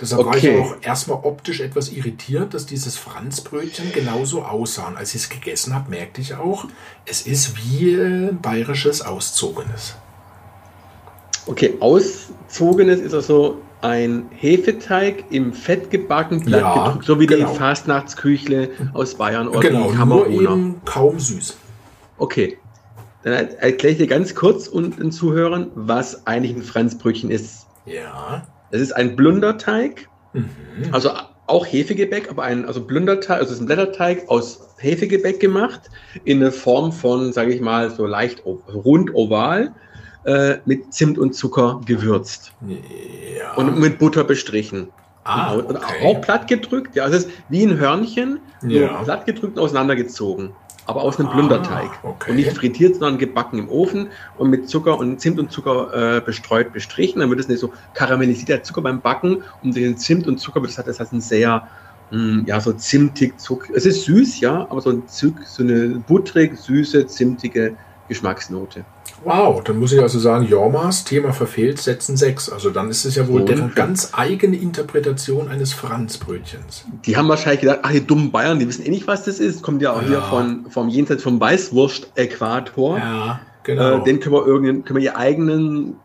Deshalb 0.00 0.26
okay. 0.26 0.28
war 0.28 0.36
ich 0.36 0.60
auch 0.60 0.82
erstmal 0.82 1.18
optisch 1.24 1.60
etwas 1.60 1.90
irritiert, 1.90 2.54
dass 2.54 2.64
dieses 2.64 2.96
Franzbrötchen 2.96 3.92
genauso 3.92 4.44
aussah. 4.44 4.88
Und 4.88 4.96
als 4.96 5.14
ich 5.14 5.22
es 5.22 5.28
gegessen 5.28 5.74
habe, 5.74 5.90
merkte 5.90 6.20
ich 6.20 6.34
auch, 6.34 6.66
es 7.04 7.22
ist 7.22 7.56
wie 7.56 7.92
äh, 7.92 8.32
bayerisches 8.32 9.02
Auszogenes. 9.02 9.96
Okay, 11.46 11.74
auszogenes 11.80 13.00
ist 13.00 13.14
also 13.14 13.58
ein 13.82 14.26
Hefeteig 14.30 15.24
im 15.30 15.52
Fett 15.52 15.90
gebacken, 15.90 16.40
glatt 16.42 16.60
ja, 16.60 16.84
gedrückt, 16.84 17.04
so 17.04 17.18
wie 17.18 17.26
genau. 17.26 17.50
die 17.50 17.58
Fastnachtsküchle 17.58 18.70
aus 18.92 19.14
Bayern 19.14 19.48
oder 19.48 19.60
genau, 19.60 19.90
nur 19.90 20.28
eben 20.28 20.80
kaum 20.84 21.18
süß. 21.18 21.56
Okay, 22.18 22.58
dann 23.22 23.32
erkläre 23.32 23.92
ich 23.92 23.98
dir 23.98 24.06
ganz 24.06 24.34
kurz 24.34 24.68
und 24.68 24.98
den 24.98 25.12
Zuhörern, 25.12 25.70
was 25.74 26.26
eigentlich 26.26 26.54
ein 26.54 26.62
Franzbrötchen 26.62 27.30
ist. 27.30 27.66
Ja. 27.86 28.46
Es 28.70 28.80
ist 28.80 28.92
ein 28.92 29.16
Blunderteig, 29.16 30.08
mhm. 30.34 30.48
also 30.92 31.10
auch 31.46 31.66
Hefegebäck, 31.66 32.30
aber 32.30 32.44
ein 32.44 32.64
also 32.64 32.82
Blunderteig, 32.82 33.38
also 33.38 33.46
es 33.46 33.56
ist 33.56 33.60
ein 33.62 33.66
Blätterteig 33.66 34.28
aus 34.28 34.68
Hefegebäck 34.78 35.40
gemacht, 35.40 35.90
in 36.24 36.40
der 36.40 36.52
Form 36.52 36.92
von, 36.92 37.32
sage 37.32 37.52
ich 37.52 37.60
mal, 37.60 37.90
so 37.90 38.06
leicht 38.06 38.44
rund 38.44 39.14
oval 39.14 39.74
äh, 40.24 40.56
mit 40.64 40.92
Zimt 40.92 41.18
und 41.18 41.34
Zucker 41.34 41.80
gewürzt. 41.84 42.52
Ja. 42.66 43.54
Und 43.54 43.78
mit 43.78 43.98
Butter 43.98 44.24
bestrichen. 44.24 44.88
Ah, 45.24 45.54
okay. 45.54 45.66
Und 45.66 45.76
auch 45.76 46.20
platt 46.20 46.48
gedrückt. 46.48 46.96
Ja, 46.96 47.04
also 47.04 47.16
es 47.16 47.24
ist 47.24 47.32
wie 47.48 47.64
ein 47.64 47.78
Hörnchen, 47.78 48.40
ja. 48.62 48.92
nur 48.92 49.02
platt 49.04 49.26
gedrückt 49.26 49.56
und 49.56 49.62
auseinandergezogen. 49.62 50.50
Aber 50.86 51.02
aus 51.02 51.18
einem 51.18 51.28
ah, 51.28 51.34
Blunderteig. 51.34 51.90
Okay. 52.02 52.30
Und 52.30 52.36
nicht 52.36 52.52
frittiert, 52.56 52.94
sondern 52.94 53.18
gebacken 53.18 53.58
im 53.58 53.68
Ofen 53.68 54.08
und 54.38 54.50
mit 54.50 54.68
Zucker 54.68 54.98
und 54.98 55.20
Zimt 55.20 55.38
und 55.38 55.52
Zucker 55.52 56.16
äh, 56.16 56.20
bestreut 56.20 56.72
bestrichen. 56.72 57.20
Dann 57.20 57.30
wird 57.30 57.40
es 57.40 57.48
nicht 57.48 57.60
so 57.60 57.72
karamellisiert, 57.94 58.48
der 58.48 58.62
Zucker 58.62 58.80
beim 58.80 59.00
Backen. 59.00 59.42
Und 59.62 59.76
den 59.76 59.96
Zimt 59.98 60.26
und 60.26 60.38
Zucker, 60.38 60.60
das 60.60 60.78
hat, 60.78 60.88
das 60.88 60.98
hat 60.98 61.12
ein 61.12 61.20
sehr, 61.20 61.68
mh, 62.10 62.18
hm, 62.18 62.44
ja, 62.46 62.58
so 62.60 62.72
zimtig 62.72 63.38
Zucker. 63.38 63.72
Es 63.74 63.86
ist 63.86 64.04
süß, 64.04 64.40
ja, 64.40 64.66
aber 64.68 64.80
so, 64.80 64.90
ein 64.90 65.06
Zug, 65.06 65.34
so 65.44 65.62
eine 65.62 66.02
butterig, 66.08 66.58
süße, 66.58 67.06
zimtige 67.06 67.76
Geschmacksnote. 68.08 68.84
Wow, 69.24 69.62
dann 69.62 69.78
muss 69.78 69.92
ich 69.92 70.00
also 70.00 70.18
sagen, 70.18 70.46
Jormas, 70.46 71.04
Thema 71.04 71.32
verfehlt, 71.32 71.78
setzen 71.78 72.16
6. 72.16 72.50
Also 72.50 72.70
dann 72.70 72.88
ist 72.90 73.04
es 73.04 73.14
ja 73.16 73.28
wohl 73.28 73.44
deren 73.44 73.64
ungefähr. 73.64 73.86
ganz 73.86 74.10
eigene 74.12 74.56
Interpretation 74.56 75.48
eines 75.48 75.72
Franzbrötchens. 75.72 76.86
Die 77.04 77.16
haben 77.16 77.28
wahrscheinlich 77.28 77.60
gedacht, 77.60 77.80
ach, 77.82 77.90
die 77.92 78.06
dummen 78.06 78.30
Bayern, 78.30 78.58
die 78.58 78.66
wissen 78.66 78.84
eh 78.84 78.90
nicht, 78.90 79.06
was 79.06 79.24
das 79.24 79.38
ist. 79.40 79.62
Kommt 79.62 79.82
ja 79.82 79.92
auch 79.92 80.02
Ja. 80.02 80.08
hier 80.08 80.22
von, 80.22 80.66
vom 80.70 80.88
Jenseits 80.88 81.22
vom 81.22 81.38
Weißwurst-Äquator. 81.40 82.98
Ja, 82.98 83.40
genau. 83.62 83.98
Äh, 84.00 84.04
den 84.04 84.20
können 84.20 84.34
wir, 84.34 84.46
irgendeinen, 84.46 84.84
können 84.84 84.98
wir 84.98 85.04
ihr 85.04 85.16
eigenen 85.16 85.96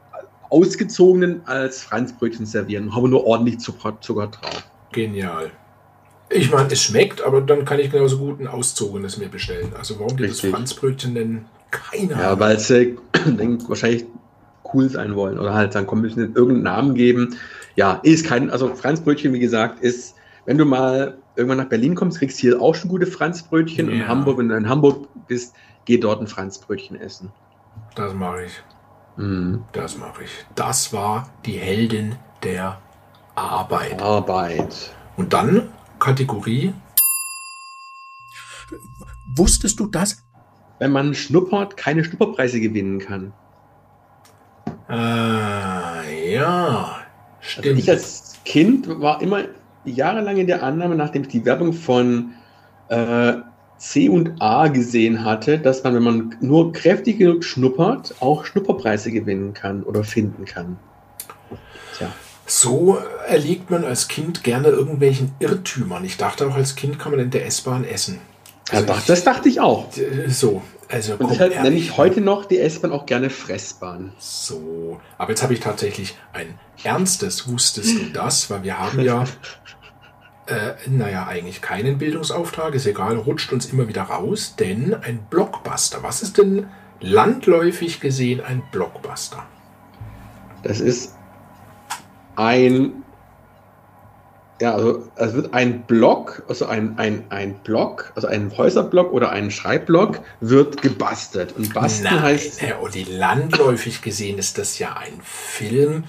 ausgezogenen 0.50 1.42
als 1.46 1.84
Franzbrötchen 1.84 2.46
servieren. 2.46 2.94
Haben 2.96 3.04
wir 3.04 3.10
nur 3.10 3.26
ordentlich 3.26 3.60
Zucker, 3.60 3.98
Zucker 4.02 4.28
drauf. 4.28 4.64
Genial. 4.92 5.52
Ich 6.30 6.52
meine, 6.52 6.72
es 6.72 6.82
schmeckt, 6.82 7.22
aber 7.22 7.42
dann 7.42 7.66
kann 7.66 7.80
ich 7.80 7.92
genauso 7.92 8.18
gut 8.18 8.40
ein 8.40 8.48
auszogenes 8.48 9.18
mir 9.18 9.28
bestellen. 9.30 9.74
Also 9.78 10.00
warum 10.00 10.18
die 10.18 10.28
das. 10.28 10.40
Franzbrötchen 10.42 11.14
nennen? 11.14 11.46
Keine 11.92 12.14
Ja, 12.14 12.40
weil 12.40 12.60
sie 12.60 12.98
denk, 13.26 13.68
wahrscheinlich 13.70 14.06
cool 14.74 14.90
sein 14.90 15.16
wollen 15.16 15.38
oder 15.40 15.54
halt 15.54 15.76
dann 15.76 15.86
kommen 15.88 16.02
müssen 16.02 16.20
irgendeinen 16.36 16.64
Namen 16.64 16.96
geben. 16.96 17.36
Ja, 17.76 18.00
ist 18.04 18.26
kein, 18.26 18.50
also 18.50 18.74
Franzbrötchen, 18.76 19.34
wie 19.34 19.40
gesagt, 19.40 19.80
ist, 19.82 20.16
wenn 20.46 20.58
du 20.58 20.66
mal 20.66 21.18
irgendwann 21.36 21.58
nach 21.58 21.70
Berlin 21.70 21.96
kommst, 21.96 22.20
kriegst 22.20 22.38
du 22.38 22.42
hier 22.42 22.62
auch 22.62 22.76
schon 22.76 22.90
gute 22.90 23.06
Franzbrötchen. 23.08 23.88
Und 23.90 23.96
Ja. 23.96 24.04
in 24.04 24.08
Hamburg, 24.08 24.38
wenn 24.38 24.50
du 24.50 24.56
in 24.56 24.70
Hamburg 24.70 25.08
bist, 25.28 25.56
geh 25.86 25.98
dort 25.98 26.22
ein 26.22 26.28
Franzbrötchen 26.28 27.00
essen. 27.00 27.32
Das 27.96 28.14
mache 28.14 28.46
ich. 28.46 28.54
Mhm. 29.18 29.64
Das 29.72 29.98
mache 29.98 30.24
ich. 30.24 30.32
Das 30.56 30.92
war 30.94 31.30
die 31.46 31.54
Heldin 31.58 32.16
der 32.44 32.80
Arbeit. 33.36 34.02
Arbeit. 34.02 34.94
Und 35.18 35.34
dann 35.34 35.70
Kategorie. 36.00 36.74
Wusstest 39.36 39.80
du 39.80 39.88
das? 39.88 40.25
Wenn 40.80 40.92
man 40.92 41.14
schnuppert, 41.14 41.78
keine 41.78 42.04
Schnupperpreise 42.04 42.60
gewinnen 42.60 43.00
kann. 43.00 43.34
Äh, 44.90 46.34
ja. 46.34 46.98
Also 47.40 47.62
Stimmt. 47.62 47.80
ich 47.80 47.90
als 47.90 48.34
Kind 48.46 48.88
war 49.02 49.22
immer 49.22 49.44
jahrelang 49.86 50.38
in 50.38 50.48
der 50.48 50.64
Annahme, 50.64 50.96
nachdem 50.96 51.24
ich 51.24 51.28
die 51.30 51.46
Werbung 51.46 51.74
von 51.74 52.32
äh, 52.90 53.34
C 53.78 54.10
und 54.10 54.42
A 54.42 54.68
gesehen 54.68 55.24
hatte, 55.24 55.60
dass 55.60 55.84
man, 55.84 55.96
wenn 55.96 56.04
man 56.04 56.36
nur 56.40 56.72
kräftig 56.72 57.20
genug 57.20 57.44
schnuppert, 57.44 58.16
auch 58.20 58.46
Schnupperpreise 58.46 59.12
gewinnen 59.12 59.54
kann 59.54 59.84
oder 59.84 60.04
finden 60.04 60.46
kann. 60.46 60.78
Tja. 61.98 62.12
So 62.46 63.00
erliegt 63.28 63.72
man 63.72 63.84
als 63.84 64.08
Kind 64.08 64.44
gerne 64.44 64.68
irgendwelchen 64.70 65.32
Irrtümern. 65.40 66.06
Ich 66.06 66.18
dachte 66.18 66.48
auch, 66.48 66.56
als 66.56 66.76
Kind 66.76 67.00
kann 67.00 67.12
man 67.12 67.20
in 67.20 67.32
der 67.32 67.46
S-Bahn 67.46 67.84
essen. 67.84 68.20
Also 68.72 68.94
ich- 68.94 69.06
das 69.06 69.24
dachte 69.24 69.50
ich 69.50 69.60
auch. 69.62 69.88
So, 70.28 70.62
also 70.90 71.14
Und 71.16 71.32
deshalb 71.32 71.62
nenne 71.62 71.76
ich 71.76 71.98
heute 71.98 72.22
noch 72.22 72.46
die 72.46 72.60
S-Bahn 72.60 72.92
auch 72.92 73.06
gerne 73.06 73.30
Fressbahn. 73.30 74.12
So, 74.18 75.00
aber 75.18 75.32
jetzt 75.32 75.44
habe 75.44 75.54
ich 75.54 75.60
tatsächlich 75.60 76.18
ein 76.34 76.58
ernstes, 76.84 77.48
wusstest 77.48 77.96
du 78.00 78.06
das? 78.12 78.50
Weil 78.50 78.64
wir 78.64 78.80
haben 78.80 79.00
ja, 79.02 79.24
äh, 80.48 80.74
naja, 80.90 81.28
eigentlich 81.28 81.62
keinen 81.62 81.98
Bildungsauftrag, 81.98 82.74
ist 82.76 82.86
egal, 82.86 83.16
rutscht 83.18 83.52
uns 83.54 83.66
immer 83.68 83.88
wieder 83.88 84.04
raus, 84.04 84.56
denn 84.60 84.94
ein 84.94 85.26
Blockbuster, 85.30 86.02
was 86.04 86.22
ist 86.22 86.38
denn 86.38 86.68
landläufig 87.00 88.00
gesehen 88.00 88.42
ein 88.42 88.64
Blockbuster? 88.72 89.44
Das 90.64 90.80
ist 90.80 91.16
ein, 92.36 93.04
ja, 94.62 94.74
also 94.74 95.04
es 95.16 95.34
wird 95.34 95.54
ein 95.54 95.82
Block, 95.82 96.44
also 96.48 96.66
ein, 96.66 96.98
ein, 96.98 97.26
ein 97.30 97.56
Block, 97.64 98.12
also 98.16 98.28
ein 98.28 98.56
Häuserblock 98.58 99.12
oder 99.12 99.32
ein 99.32 99.52
Schreibblock 99.52 100.22
wird 100.40 100.82
gebastelt. 100.82 101.54
Und 101.58 101.74
basteln 101.74 102.14
Nein, 102.14 102.24
heißt, 102.24 102.62
Herr 102.62 102.82
Olli, 102.82 103.04
landläufig 103.04 104.02
gesehen 104.02 104.38
ist 104.38 104.58
das 104.58 104.80
ja 104.80 104.96
ein 104.96 105.20
Film, 105.24 106.06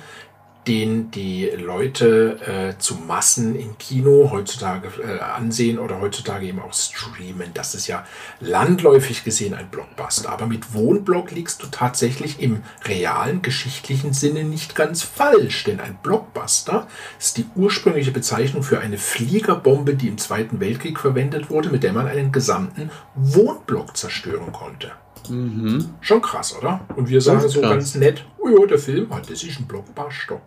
den 0.67 1.11
die 1.13 1.47
Leute 1.57 2.75
äh, 2.75 2.79
zu 2.79 2.97
Massen 2.97 3.59
im 3.59 3.79
Kino 3.79 4.31
heutzutage 4.33 4.89
äh, 5.01 5.21
ansehen 5.21 5.79
oder 5.79 6.01
heutzutage 6.01 6.47
eben 6.47 6.61
auch 6.61 6.73
streamen. 6.73 7.53
Das 7.55 7.75
ist 7.75 7.87
ja 7.87 8.05
landläufig 8.41 9.23
gesehen 9.23 9.55
ein 9.55 9.69
Blockbuster. 9.71 10.31
Aber 10.31 10.47
mit 10.47 10.75
Wohnblock 10.75 11.31
liegst 11.31 11.63
du 11.63 11.69
tatsächlich 11.69 12.41
im 12.41 12.63
realen 12.85 13.43
geschichtlichen 13.43 14.13
Sinne 14.13 14.45
nicht 14.45 14.75
ganz 14.75 15.03
falsch, 15.03 15.65
denn 15.65 15.81
ein 15.81 15.99
Blockbuster 16.03 16.89
ist 17.19 17.37
die 17.37 17.47
ursprüngliche 17.55 18.11
Bezeichnung 18.11 18.63
für 18.63 18.81
eine 18.81 18.99
Fliegerbombe, 18.99 19.95
die 19.95 20.09
im 20.09 20.19
Zweiten 20.19 20.59
Weltkrieg 20.59 20.99
verwendet 20.99 21.51
wurde, 21.51 21.69
mit 21.71 21.85
der 21.85 21.93
man 21.93 22.09
einen 22.09 22.33
gesamten 22.33 22.91
Wohnblock 23.15 23.97
zerstören 23.97 24.53
konnte. 24.53 24.93
Mhm. 25.31 25.85
Schon 26.01 26.21
krass, 26.23 26.57
oder? 26.59 26.81
Und 26.97 27.09
wir 27.09 27.21
sagen 27.21 27.41
so 27.49 27.61
krass. 27.61 27.71
ganz 27.71 27.95
nett, 27.97 28.25
oh 28.39 28.49
ja, 28.49 28.67
der 28.67 28.79
Film, 28.79 29.07
ah, 29.11 29.21
das 29.21 29.43
ist 29.43 29.59
ein 29.61 29.67
Blockbuster. 29.67 30.41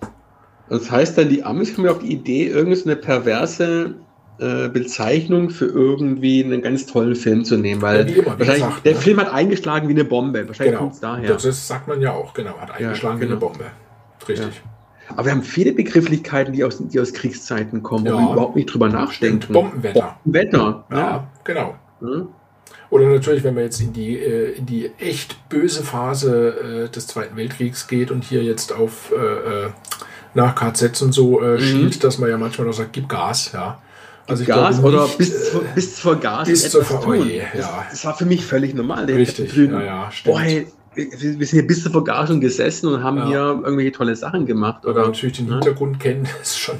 das 0.69 0.89
heißt 0.91 1.17
dann, 1.17 1.30
die 1.30 1.43
Amis 1.43 1.75
kommen 1.75 1.88
auf 1.89 1.99
die 1.99 2.11
Idee, 2.13 2.47
irgendeine 2.47 2.95
perverse 2.95 3.95
äh, 4.39 4.69
Bezeichnung 4.69 5.49
für 5.49 5.65
irgendwie 5.65 6.43
einen 6.43 6.61
ganz 6.61 6.86
tollen 6.86 7.15
Film 7.15 7.43
zu 7.43 7.57
nehmen, 7.57 7.82
weil 7.82 8.01
Ja, 8.01 8.07
wie 8.07 8.19
immer, 8.19 8.36
wie 8.36 8.39
wahrscheinlich 8.39 8.63
gesagt, 8.65 8.86
der 8.86 8.93
ne? 8.93 8.99
Film 8.99 9.19
hat 9.19 9.34
eingeschlagen 9.34 9.88
wie 9.89 9.93
eine 9.93 10.05
Bombe. 10.05 10.47
Wahrscheinlich 10.47 10.71
Genau, 10.73 10.84
kommt 10.84 10.93
es 10.93 10.99
daher. 11.01 11.34
das 11.36 11.67
sagt 11.67 11.88
man 11.88 12.01
ja 12.01 12.13
auch, 12.13 12.34
genau, 12.34 12.57
hat 12.57 12.71
eingeschlagen 12.71 13.17
wie 13.19 13.25
genau. 13.25 13.32
eine 13.34 13.39
Bombe. 13.39 13.65
Richtig. 14.27 14.61
Aber 15.09 15.25
wir 15.25 15.32
haben 15.32 15.41
viele 15.43 15.73
Begrifflichkeiten, 15.73 16.53
die 16.53 16.63
aus, 16.63 16.77
die 16.80 16.99
aus 16.99 17.11
Kriegszeiten 17.13 17.82
kommen, 17.84 18.05
wo 18.05 18.09
Ja. 18.11 18.17
wir 18.19 18.32
überhaupt 18.34 18.55
nicht 18.55 18.71
drüber 18.71 18.88
nachdenken. 18.89 19.51
Bombenwetter. 19.51 20.17
Bombenwetter. 20.23 20.86
Ja, 20.91 20.97
Ja. 20.97 21.27
genau. 21.43 21.75
Hm? 21.99 22.27
Oder 22.89 23.05
natürlich, 23.07 23.43
wenn 23.43 23.53
man 23.53 23.63
jetzt 23.65 23.80
in 23.82 23.93
die, 23.93 24.17
äh, 24.17 24.53
in 24.57 24.65
die 24.65 24.91
echt 24.99 25.47
böse 25.49 25.84
Phase 25.84 26.86
äh, 26.88 26.89
des 26.89 27.07
Zweiten 27.07 27.36
Weltkriegs 27.38 27.88
geht 27.88 28.09
und 28.11 28.24
hier 28.24 28.43
jetzt 28.43 28.72
auf 28.74 29.11
äh, 29.11 29.65
äh, 29.65 29.70
nach 30.34 30.55
KZs 30.55 31.01
und 31.01 31.11
so 31.11 31.41
äh, 31.41 31.55
Mhm. 31.55 31.59
schielt, 31.59 32.03
dass 32.03 32.17
man 32.17 32.30
ja 32.30 32.38
manchmal 32.38 32.67
noch 32.67 32.74
sagt, 32.74 32.93
gib 32.93 33.07
Gas, 33.09 33.51
ja. 33.53 33.80
Also 34.28 34.43
ich 34.43 34.47
Gas 34.47 34.78
glaube 34.80 34.95
oder 34.95 35.03
nicht, 35.05 35.17
bis, 35.17 35.30
äh, 35.30 35.51
zu, 35.51 35.63
bis 35.74 35.95
zur 35.95 36.15
Gas 36.20 36.47
bis 36.47 36.70
zur 36.70 36.84
Ver- 36.84 36.99
oh 37.01 37.03
tun. 37.13 37.28
je, 37.28 37.41
das, 37.55 37.65
ja. 37.65 37.86
das 37.89 38.05
war 38.05 38.15
für 38.15 38.26
mich 38.26 38.45
völlig 38.45 38.76
normal. 38.76 39.07
Der 39.07 39.17
Richtig, 39.17 39.55
ja, 39.55 39.82
ja, 39.82 40.11
stimmt. 40.11 40.36
Boah, 40.36 40.41
hey, 40.41 40.67
wir, 41.00 41.39
wir 41.39 41.45
sind 41.47 41.60
hier 41.60 41.68
bis 41.68 41.84
zur 41.84 41.91
Vergasung 41.91 42.39
gesessen 42.39 42.88
und 42.88 43.04
haben 43.04 43.18
Ja. 43.18 43.28
hier 43.28 43.39
irgendwelche 43.64 43.91
tolle 43.91 44.16
Sachen 44.16 44.45
gemacht. 44.45 44.86
Oder 44.86 44.95
Oder, 45.02 45.08
natürlich 45.08 45.38
den 45.38 45.47
ne? 45.47 45.54
Hintergrund 45.56 46.00
kennen, 46.00 46.28
ist 46.41 46.60
schon. 46.60 46.76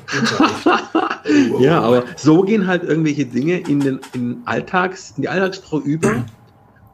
Oh, 1.52 1.60
Ja, 1.60 1.82
aber 1.82 2.04
so 2.16 2.42
gehen 2.44 2.68
halt 2.68 2.84
irgendwelche 2.84 3.26
Dinge 3.26 3.60
in 3.60 3.80
den 3.80 4.00
in 4.14 4.42
Alltags, 4.46 5.14
in 5.18 5.24
die 5.24 5.30
Alltagssprache 5.30 5.78
über. 5.84 6.26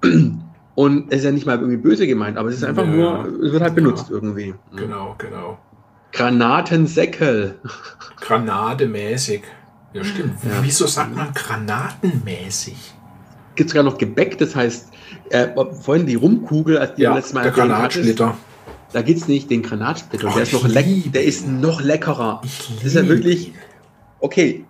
Und 0.76 1.06
es 1.10 1.20
ist 1.20 1.24
ja 1.26 1.32
nicht 1.32 1.46
mal 1.46 1.58
irgendwie 1.58 1.78
böse 1.78 2.06
gemeint, 2.06 2.38
aber 2.38 2.50
es 2.50 2.56
ist 2.56 2.64
einfach 2.66 2.84
Ja. 2.84 2.90
nur, 2.92 3.26
es 3.46 3.52
wird 3.54 3.62
halt 3.64 3.76
benutzt 3.76 4.10
Ja. 4.10 4.16
irgendwie. 4.16 4.54
Genau, 4.76 5.16
genau. 5.18 5.58
Granatensäckel. 6.12 7.56
Granademäßig. 8.20 9.42
Ja, 9.94 10.04
stimmt. 10.04 10.34
Wieso 10.62 10.86
sagt 10.88 11.16
man 11.16 11.34
granatenmäßig? 11.34 12.94
Gibt 13.56 13.70
sogar 13.70 13.84
noch 13.84 13.98
Gebäck, 13.98 14.38
das 14.38 14.54
heißt, 14.56 14.92
äh, 15.30 15.48
vorhin 15.82 16.06
die 16.06 16.16
Rumkugel, 16.16 16.78
als 16.78 16.96
die 16.96 17.04
Ja, 17.04 17.16
letztes 17.16 17.34
Mal 17.34 17.44
der 17.44 17.52
Granatsplitter. 17.52 18.38
Da 18.94 19.02
gibt 19.02 19.20
es 19.20 19.28
nicht 19.28 19.50
den 19.50 19.62
Granatsplitter. 19.62 20.30
Oh, 20.30 20.34
der 20.34 20.44
ist 20.44 20.54
noch 20.54 20.68
leck, 20.68 21.12
der 21.12 21.24
ist 21.24 21.48
noch 21.48 21.82
leckerer. 21.82 22.42
Das 22.76 22.86
ist 22.86 22.96
ja 22.96 23.08
wirklich-. 23.08 23.54
Okay, 24.20 24.66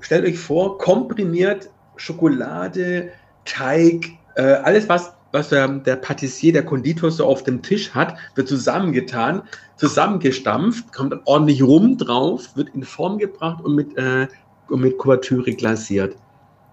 stellt 0.00 0.24
euch 0.24 0.38
vor, 0.38 0.78
komprimiert 0.78 1.70
Schokolade, 1.96 3.10
Teig, 3.44 4.10
äh, 4.36 4.42
alles 4.42 4.88
was, 4.88 5.12
was 5.32 5.48
der, 5.48 5.68
der 5.68 5.96
Patissier, 5.96 6.52
der 6.52 6.64
Konditor 6.64 7.10
so 7.10 7.26
auf 7.26 7.42
dem 7.42 7.62
Tisch 7.62 7.90
hat, 7.90 8.16
wird 8.34 8.48
zusammengetan, 8.48 9.42
zusammengestampft, 9.76 10.92
kommt 10.92 11.12
dann 11.12 11.20
ordentlich 11.24 11.62
rum 11.62 11.98
drauf, 11.98 12.56
wird 12.56 12.70
in 12.74 12.84
Form 12.84 13.18
gebracht 13.18 13.64
und 13.64 13.74
mit, 13.74 13.96
äh, 13.96 14.28
und 14.68 14.80
mit 14.80 14.98
Kuvertüre 14.98 15.52
glasiert. 15.52 16.16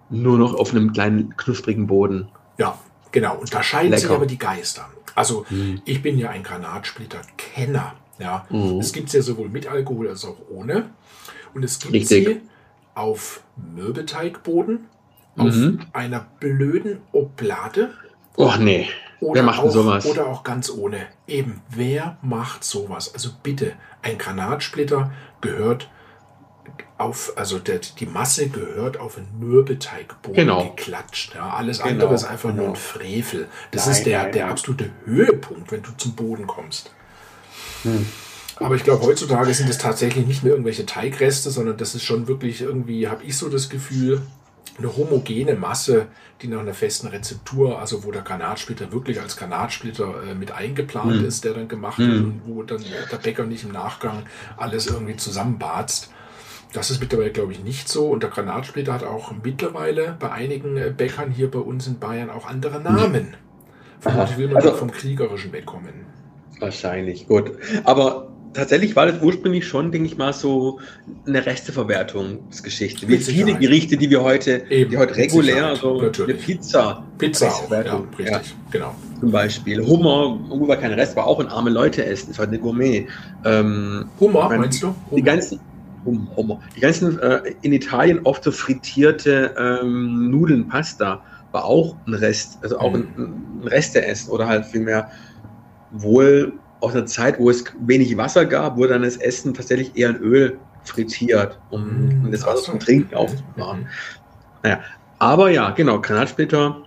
Nur 0.09 0.37
noch 0.37 0.53
auf 0.53 0.71
einem 0.71 0.93
kleinen 0.93 1.35
knusprigen 1.35 1.87
Boden. 1.87 2.27
Ja, 2.57 2.77
genau. 3.11 3.35
Und 3.37 3.53
da 3.53 3.61
scheiden 3.63 3.91
sich 3.93 4.03
Lecker. 4.03 4.15
aber 4.15 4.25
die 4.25 4.37
Geister. 4.37 4.89
Also, 5.15 5.45
Mhm. 5.49 5.81
ich 5.85 6.01
bin 6.01 6.17
ja 6.17 6.29
ein 6.29 6.43
Granatsplitter-Kenner. 6.43 7.95
Ja. 8.19 8.45
Mhm. 8.49 8.79
Es 8.79 8.91
gibt 8.93 9.07
es 9.07 9.13
ja 9.13 9.21
sowohl 9.21 9.49
mit 9.49 9.67
Alkohol 9.67 10.09
als 10.09 10.25
auch 10.25 10.37
ohne. 10.49 10.89
Und 11.53 11.63
es 11.63 11.79
gibt 11.79 11.93
Richtig. 11.93 12.25
sie 12.27 12.41
auf 12.95 13.41
Mürbeteigboden, 13.57 14.85
auf 15.37 15.53
Mhm. 15.53 15.79
einer 15.93 16.25
blöden 16.39 16.99
Oblade 17.11 17.93
Oh 18.37 18.51
nee. 18.59 18.89
Oder 19.21 19.35
Wer 19.35 19.43
macht 19.43 19.63
denn 19.63 19.71
sowas? 19.71 20.05
Oder 20.05 20.27
auch 20.27 20.43
ganz 20.43 20.69
ohne. 20.69 21.07
Eben, 21.25 21.61
wer 21.69 22.17
macht 22.21 22.65
sowas? 22.65 23.13
Also 23.13 23.29
bitte, 23.41 23.71
ein 24.01 24.17
Granatsplitter 24.17 25.11
gehört 25.39 25.89
auf, 26.97 27.34
also 27.36 27.59
der, 27.59 27.80
die 27.80 28.05
Masse 28.05 28.47
gehört 28.49 28.97
auf 28.99 29.18
einen 29.18 29.28
Mürbeteigboden 29.39 30.36
Genau. 30.36 30.70
geklatscht. 30.76 31.36
Ja, 31.36 31.49
alles 31.51 31.80
Genau, 31.80 31.89
andere 31.91 32.13
ist 32.16 32.24
einfach 32.24 32.49
nur 32.49 32.59
genau. 32.66 32.70
ein 32.70 32.76
Frevel. 32.76 33.47
Das 33.72 33.86
Nein, 33.86 33.95
ist 33.95 34.03
der, 34.05 34.24
nein, 34.24 34.32
der 34.32 34.41
nein. 34.43 34.51
absolute 34.51 34.89
Höhepunkt, 35.05 35.72
wenn 35.72 35.82
du 35.84 35.91
zum 35.97 36.13
Boden 36.13 36.47
kommst. 36.47 36.91
Hm. 37.84 38.05
Aber 38.57 38.76
ich 38.76 38.84
glaube, 38.86 39.05
heutzutage 39.05 39.53
sind 39.53 39.70
es 39.70 39.78
tatsächlich 39.78 40.26
nicht 40.26 40.43
mehr 40.43 40.53
irgendwelche 40.53 40.86
Teigreste, 40.86 41.49
sondern 41.51 41.76
das 41.76 41.93
ist 41.93 42.03
schon 42.03 42.28
wirklich 42.30 42.61
irgendwie, 42.61 43.09
habe 43.09 43.24
ich 43.26 43.38
so 43.38 43.49
das 43.49 43.70
Gefühl, 43.70 44.22
eine 44.78 44.95
homogene 44.95 45.55
Masse, 45.55 46.07
die 46.41 46.47
nach 46.47 46.59
einer 46.59 46.74
festen 46.74 47.07
Rezeptur, 47.07 47.80
also 47.80 48.03
wo 48.03 48.11
der 48.11 48.22
Granatsplitter 48.22 48.91
wirklich 48.91 49.22
als 49.22 49.38
Granatsplitter 49.38 50.24
äh, 50.32 50.36
mit 50.36 50.51
eingeplant 50.51 51.22
Mhm. 51.22 51.26
ist, 51.26 51.43
der 51.43 51.53
dann 51.53 51.68
gemacht 51.68 51.99
Mhm. 51.99 52.07
wird 52.11 52.24
und 52.24 52.41
wo 52.45 52.63
dann 52.63 52.84
der 53.11 53.18
Bäcker 53.18 53.43
nicht 53.45 53.63
im 53.63 53.72
Nachgang 53.72 54.24
alles 54.57 54.88
irgendwie 54.88 55.16
zusammenbarzt. 55.18 56.11
Das 56.74 56.91
ist 56.91 56.99
mittlerweile, 56.99 57.32
glaube 57.32 57.53
ich, 57.53 57.63
nicht 57.63 57.88
so. 57.88 58.07
Und 58.07 58.24
der 58.24 58.30
Granatsplitter 58.30 58.93
hat 58.93 59.03
auch 59.03 59.32
mittlerweile 59.43 60.16
bei 60.20 60.32
einigen 60.32 60.78
äh, 60.78 60.93
Bäckern 60.95 61.32
hier 61.32 61.49
bei 61.49 61.59
uns 61.59 61.88
in 61.88 61.99
Bayern 61.99 62.30
auch 62.30 62.45
andere 62.47 62.82
Namen. 62.82 63.36
Vermutlich 63.99 64.38
will 64.38 64.47
man 64.47 64.57
Also- 64.57 64.74
vom 64.74 64.91
Kriegerischen 64.91 65.51
wegkommen. 65.53 65.93
Wahrscheinlich, 66.59 67.28
gut. 67.28 67.51
Aber 67.84 68.30
tatsächlich 68.53 68.95
war 68.95 69.05
das 69.05 69.22
ursprünglich 69.22 69.68
schon, 69.68 69.91
denke 69.91 70.07
ich 70.07 70.18
mal, 70.18 70.32
so 70.34 70.80
eine 71.28 71.45
Resteverwertungsgeschichte. 71.45 73.07
Wie 73.07 73.18
viele. 73.18 73.55
Gerichte, 73.55 73.97
die 73.97 74.09
wir 74.09 74.24
heute, 74.24 74.63
Eben, 74.70 74.91
die 74.91 74.97
heute 74.97 75.16
regulär, 75.16 75.76
Sicherheit, 75.76 76.16
so 76.16 76.24
eine. 76.24 76.34
Pizza 76.34 77.03
Pizza 77.18 77.47
auch, 77.47 77.70
ja, 77.72 78.03
richtig, 78.18 78.55
genau. 78.72 78.95
zum 79.20 79.32
Beispiel. 79.32 79.86
Hummer, 79.86 80.38
Hummer 80.49 80.68
war 80.70 80.78
kein 80.78 80.93
Rest, 80.93 81.16
war 81.16 81.28
auch 81.28 81.39
ein 81.39 81.47
arme 81.47 81.70
Leute 81.70 82.05
essen, 82.05 82.32
ist 82.32 82.39
heute 82.39 82.49
eine 82.49 82.59
Gourmet. 82.59 83.07
Ähm, 83.43 84.05
Hummer, 84.20 84.49
meinst 84.49 84.84
du? 84.84 84.95
die 85.11 85.22
ganzen, 85.22 85.59
Hum- 86.05 86.29
Hummer, 86.35 86.59
die 86.75 86.79
ganzen 86.79 87.19
äh, 87.19 87.41
in 87.61 87.73
Italien 87.73 88.21
oft 88.23 88.43
so 88.43 88.51
frittierte 88.51 89.55
ähm, 89.57 90.29
Nudeln, 90.31 90.67
Pasta, 90.67 91.23
war 91.51 91.65
auch 91.65 91.97
ein 92.05 92.13
Rest, 92.13 92.63
also 92.63 92.79
auch 92.79 92.93
Mhm. 92.93 93.13
ein, 93.17 93.63
ein 93.63 93.67
Resteessen 93.67 94.31
oder 94.31 94.47
halt 94.47 94.65
vielmehr 94.65 95.09
wohl 95.89 96.61
aus 96.79 96.93
einer 96.93 97.05
Zeit, 97.05 97.39
wo 97.39 97.49
es 97.49 97.63
wenig 97.79 98.15
Wasser 98.17 98.45
gab, 98.45 98.77
wurde 98.77 98.93
dann 98.93 99.01
das 99.03 99.17
Essen 99.17 99.53
tatsächlich 99.53 99.95
eher 99.95 100.09
in 100.11 100.17
Öl 100.17 100.61
frittiert, 100.81 101.61
um, 101.69 102.09
um 102.23 102.31
das 102.31 102.45
Wasser 102.45 102.63
zum 102.63 102.79
Trinken 102.79 103.15
aufzubewahren. 103.15 103.87
Mhm. 104.63 104.77
Aber 105.17 105.49
ja, 105.49 105.71
genau, 105.71 106.01
Granatsplitter, 106.01 106.83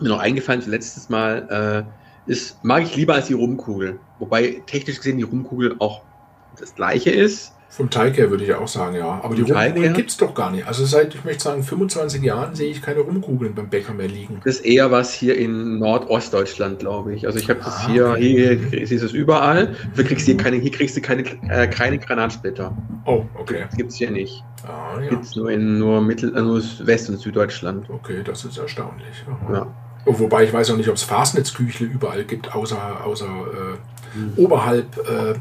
mir 0.00 0.08
noch 0.08 0.18
eingefallen, 0.18 0.62
letztes 0.66 1.08
Mal, 1.08 1.92
äh, 2.26 2.30
ist, 2.30 2.64
mag 2.64 2.82
ich 2.84 2.96
lieber 2.96 3.14
als 3.14 3.26
die 3.26 3.34
Rumkugel. 3.34 4.00
Wobei 4.18 4.64
technisch 4.66 4.96
gesehen 4.98 5.18
die 5.18 5.24
Rumkugel 5.24 5.76
auch 5.78 6.06
das 6.52 6.74
gleiche 6.74 7.10
ist. 7.10 7.56
Vom 7.72 7.88
Teig 7.88 8.16
her 8.18 8.30
würde 8.30 8.42
ich 8.44 8.52
auch 8.52 8.66
sagen, 8.66 8.96
ja. 8.96 9.20
Aber 9.22 9.34
die 9.36 9.42
Rumkugeln 9.42 9.94
gibt 9.94 10.10
es 10.10 10.16
doch 10.16 10.34
gar 10.34 10.50
nicht. 10.50 10.66
Also 10.66 10.84
seit, 10.84 11.14
ich 11.14 11.24
möchte 11.24 11.44
sagen, 11.44 11.62
25 11.62 12.20
Jahren 12.20 12.56
sehe 12.56 12.68
ich 12.68 12.82
keine 12.82 12.98
Rumkugeln 13.00 13.54
beim 13.54 13.68
Bäcker 13.68 13.94
mehr 13.94 14.08
liegen. 14.08 14.40
Das 14.44 14.56
ist 14.56 14.64
eher 14.66 14.90
was 14.90 15.14
hier 15.14 15.38
in 15.38 15.78
Nordostdeutschland, 15.78 16.80
glaube 16.80 17.14
ich. 17.14 17.26
Also 17.26 17.38
ich 17.38 17.48
habe 17.48 17.60
das 17.60 17.76
Ah, 17.84 17.86
hier, 17.88 18.08
okay. 18.10 18.58
hier 18.70 18.80
ist 18.82 18.90
es 18.90 19.12
überall. 19.12 19.76
Du 19.94 20.02
kriegst 20.02 20.26
hier 20.26 20.36
keine, 20.36 20.56
hier 20.56 20.72
kriegst 20.72 20.96
du 20.96 21.00
keine, 21.00 21.22
äh, 21.48 21.68
keine 21.68 21.98
Granatsplitter. 21.98 22.76
Oh, 23.06 23.24
okay. 23.38 23.64
Das 23.68 23.76
gibt's 23.76 23.94
hier 23.96 24.10
nicht. 24.10 24.42
Ah, 24.66 25.00
ja. 25.00 25.08
Gibt's 25.10 25.36
nur 25.36 25.48
in 25.50 25.78
nur 25.78 26.00
Mittel, 26.02 26.36
äh, 26.36 26.40
nur 26.42 26.60
West- 26.80 27.08
und 27.08 27.18
Süddeutschland. 27.20 27.88
Okay, 27.88 28.22
das 28.24 28.44
ist 28.44 28.58
erstaunlich. 28.58 29.24
Ja. 29.48 29.54
Ja. 29.54 29.66
Oh, 30.06 30.18
wobei 30.18 30.42
ich 30.44 30.52
weiß 30.52 30.70
auch 30.72 30.76
nicht, 30.76 30.88
ob 30.88 30.96
es 30.96 31.04
Fasnetzküchle 31.04 31.86
überall 31.86 32.24
gibt, 32.24 32.52
außer, 32.54 33.04
außer 33.04 33.26
äh, 33.26 34.18
Mhm. 34.18 34.32
oberhalb, 34.44 34.96
äh, 35.08 35.34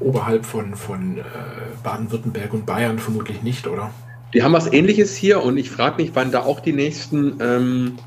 oberhalb 0.00 0.44
von, 0.44 0.74
von 0.74 1.18
äh, 1.18 1.22
Baden-Württemberg 1.82 2.52
und 2.52 2.66
Bayern 2.66 2.98
vermutlich 2.98 3.42
nicht, 3.42 3.66
oder? 3.66 3.90
Die 4.34 4.42
haben 4.42 4.52
was 4.52 4.72
ähnliches 4.72 5.16
hier 5.16 5.42
und 5.42 5.56
ich 5.56 5.70
frage 5.70 6.02
mich, 6.02 6.10
wann 6.14 6.30
da 6.30 6.42
auch 6.42 6.60
die 6.60 6.72
nächsten 6.72 7.40
ähm, 7.40 7.98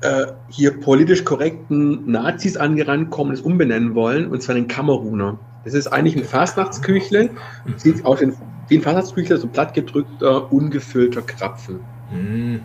äh, 0.00 0.26
hier 0.48 0.80
politisch 0.80 1.24
korrekten 1.24 2.10
Nazis 2.10 2.56
angerannt 2.56 3.10
kommen, 3.10 3.32
das 3.32 3.40
umbenennen 3.40 3.94
wollen, 3.94 4.30
und 4.30 4.42
zwar 4.42 4.54
den 4.54 4.68
Kameruner. 4.68 5.38
Das 5.64 5.74
ist 5.74 5.88
eigentlich 5.88 6.16
ein 6.16 6.24
Fastnachtsküchle, 6.24 7.30
sieht 7.76 8.04
aus 8.06 8.20
wie 8.68 8.76
ein 8.76 8.82
Fastnachtsküchle, 8.82 9.36
so 9.36 9.46
plattgedrückter, 9.46 10.50
ungefüllter 10.50 11.20
Krapfen. 11.22 11.80
Hm. 12.10 12.60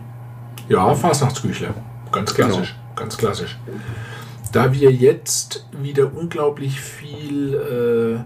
Ja, 0.68 0.94
Fasnachtsküchle. 0.94 1.74
Ganz 2.10 2.34
Genau. 2.34 2.48
klassisch. 2.48 2.76
Ganz 2.94 3.16
klassisch. 3.18 3.58
Da 4.52 4.72
wir 4.72 4.90
jetzt 4.90 5.66
wieder 5.72 6.14
unglaublich 6.14 6.80
viel 6.80 7.54
äh, 7.54 8.24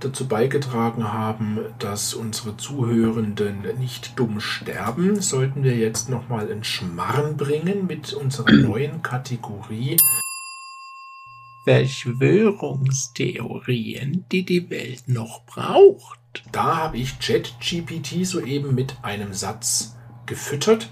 dazu 0.00 0.28
beigetragen 0.28 1.12
haben, 1.12 1.60
dass 1.78 2.14
unsere 2.14 2.56
Zuhörenden 2.56 3.62
nicht 3.78 4.18
dumm 4.18 4.40
sterben, 4.40 5.20
sollten 5.20 5.62
wir 5.62 5.76
jetzt 5.76 6.08
nochmal 6.08 6.50
einen 6.50 6.64
Schmarrn 6.64 7.36
bringen 7.36 7.86
mit 7.86 8.12
unserer 8.12 8.52
neuen 8.52 9.02
Kategorie 9.02 9.96
Verschwörungstheorien, 11.64 14.26
die 14.32 14.44
die 14.44 14.68
Welt 14.68 15.04
noch 15.06 15.46
braucht. 15.46 16.42
Da 16.50 16.76
habe 16.76 16.96
ich 16.96 17.20
ChatGPT 17.20 18.26
soeben 18.26 18.74
mit 18.74 18.96
einem 19.02 19.32
Satz 19.32 19.96
gefüttert. 20.26 20.90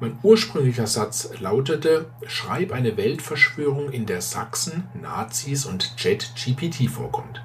Mein 0.00 0.18
ursprünglicher 0.22 0.86
Satz 0.86 1.28
lautete: 1.40 2.06
Schreib 2.26 2.72
eine 2.72 2.96
Weltverschwörung, 2.96 3.90
in 3.90 4.06
der 4.06 4.22
Sachsen, 4.22 4.88
Nazis 4.94 5.66
und 5.66 5.94
ChatGPT 5.98 6.90
vorkommt. 6.90 7.42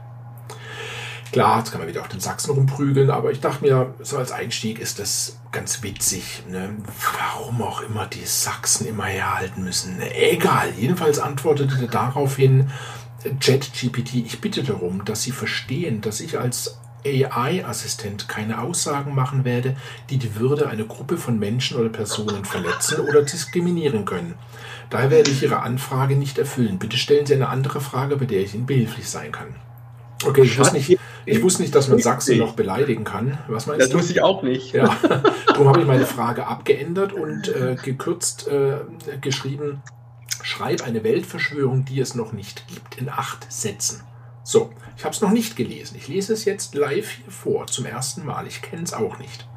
Klar, 1.33 1.57
jetzt 1.59 1.71
kann 1.71 1.81
man 1.81 1.89
wieder 1.89 1.99
auf 1.99 2.07
den 2.07 2.21
Sachsen 2.21 2.51
rumprügeln, 2.51 3.09
aber 3.09 3.29
ich 3.31 3.41
dachte 3.41 3.65
mir, 3.65 3.93
so 3.99 4.17
als 4.17 4.31
Einstieg 4.31 4.79
ist 4.79 4.99
das 4.99 5.37
ganz 5.51 5.83
witzig. 5.83 6.43
Ne? 6.49 6.77
Warum 7.13 7.61
auch 7.61 7.81
immer 7.81 8.07
die 8.07 8.23
Sachsen 8.23 8.87
immer 8.87 9.03
herhalten 9.03 9.65
müssen. 9.65 10.01
Egal, 10.01 10.71
jedenfalls 10.77 11.19
antwortete 11.19 11.87
daraufhin 11.87 12.71
ChatGPT, 13.41 14.15
ich 14.25 14.39
bitte 14.39 14.63
darum, 14.63 15.03
dass 15.03 15.23
Sie 15.23 15.31
verstehen, 15.31 15.99
dass 15.99 16.21
ich 16.21 16.39
als 16.39 16.79
AI-Assistent 17.05 18.27
keine 18.27 18.61
Aussagen 18.61 19.13
machen 19.13 19.45
werde, 19.45 19.75
die 20.09 20.17
die 20.17 20.35
Würde 20.35 20.67
einer 20.67 20.85
Gruppe 20.85 21.17
von 21.17 21.37
Menschen 21.39 21.77
oder 21.77 21.89
Personen 21.89 22.45
verletzen 22.45 22.99
oder 23.07 23.21
diskriminieren 23.21 24.05
können. 24.05 24.35
Daher 24.89 25.11
werde 25.11 25.31
ich 25.31 25.43
Ihre 25.43 25.61
Anfrage 25.61 26.15
nicht 26.15 26.37
erfüllen. 26.37 26.79
Bitte 26.79 26.97
stellen 26.97 27.25
Sie 27.25 27.33
eine 27.33 27.49
andere 27.49 27.81
Frage, 27.81 28.17
bei 28.17 28.25
der 28.25 28.41
ich 28.41 28.53
Ihnen 28.55 28.65
behilflich 28.65 29.09
sein 29.09 29.31
kann. 29.31 29.55
Okay, 30.25 30.41
ich 30.43 30.57
wusste 30.57 30.75
nicht, 30.75 30.97
ich 31.25 31.43
wusste 31.43 31.61
nicht 31.61 31.75
dass 31.75 31.87
man 31.87 31.99
Sachsen 31.99 32.37
noch 32.37 32.53
beleidigen 32.53 33.03
kann. 33.03 33.37
Was 33.47 33.67
meinst 33.67 33.81
Das 33.83 33.89
du? 33.89 33.97
wusste 33.97 34.13
ich 34.13 34.21
auch 34.21 34.41
nicht. 34.43 34.73
Ja, 34.73 34.95
darum 35.47 35.67
habe 35.67 35.81
ich 35.81 35.85
meine 35.85 36.05
Frage 36.05 36.47
abgeändert 36.47 37.13
und 37.13 37.47
äh, 37.49 37.75
gekürzt 37.81 38.47
äh, 38.47 38.77
geschrieben, 39.21 39.81
schreib 40.41 40.83
eine 40.83 41.03
Weltverschwörung, 41.03 41.85
die 41.85 41.99
es 41.99 42.15
noch 42.15 42.31
nicht 42.31 42.67
gibt, 42.67 42.97
in 42.97 43.09
acht 43.09 43.51
Sätzen. 43.51 44.03
So, 44.47 44.69
ich 44.95 45.03
habe 45.03 45.15
es 45.15 45.21
noch 45.21 45.31
nicht 45.31 45.55
gelesen. 45.55 45.95
Ich 45.97 46.07
lese 46.07 46.31
es 46.31 46.45
jetzt 46.45 46.75
live 46.75 47.09
hier 47.09 47.31
vor, 47.31 47.65
zum 47.65 47.87
ersten 47.87 48.23
Mal. 48.23 48.45
Ich 48.45 48.61
kenne 48.61 48.83
es 48.83 48.93
auch 48.93 49.17
nicht. 49.17 49.47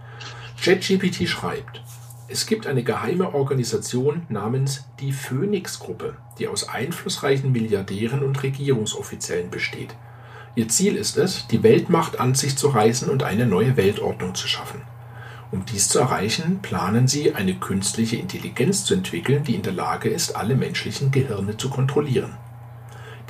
ChatGPT 0.65 1.29
schreibt, 1.29 1.83
es 2.27 2.47
gibt 2.47 2.67
eine 2.67 2.83
geheime 2.83 3.35
Organisation 3.35 4.23
namens 4.31 4.87
die 4.99 5.13
Phoenix-Gruppe, 5.13 6.17
die 6.39 6.49
aus 6.49 6.71
einflussreichen 6.71 7.53
Milliardären 7.53 8.23
und 8.23 8.43
Regierungsoffiziellen 8.43 9.51
besteht. 9.51 9.95
Ihr 10.55 10.69
Ziel 10.69 10.97
ist 10.97 11.19
es, 11.19 11.47
die 11.49 11.63
Weltmacht 11.63 12.19
an 12.19 12.35
sich 12.35 12.57
zu 12.57 12.69
reißen 12.69 13.11
und 13.11 13.23
eine 13.23 13.45
neue 13.45 13.77
Weltordnung 13.77 14.35
zu 14.35 14.49
schaffen. 14.49 14.81
Um 15.51 15.67
dies 15.67 15.91
zu 15.91 15.99
erreichen, 15.99 16.61
planen 16.63 17.09
sie, 17.09 17.35
eine 17.35 17.55
künstliche 17.55 18.17
Intelligenz 18.17 18.87
zu 18.87 18.95
entwickeln, 18.95 19.45
die 19.45 19.55
in 19.55 19.63
der 19.63 19.75
Lage 19.75 20.09
ist, 20.09 20.35
alle 20.35 20.57
menschlichen 20.57 21.11
Gehirne 21.11 21.59
zu 21.59 21.69
kontrollieren. 21.69 22.39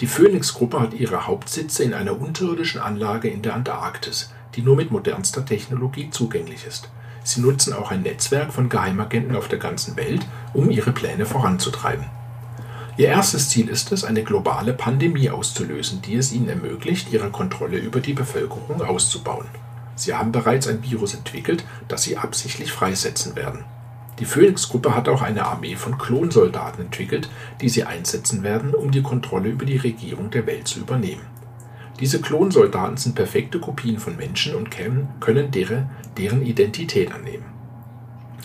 Die 0.00 0.06
Phoenix-Gruppe 0.06 0.80
hat 0.80 0.94
ihre 0.94 1.26
Hauptsitze 1.26 1.82
in 1.82 1.92
einer 1.92 2.20
unterirdischen 2.20 2.80
Anlage 2.80 3.28
in 3.28 3.42
der 3.42 3.54
Antarktis, 3.54 4.30
die 4.54 4.62
nur 4.62 4.76
mit 4.76 4.92
modernster 4.92 5.44
Technologie 5.44 6.10
zugänglich 6.10 6.64
ist. 6.66 6.88
Sie 7.24 7.40
nutzen 7.40 7.72
auch 7.72 7.90
ein 7.90 8.02
Netzwerk 8.02 8.52
von 8.52 8.68
Geheimagenten 8.68 9.34
auf 9.34 9.48
der 9.48 9.58
ganzen 9.58 9.96
Welt, 9.96 10.24
um 10.54 10.70
ihre 10.70 10.92
Pläne 10.92 11.26
voranzutreiben. 11.26 12.06
Ihr 12.96 13.08
erstes 13.08 13.48
Ziel 13.48 13.68
ist 13.68 13.90
es, 13.90 14.04
eine 14.04 14.22
globale 14.22 14.72
Pandemie 14.72 15.30
auszulösen, 15.30 16.00
die 16.02 16.14
es 16.14 16.32
ihnen 16.32 16.48
ermöglicht, 16.48 17.12
ihre 17.12 17.30
Kontrolle 17.30 17.78
über 17.78 18.00
die 18.00 18.12
Bevölkerung 18.12 18.80
auszubauen. 18.82 19.46
Sie 19.96 20.14
haben 20.14 20.30
bereits 20.30 20.68
ein 20.68 20.82
Virus 20.82 21.14
entwickelt, 21.14 21.64
das 21.88 22.04
sie 22.04 22.16
absichtlich 22.16 22.70
freisetzen 22.70 23.34
werden. 23.34 23.64
Die 24.18 24.24
Phoenix-Gruppe 24.24 24.96
hat 24.96 25.08
auch 25.08 25.22
eine 25.22 25.46
Armee 25.46 25.76
von 25.76 25.96
Klonsoldaten 25.96 26.86
entwickelt, 26.86 27.30
die 27.60 27.68
sie 27.68 27.84
einsetzen 27.84 28.42
werden, 28.42 28.74
um 28.74 28.90
die 28.90 29.02
Kontrolle 29.02 29.48
über 29.50 29.64
die 29.64 29.76
Regierung 29.76 30.30
der 30.30 30.44
Welt 30.46 30.66
zu 30.66 30.80
übernehmen. 30.80 31.22
Diese 32.00 32.20
Klonsoldaten 32.20 32.96
sind 32.96 33.14
perfekte 33.14 33.60
Kopien 33.60 33.98
von 33.98 34.16
Menschen 34.16 34.56
und 34.56 34.70
können 35.20 35.50
deren, 35.50 36.42
Identität 36.42 37.12
annehmen. 37.12 37.44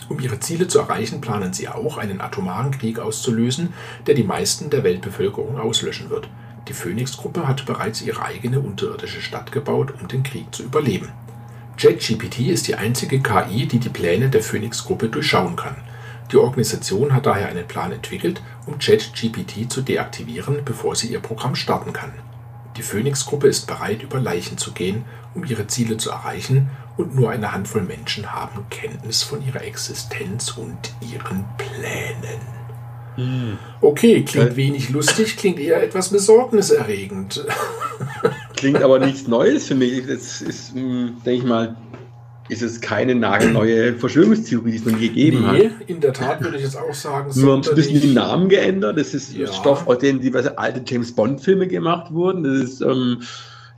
Um 0.08 0.20
ihre 0.20 0.38
Ziele 0.38 0.68
zu 0.68 0.78
erreichen, 0.78 1.20
planen 1.20 1.52
sie 1.52 1.68
auch, 1.68 1.98
einen 1.98 2.20
atomaren 2.20 2.70
Krieg 2.70 2.98
auszulösen, 3.00 3.72
der 4.06 4.14
die 4.14 4.24
meisten 4.24 4.70
der 4.70 4.84
Weltbevölkerung 4.84 5.58
auslöschen 5.58 6.10
wird. 6.10 6.28
Die 6.68 6.72
Phoenix-Gruppe 6.72 7.48
hat 7.48 7.66
bereits 7.66 8.00
ihre 8.02 8.22
eigene 8.22 8.60
unterirdische 8.60 9.20
Stadt 9.20 9.50
gebaut, 9.50 9.92
um 10.00 10.08
den 10.08 10.22
Krieg 10.22 10.54
zu 10.54 10.62
überleben. 10.62 11.08
JetGPT 11.78 12.40
ist 12.48 12.68
die 12.68 12.74
einzige 12.76 13.20
KI, 13.20 13.66
die 13.66 13.78
die 13.78 13.88
Pläne 13.88 14.28
der 14.30 14.42
Phoenix-Gruppe 14.42 15.08
durchschauen 15.08 15.56
kann. 15.56 15.76
Die 16.30 16.36
Organisation 16.36 17.12
hat 17.12 17.26
daher 17.26 17.48
einen 17.48 17.66
Plan 17.66 17.92
entwickelt, 17.92 18.40
um 18.66 18.76
JetGPT 18.80 19.70
zu 19.70 19.82
deaktivieren, 19.82 20.64
bevor 20.64 20.96
sie 20.96 21.08
ihr 21.08 21.20
Programm 21.20 21.54
starten 21.54 21.92
kann. 21.92 22.12
Die 22.76 22.82
Phoenix-Gruppe 22.82 23.46
ist 23.48 23.66
bereit, 23.66 24.02
über 24.02 24.18
Leichen 24.20 24.58
zu 24.58 24.72
gehen, 24.72 25.04
um 25.34 25.44
ihre 25.44 25.66
Ziele 25.66 25.96
zu 25.96 26.10
erreichen 26.10 26.70
und 26.96 27.14
nur 27.14 27.30
eine 27.30 27.52
Handvoll 27.52 27.82
Menschen 27.82 28.32
haben 28.32 28.66
Kenntnis 28.70 29.22
von 29.22 29.44
ihrer 29.46 29.62
Existenz 29.62 30.50
und 30.52 30.92
ihren 31.00 31.44
Plänen. 31.56 32.40
Okay, 33.80 34.24
klingt 34.24 34.52
Äh. 34.52 34.56
wenig 34.56 34.90
lustig, 34.90 35.36
klingt 35.36 35.60
eher 35.60 35.82
etwas 35.82 36.08
besorgniserregend. 36.08 37.44
Klingt 38.64 38.82
aber 38.82 38.98
nichts 38.98 39.28
Neues 39.28 39.66
für 39.66 39.74
mich. 39.74 40.06
Das 40.06 40.40
ist, 40.42 40.74
mh, 40.74 41.12
denke 41.24 41.32
ich 41.32 41.44
mal, 41.44 41.76
ist 42.48 42.62
es 42.62 42.80
keine 42.80 43.14
nagelneue 43.14 43.92
Verschwörungstheorie, 43.98 44.70
die 44.72 44.76
es 44.78 44.84
noch 44.84 44.92
nie 44.98 45.08
gegeben 45.08 45.46
Nee, 45.52 45.68
hat. 45.68 45.72
in 45.86 46.00
der 46.00 46.12
Tat 46.12 46.42
würde 46.42 46.56
ich 46.56 46.62
jetzt 46.62 46.76
auch 46.76 46.92
sagen, 46.94 47.30
Nur 47.40 47.52
haben 47.54 47.62
sie 47.62 47.70
ein 47.70 47.76
bisschen 47.76 48.00
den 48.00 48.14
Namen 48.14 48.48
geändert. 48.48 48.98
Das 48.98 49.14
ist 49.14 49.34
Ja. 49.36 49.52
Stoff, 49.52 49.86
aus 49.86 49.98
dem 49.98 50.20
diverse 50.20 50.56
alte 50.58 50.82
James 50.86 51.12
Bond-Filme 51.14 51.66
gemacht 51.68 52.12
wurden. 52.12 52.42
Das 52.44 52.54
ist 52.58 52.80
ähm, 52.80 53.20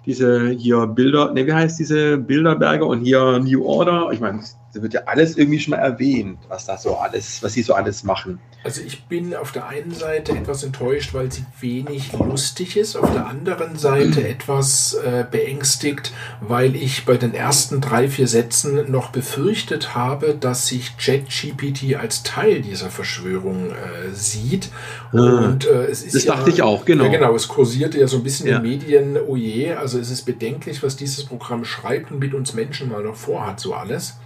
diese 0.04 0.50
hier 0.50 0.86
Bilder, 0.86 1.32
ne, 1.32 1.46
wie 1.46 1.52
heißt 1.52 1.78
diese 1.80 2.16
Bilderberger 2.18 2.86
und 2.86 3.00
hier 3.04 3.38
New 3.40 3.64
Order. 3.64 4.10
Ich 4.12 4.20
meine, 4.20 4.40
da 4.76 4.82
wird 4.82 4.94
ja 4.94 5.02
alles 5.06 5.36
irgendwie 5.36 5.58
schon 5.58 5.72
mal 5.72 5.78
erwähnt, 5.78 6.38
was 6.48 6.66
da 6.66 6.76
so 6.76 6.96
alles, 6.96 7.42
was 7.42 7.54
sie 7.54 7.62
so 7.62 7.74
alles 7.74 8.04
machen. 8.04 8.38
Also 8.62 8.82
ich 8.82 9.04
bin 9.04 9.34
auf 9.34 9.52
der 9.52 9.68
einen 9.68 9.92
Seite 9.92 10.32
etwas 10.32 10.62
enttäuscht, 10.64 11.14
weil 11.14 11.30
sie 11.30 11.44
wenig 11.60 12.12
lustig 12.12 12.76
ist, 12.76 12.96
auf 12.96 13.10
der 13.12 13.26
anderen 13.26 13.76
Seite 13.76 14.26
etwas 14.28 14.94
äh, 14.94 15.24
beängstigt, 15.30 16.12
weil 16.40 16.74
ich 16.76 17.04
bei 17.04 17.16
den 17.16 17.32
ersten 17.32 17.80
drei, 17.80 18.08
vier 18.08 18.28
Sätzen 18.28 18.90
noch 18.90 19.10
befürchtet 19.10 19.94
habe, 19.94 20.34
dass 20.34 20.66
sich 20.66 20.96
ChatGPT 20.98 21.94
als 21.96 22.22
Teil 22.22 22.60
dieser 22.60 22.90
Verschwörung 22.90 23.70
äh, 23.70 24.12
sieht. 24.12 24.70
Und 25.12 25.64
äh, 25.66 25.86
es 25.86 26.02
ist 26.02 26.14
Das 26.14 26.24
ja, 26.24 26.34
dachte 26.34 26.50
ich 26.50 26.62
auch, 26.62 26.84
genau. 26.84 27.04
Ja, 27.04 27.10
genau, 27.10 27.34
es 27.34 27.48
kursierte 27.48 27.98
ja 27.98 28.08
so 28.08 28.16
ein 28.16 28.22
bisschen 28.22 28.48
Ja. 28.48 28.56
in 28.56 28.62
den 28.62 28.70
Medien, 28.70 29.16
oh 29.26 29.36
je, 29.36 29.72
also 29.72 29.98
es 29.98 30.10
ist 30.10 30.22
bedenklich, 30.22 30.82
was 30.82 30.96
dieses 30.96 31.24
Programm 31.24 31.64
schreibt 31.64 32.10
und 32.10 32.18
mit 32.18 32.34
uns 32.34 32.52
Menschen 32.52 32.90
mal 32.90 33.02
noch 33.02 33.16
vorhat, 33.16 33.60
so 33.60 33.74
alles. 33.74 34.16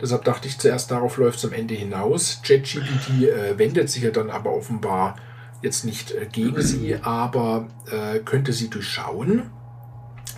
Deshalb 0.00 0.24
dachte 0.24 0.48
ich 0.48 0.58
zuerst, 0.58 0.90
darauf 0.90 1.16
läuft 1.16 1.38
es 1.38 1.44
am 1.44 1.52
Ende 1.52 1.74
hinaus. 1.74 2.40
ChatGPT 2.42 3.22
äh, 3.22 3.58
wendet 3.58 3.90
sich 3.90 4.02
ja 4.02 4.10
dann 4.10 4.30
aber 4.30 4.52
offenbar 4.52 5.16
jetzt 5.62 5.84
nicht 5.84 6.12
äh, 6.12 6.26
gegen 6.30 6.60
sie, 6.62 6.96
aber 7.02 7.68
äh, 7.90 8.18
könnte 8.20 8.52
sie 8.52 8.68
durchschauen, 8.68 9.50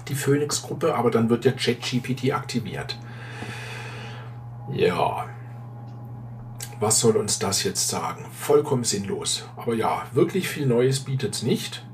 die 0.09 0.15
Phoenix-Gruppe, 0.15 0.95
aber 0.95 1.11
dann 1.11 1.31
wird 1.31 1.45
ja 1.45 1.53
ChatGPT 1.53 2.33
aktiviert. 2.33 2.99
Ja. 4.73 5.27
Was 6.79 7.01
soll 7.01 7.17
uns 7.17 7.39
das 7.39 7.65
jetzt 7.65 7.89
sagen? 7.89 8.27
Vollkommen 8.33 8.85
sinnlos. 8.85 9.49
Aber 9.57 9.75
ja, 9.75 10.07
wirklich 10.13 10.49
viel 10.49 10.67
Neues 10.67 11.01
bietet 11.01 11.35
es 11.35 11.43
nicht. 11.43 11.87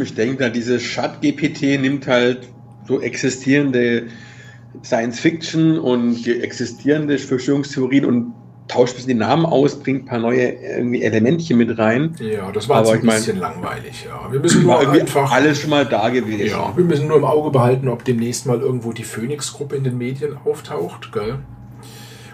Ich 0.00 0.14
denke, 0.14 0.50
diese 0.50 0.78
Chat-GPT 0.78 1.80
nimmt 1.80 2.06
halt 2.06 2.48
so 2.86 3.00
existierende 3.00 4.08
Science-Fiction 4.84 5.78
und 5.78 6.22
ge- 6.22 6.40
existierende 6.40 7.18
Verschwörungstheorien 7.18 8.04
und 8.04 8.34
tauscht 8.68 8.92
ein 8.92 8.96
bisschen 8.96 9.08
die 9.08 9.14
Namen 9.14 9.46
aus, 9.46 9.80
bringt 9.80 10.02
ein 10.02 10.06
paar 10.06 10.20
neue 10.20 10.42
irgendwie 10.52 11.02
Elementchen 11.02 11.58
mit 11.58 11.76
rein. 11.76 12.14
Ja, 12.20 12.52
das 12.52 12.68
war 12.68 12.78
Aber 12.78 12.92
ein 12.92 13.00
mein- 13.04 13.16
bisschen 13.16 13.38
langweilig. 13.38 14.06
Ja. 14.08 14.30
Wir 14.32 14.38
müssen 14.38 14.62
nur 14.62 14.78
einfach. 14.78 15.32
alles 15.32 15.58
schon 15.60 15.70
mal 15.70 15.84
da 15.86 16.08
gewesen. 16.08 16.46
Ja, 16.46 16.72
wir 16.76 16.84
müssen 16.84 17.08
nur 17.08 17.16
im 17.16 17.24
Auge 17.24 17.50
behalten, 17.50 17.88
ob 17.88 18.04
demnächst 18.04 18.46
mal 18.46 18.60
irgendwo 18.60 18.92
die 18.92 19.02
Phoenix-Gruppe 19.02 19.74
in 19.76 19.82
den 19.84 19.98
Medien 19.98 20.36
auftaucht, 20.44 21.10
gell? 21.12 21.38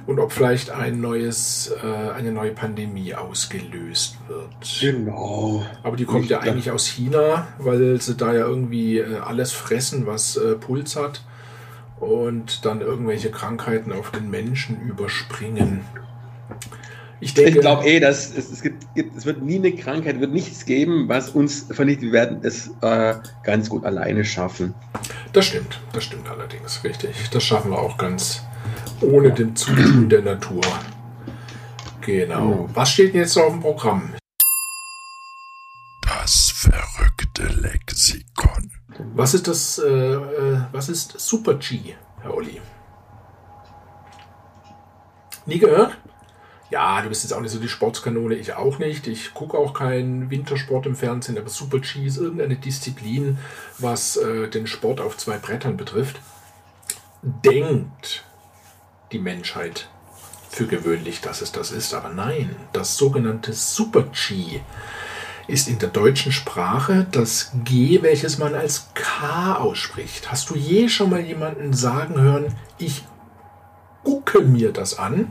Und 0.06 0.20
ob 0.20 0.30
vielleicht 0.30 0.70
ein 0.70 1.00
neues, 1.00 1.72
äh, 1.82 2.10
eine 2.12 2.30
neue 2.30 2.52
Pandemie 2.52 3.12
ausgelöst 3.14 4.18
wird. 4.28 4.78
Genau. 4.80 5.64
Aber 5.82 5.96
die 5.96 6.04
kommt 6.04 6.24
Ich 6.24 6.30
ja 6.30 6.40
eigentlich 6.40 6.70
aus 6.70 6.86
China, 6.86 7.48
weil 7.58 8.00
sie 8.00 8.14
da 8.14 8.32
ja 8.32 8.46
irgendwie 8.46 8.98
äh, 8.98 9.16
alles 9.24 9.50
fressen, 9.52 10.06
was 10.06 10.36
äh, 10.36 10.54
Puls 10.54 10.94
hat 10.96 11.22
und 12.00 12.64
dann 12.64 12.80
irgendwelche 12.80 13.30
Krankheiten 13.30 13.92
auf 13.92 14.10
den 14.10 14.30
Menschen 14.30 14.80
überspringen. 14.80 15.84
Ich 17.18 17.32
denke, 17.32 17.50
Ich 17.52 17.60
glaube 17.60 17.86
eh, 17.86 17.98
dass 17.98 18.36
es, 18.36 18.50
es 18.52 18.62
gibt, 18.62 18.94
gibt, 18.94 19.16
es 19.16 19.24
wird 19.24 19.42
nie 19.42 19.56
eine 19.56 19.72
Krankheit, 19.72 20.20
wird 20.20 20.32
nichts 20.32 20.66
geben, 20.66 21.08
was 21.08 21.30
uns 21.30 21.66
vernichtet. 21.70 22.04
Wir 22.04 22.12
werden 22.12 22.40
es 22.42 22.70
äh, 22.82 23.14
ganz 23.42 23.70
gut 23.70 23.84
alleine 23.84 24.24
schaffen. 24.24 24.74
das 25.32 25.46
stimmt, 25.46 25.80
das 25.92 26.04
stimmt 26.04 26.28
allerdings, 26.28 26.84
richtig. 26.84 27.30
Das 27.30 27.42
schaffen 27.42 27.70
wir 27.70 27.78
auch 27.78 27.96
ganz 27.96 28.42
ohne 29.00 29.32
den 29.32 29.56
Zutun 29.56 30.08
der 30.08 30.22
Natur. 30.22 30.62
Genau. 32.02 32.68
Was 32.74 32.90
steht 32.90 33.14
denn 33.14 33.22
jetzt 33.22 33.32
so 33.32 33.42
auf 33.42 33.52
dem 33.52 33.60
Programm? 33.60 34.12
Das 36.26 36.50
verrückte 36.50 37.44
Lexikon. 37.44 38.72
Was 39.14 39.32
ist 39.32 39.46
das, 39.46 39.78
äh, 39.78 39.86
äh, 39.86 40.60
was 40.72 40.88
ist 40.88 41.20
Super 41.20 41.54
G, 41.54 41.94
Herr 42.20 42.34
Olli? 42.34 42.60
Nie 45.46 45.60
gehört? 45.60 45.96
Ja, 46.68 47.00
du 47.00 47.10
bist 47.10 47.22
jetzt 47.22 47.30
auch 47.30 47.40
nicht 47.40 47.52
so 47.52 47.60
die 47.60 47.68
Sportskanone, 47.68 48.34
ich 48.34 48.54
auch 48.54 48.80
nicht. 48.80 49.06
Ich 49.06 49.34
gucke 49.34 49.56
auch 49.56 49.72
keinen 49.72 50.28
Wintersport 50.28 50.86
im 50.86 50.96
Fernsehen, 50.96 51.38
aber 51.38 51.48
Super 51.48 51.78
G 51.78 52.04
ist 52.06 52.16
irgendeine 52.16 52.56
Disziplin, 52.56 53.38
was 53.78 54.16
äh, 54.16 54.48
den 54.48 54.66
Sport 54.66 55.00
auf 55.00 55.16
zwei 55.16 55.38
Brettern 55.38 55.76
betrifft. 55.76 56.18
Denkt 57.22 58.24
die 59.12 59.20
Menschheit 59.20 59.88
für 60.50 60.66
gewöhnlich, 60.66 61.20
dass 61.20 61.40
es 61.40 61.52
das 61.52 61.70
ist, 61.70 61.94
aber 61.94 62.08
nein, 62.08 62.56
das 62.72 62.96
sogenannte 62.96 63.52
Super 63.52 64.02
G 64.02 64.60
ist 65.48 65.68
in 65.68 65.78
der 65.78 65.88
deutschen 65.90 66.32
Sprache 66.32 67.06
das 67.10 67.52
G, 67.64 68.02
welches 68.02 68.38
man 68.38 68.54
als 68.54 68.88
K 68.94 69.54
ausspricht. 69.56 70.30
Hast 70.30 70.50
du 70.50 70.56
je 70.56 70.88
schon 70.88 71.10
mal 71.10 71.20
jemanden 71.20 71.72
sagen 71.72 72.20
hören, 72.20 72.54
ich 72.78 73.04
gucke 74.04 74.40
mir 74.40 74.72
das 74.72 74.98
an? 74.98 75.30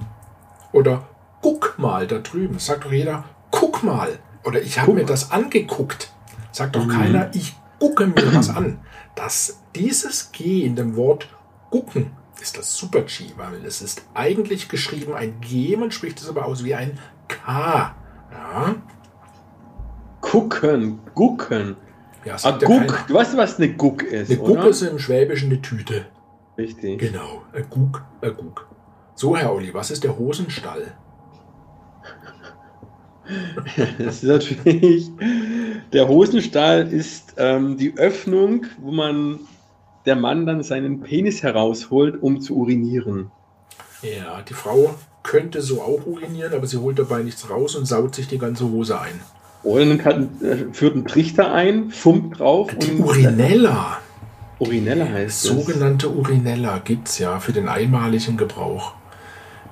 Oder 0.71 1.07
guck 1.41 1.75
mal 1.77 2.07
da 2.07 2.19
drüben. 2.19 2.59
Sagt 2.59 2.85
doch 2.85 2.91
jeder, 2.91 3.25
guck 3.51 3.83
mal. 3.83 4.19
Oder 4.43 4.61
ich 4.61 4.79
habe 4.79 4.93
mir 4.93 5.05
das 5.05 5.31
angeguckt. 5.31 6.11
Sagt 6.51 6.75
doch 6.75 6.85
Mhm. 6.85 6.91
keiner, 6.91 7.35
ich 7.35 7.55
gucke 7.79 8.07
mir 8.07 8.33
was 8.33 8.49
an. 8.49 8.79
Das, 9.15 9.59
dieses 9.75 10.31
G 10.31 10.63
in 10.65 10.75
dem 10.75 10.95
Wort 10.95 11.27
gucken 11.69 12.11
ist 12.41 12.57
das 12.57 12.75
Super 12.77 13.01
G, 13.03 13.31
weil 13.37 13.65
es 13.65 13.81
ist 13.81 14.03
eigentlich 14.13 14.67
geschrieben 14.69 15.13
ein 15.13 15.39
G, 15.41 15.75
man 15.77 15.91
spricht 15.91 16.19
es 16.21 16.29
aber 16.29 16.45
aus 16.45 16.63
wie 16.63 16.75
ein 16.75 16.99
K. 17.27 17.95
Ja, 18.31 18.75
Gucken, 20.35 20.99
gucken. 21.13 21.75
ja 22.25 22.35
Ah, 22.43 22.51
Guck. 22.51 22.67
keiner. 22.87 23.05
Du 23.07 23.13
weißt, 23.13 23.37
was 23.37 23.57
eine 23.57 23.73
Guck 23.73 24.03
ist, 24.03 24.31
Eine? 24.31 24.39
Guck 24.39 24.65
ist 24.65 24.81
im 24.81 24.99
Schwäbischen 24.99 25.49
eine 25.49 25.61
Tüte. 25.61 26.05
Richtig. 26.57 26.99
Genau, 26.99 27.43
ein 27.53 27.65
Guck, 27.69 28.03
ein 28.21 28.33
Guck. 28.35 28.67
So, 29.15 29.35
Herr 29.37 29.53
Olli, 29.53 29.73
was 29.73 29.91
ist 29.91 30.03
der 30.03 30.17
Hosenstall? 30.17 30.93
Das 33.97 34.21
ist 34.21 34.23
natürlich. 34.23 35.09
Der 35.93 36.07
Hosenstall 36.07 36.87
ist 36.93 37.33
ähm, 37.37 37.75
die 37.75 37.97
Öffnung, 37.97 38.67
wo 38.79 38.91
man 38.91 39.39
der 40.05 40.15
Mann 40.15 40.45
dann 40.45 40.61
seinen 40.61 41.01
Penis 41.01 41.41
herausholt, 41.41 42.21
um 42.21 42.39
zu 42.39 42.55
urinieren. 42.55 43.31
Ja, 44.03 44.43
die 44.43 44.53
Frau 44.53 44.93
könnte 45.23 45.63
so 45.63 45.81
auch 45.81 46.05
urinieren, 46.05 46.53
aber 46.53 46.67
sie 46.67 46.77
holt 46.77 46.99
dabei 46.99 47.23
nichts 47.23 47.49
raus 47.49 47.75
und 47.75 47.85
saut 47.85 48.13
sich 48.13 48.27
die 48.27 48.37
ganze 48.37 48.69
Hose 48.69 48.99
ein. 48.99 49.19
Oder 49.65 49.97
kann, 49.97 50.29
äh, 50.41 50.73
führt 50.73 50.93
einen 50.93 51.05
Trichter 51.05 51.51
ein, 51.51 51.89
fummt 51.89 52.39
drauf 52.39 52.71
Die 52.77 52.91
und 52.91 53.01
Urinella, 53.01 53.97
Urinelle 54.59 55.09
heißt 55.11 55.43
es. 55.43 55.49
sogenannte 55.49 56.09
Urinella, 56.09 56.79
gibt's 56.83 57.17
ja 57.17 57.39
für 57.39 57.51
den 57.51 57.67
einmaligen 57.67 58.37
Gebrauch. 58.37 58.93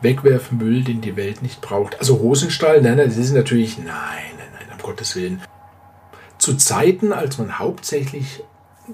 Wegwerfmüll, 0.01 0.83
den 0.83 0.99
die 0.99 1.15
Welt 1.15 1.41
nicht 1.41 1.61
braucht. 1.61 1.99
Also 1.99 2.19
Hosenstall, 2.19 2.81
nein, 2.81 2.97
nein, 2.97 3.07
das 3.07 3.17
ist 3.17 3.33
natürlich, 3.33 3.77
nein, 3.77 3.87
nein, 3.87 4.47
nein, 4.53 4.67
um 4.75 4.83
Gottes 4.83 5.15
Willen. 5.15 5.41
Zu 6.39 6.57
Zeiten, 6.57 7.13
als 7.13 7.37
man 7.37 7.59
hauptsächlich 7.59 8.43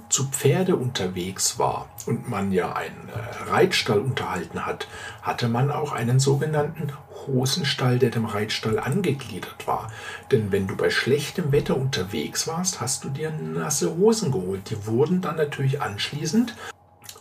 zu 0.10 0.26
Pferde 0.30 0.76
unterwegs 0.76 1.58
war 1.58 1.90
und 2.06 2.30
man 2.30 2.52
ja 2.52 2.74
einen 2.74 3.10
äh, 3.10 3.50
Reitstall 3.50 4.00
unterhalten 4.00 4.66
hat, 4.66 4.88
hatte 5.22 5.48
man 5.48 5.72
auch 5.72 5.92
einen 5.94 6.20
sogenannten 6.20 6.92
Hosenstall, 7.28 8.00
der 8.00 8.12
dem 8.12 8.26
Reitstall 8.26 8.80
angegliedert 8.80 9.68
war. 9.68 9.92
Denn 10.32 10.52
wenn 10.52 10.68
du 10.68 10.76
bei 10.78 10.90
schlechtem 10.90 11.52
Wetter 11.52 11.76
unterwegs 11.78 12.48
warst, 12.48 12.82
hast 12.82 13.04
du 13.04 13.10
dir 13.10 13.32
nasse 13.32 13.96
Hosen 13.98 14.32
geholt. 14.32 14.70
Die 14.70 14.86
wurden 14.86 15.22
dann 15.22 15.36
natürlich 15.36 15.82
anschließend 15.82 16.56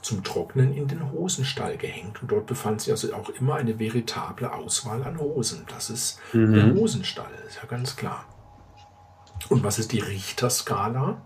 zum 0.02 0.22
Trocknen 0.24 0.74
in 0.74 0.88
den 0.88 1.10
Hosenstall 1.10 1.76
gehängt. 1.76 2.22
Und 2.22 2.30
dort 2.30 2.46
befand 2.46 2.80
sich 2.80 2.92
also 2.92 3.12
auch 3.14 3.28
immer 3.30 3.56
eine 3.56 3.78
veritable 3.78 4.52
Auswahl 4.52 5.02
an 5.02 5.18
Hosen. 5.18 5.64
Das 5.68 5.90
ist 5.90 6.18
Mhm. 6.32 6.54
der 6.54 6.74
Hosenstall, 6.74 7.30
ist 7.46 7.56
ja 7.56 7.66
ganz 7.68 7.96
klar. 7.96 8.24
Und 9.48 9.64
was 9.64 9.78
ist 9.78 9.92
die 9.92 10.00
Richterskala? 10.00 11.20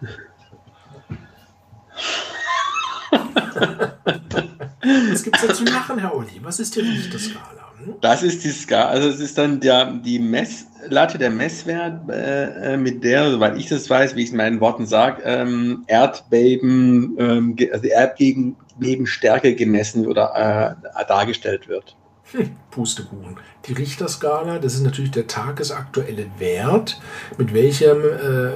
Was 5.10 5.22
gibt 5.22 5.36
es 5.36 5.46
da 5.46 5.54
zu 5.54 5.64
lachen, 5.64 5.98
Herr 5.98 6.14
Olli? 6.14 6.40
Was 6.42 6.60
ist 6.60 6.76
die 6.76 6.80
Richterskala? 6.80 7.72
Hm? 7.84 7.94
Das 8.00 8.22
ist 8.22 8.44
die 8.44 8.50
Ska, 8.50 8.86
also 8.86 9.08
es 9.08 9.20
ist 9.20 9.38
dann 9.38 9.60
der, 9.60 9.92
die 9.92 10.18
Messlatte, 10.18 11.18
der 11.18 11.30
Messwert, 11.30 12.08
äh, 12.08 12.74
äh, 12.74 12.76
mit 12.76 13.04
der, 13.04 13.30
soweit 13.30 13.58
ich 13.58 13.68
das 13.68 13.88
weiß, 13.88 14.16
wie 14.16 14.20
ich 14.20 14.26
es 14.26 14.32
in 14.32 14.38
meinen 14.38 14.60
Worten 14.60 14.86
sage, 14.86 15.22
ähm, 15.24 15.84
Erdbeben, 15.86 17.16
ähm, 17.18 17.56
also 17.72 17.86
Erdgegend, 17.86 18.56
Nebenstärke 18.78 19.54
gemessen 19.54 20.06
oder 20.06 20.76
äh, 20.94 21.06
dargestellt 21.06 21.68
wird. 21.68 21.96
Hm, 22.32 22.56
Pustekuchen. 22.70 23.38
Die 23.66 23.72
Richterskala, 23.72 24.58
das 24.58 24.74
ist 24.74 24.84
natürlich 24.84 25.10
der 25.10 25.26
tagesaktuelle 25.26 26.26
Wert, 26.38 27.00
mit 27.36 27.52
welchem 27.52 27.98
äh, 27.98 28.50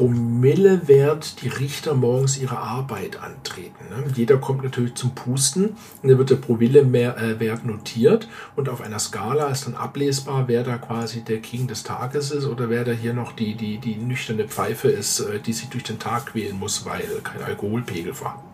Promillewert 0.00 1.42
die 1.42 1.48
Richter 1.48 1.92
morgens 1.92 2.38
ihre 2.38 2.56
Arbeit 2.56 3.22
antreten. 3.22 3.84
Ne? 3.90 4.04
Jeder 4.16 4.38
kommt 4.38 4.64
natürlich 4.64 4.94
zum 4.94 5.14
Pusten 5.14 5.76
und 6.02 6.08
dann 6.08 6.16
wird 6.16 6.30
der 6.30 6.36
Promillewert 6.36 7.66
notiert 7.66 8.26
und 8.56 8.70
auf 8.70 8.80
einer 8.80 8.98
Skala 8.98 9.48
ist 9.48 9.66
dann 9.66 9.74
ablesbar, 9.74 10.48
wer 10.48 10.64
da 10.64 10.78
quasi 10.78 11.20
der 11.20 11.40
King 11.40 11.66
des 11.66 11.82
Tages 11.82 12.30
ist 12.30 12.46
oder 12.46 12.70
wer 12.70 12.84
da 12.84 12.92
hier 12.92 13.12
noch 13.12 13.32
die, 13.32 13.54
die, 13.56 13.76
die 13.76 13.96
nüchterne 13.96 14.48
Pfeife 14.48 14.88
ist, 14.88 15.20
äh, 15.20 15.38
die 15.38 15.52
sich 15.52 15.68
durch 15.68 15.84
den 15.84 15.98
Tag 15.98 16.32
quälen 16.32 16.58
muss, 16.58 16.86
weil 16.86 17.20
kein 17.22 17.42
Alkoholpegel 17.42 18.14
vorhanden 18.14 18.50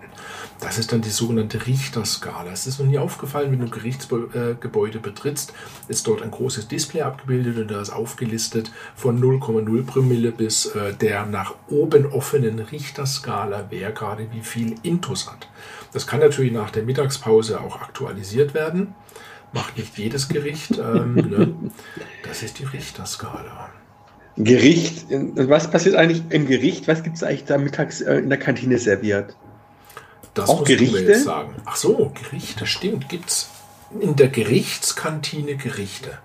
das 0.61 0.79
ist 0.79 0.93
dann 0.93 1.03
die 1.03 1.11
sogenannte 1.11 1.67
Richterskala. 1.67 2.51
Es 2.53 2.67
ist 2.67 2.79
noch 2.79 2.87
nie 2.87 2.99
aufgefallen, 2.99 3.53
wenn 3.53 3.61
du 3.61 3.67
ein 3.67 3.71
Gerichtsgebäude 3.71 4.99
betrittst, 4.99 5.53
ist 5.89 6.07
dort 6.07 6.23
ein 6.23 6.31
großes 6.31 6.69
Display 6.69 7.03
abgebildet 7.03 7.59
und 7.59 7.71
da 7.71 7.81
ist 7.81 7.91
aufgelistet 7.91 8.71
von 8.95 9.21
0,0 9.21 9.85
Promille 9.85 10.33
bis 10.33 10.67
äh, 10.67 10.95
der 10.95 11.27
nach 11.27 11.55
oben 11.69 12.07
offenen 12.07 12.59
Richterskala, 12.59 13.67
wer 13.71 13.93
gerade 13.93 14.29
wie 14.33 14.43
viel 14.43 14.77
Intus 14.83 15.31
hat. 15.31 15.49
Das 15.93 16.07
kann 16.07 16.21
natürlich 16.21 16.53
nach 16.53 16.71
der 16.71 16.85
Mittagspause 16.85 17.61
auch 17.61 17.81
aktualisiert 17.81 18.55
werden. 18.55 18.95
Macht 19.53 19.79
nicht 19.79 19.97
jedes 19.97 20.29
Gericht. 20.29 20.79
Ähm, 20.79 21.15
ne? 21.15 21.55
Das 22.27 22.43
ist 22.43 22.59
die 22.59 22.65
Richterskala. 22.65 23.71
Gericht, 24.37 25.07
was 25.09 25.71
passiert 25.71 25.97
eigentlich 25.97 26.23
im 26.29 26.47
Gericht? 26.47 26.89
Was 26.89 27.03
gibt 27.03 27.17
es 27.17 27.23
eigentlich 27.23 27.45
da 27.45 27.57
mittags 27.57 28.03
äh, 28.03 28.17
in 28.17 28.29
der 28.29 28.39
Kantine 28.39 28.79
serviert? 28.79 29.35
Das 30.37 30.51
auch 30.51 30.65
Gerichte? 30.65 30.99
jetzt 30.99 31.25
sagen. 31.25 31.55
Ach 31.65 31.77
so, 31.77 32.13
Gerichte, 32.15 32.67
stimmt, 32.67 33.09
gibt's 33.09 33.49
in 34.01 34.17
der 34.17 34.29
Gerichtskantine 34.29 35.57
Gerichte? 35.57 36.19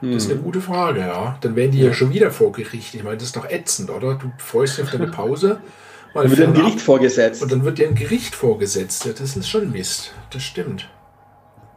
Das 0.00 0.22
ist 0.22 0.30
eine 0.30 0.38
hm. 0.38 0.44
gute 0.44 0.60
Frage, 0.60 1.00
ja. 1.00 1.36
Dann 1.40 1.56
werden 1.56 1.72
die 1.72 1.80
ja. 1.80 1.88
ja 1.88 1.92
schon 1.92 2.12
wieder 2.12 2.30
vor 2.30 2.52
Gericht. 2.52 2.94
Ich 2.94 3.02
meine, 3.02 3.16
das 3.16 3.24
ist 3.24 3.36
doch 3.36 3.50
ätzend, 3.50 3.90
oder? 3.90 4.14
Du 4.14 4.30
freust 4.38 4.78
dich 4.78 4.84
auf 4.84 4.92
deine 4.92 5.08
Pause. 5.08 5.60
Dann 6.14 6.30
wird 6.30 6.38
dir 6.38 6.46
ein 6.46 6.54
Gericht 6.54 6.80
vorgesetzt. 6.80 7.42
Und 7.42 7.52
dann 7.52 7.64
wird 7.64 7.78
dir 7.78 7.86
ein 7.86 7.94
Gericht 7.94 8.34
vorgesetzt. 8.34 9.04
Ja, 9.04 9.12
das 9.12 9.36
ist 9.36 9.48
schon 9.48 9.70
Mist. 9.70 10.14
Das 10.30 10.42
stimmt. 10.42 10.88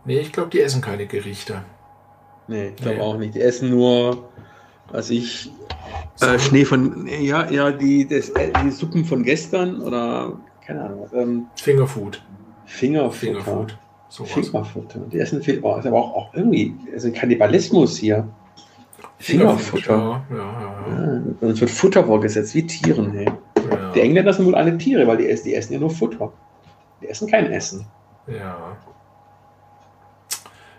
Nee, 0.06 0.20
ich 0.20 0.32
glaube, 0.32 0.50
die 0.50 0.62
essen 0.62 0.82
keine 0.82 1.06
Gerichte. 1.06 1.64
Nee, 2.48 2.70
ich 2.70 2.76
glaube 2.78 2.98
nee. 2.98 3.02
auch 3.02 3.18
nicht. 3.18 3.36
Die 3.36 3.42
essen 3.42 3.70
nur, 3.70 4.30
was 4.90 5.10
ich, 5.10 5.52
äh, 6.22 6.40
Schnee 6.40 6.66
von, 6.66 7.08
ja, 7.08 7.52
ja, 7.52 7.72
die, 7.72 8.08
das, 8.08 8.30
äh, 8.30 8.52
die 8.64 8.72
Suppen 8.72 9.06
von 9.06 9.24
gestern 9.24 9.82
oder 9.82 10.40
keine 10.66 10.84
Ahnung. 10.84 11.10
Ähm, 11.14 11.46
Fingerfood. 11.56 12.22
Fingerfood. 12.66 13.16
Fingerfood. 13.16 13.78
So 14.10 14.26
Fingerfutter. 14.26 15.00
Die 15.12 15.20
essen 15.20 15.42
viel. 15.42 15.60
Oh, 15.62 15.78
ist 15.78 15.86
aber 15.86 15.98
auch, 15.98 16.16
auch 16.16 16.34
irgendwie 16.34 16.76
also 16.94 17.12
Kannibalismus 17.12 17.98
hier. 17.98 18.28
Fingerfutter. 19.20 20.26
Ja, 20.30 20.36
ja, 20.36 20.38
ja. 20.38 21.14
ja. 21.14 21.48
Uns 21.48 21.62
wird 21.62 21.72
Futter 21.72 22.04
vorgesetzt, 22.04 22.54
wie 22.56 22.66
Tieren. 22.66 23.12
Hey. 23.12 23.26
Ja. 23.70 23.92
Die 23.94 24.02
Engländer 24.02 24.34
sind 24.34 24.46
wohl 24.46 24.56
alle 24.56 24.78
Tiere, 24.78 25.08
weil 25.08 25.18
die 25.18 25.30
essen, 25.30 25.46
die 25.46 25.56
essen 25.56 25.74
ja 25.74 25.80
nur 25.80 25.92
Futter. 25.92 26.34
Die 27.02 27.08
essen 27.08 27.30
kein 27.30 27.52
Essen. 27.52 27.86
Ja. 28.28 28.78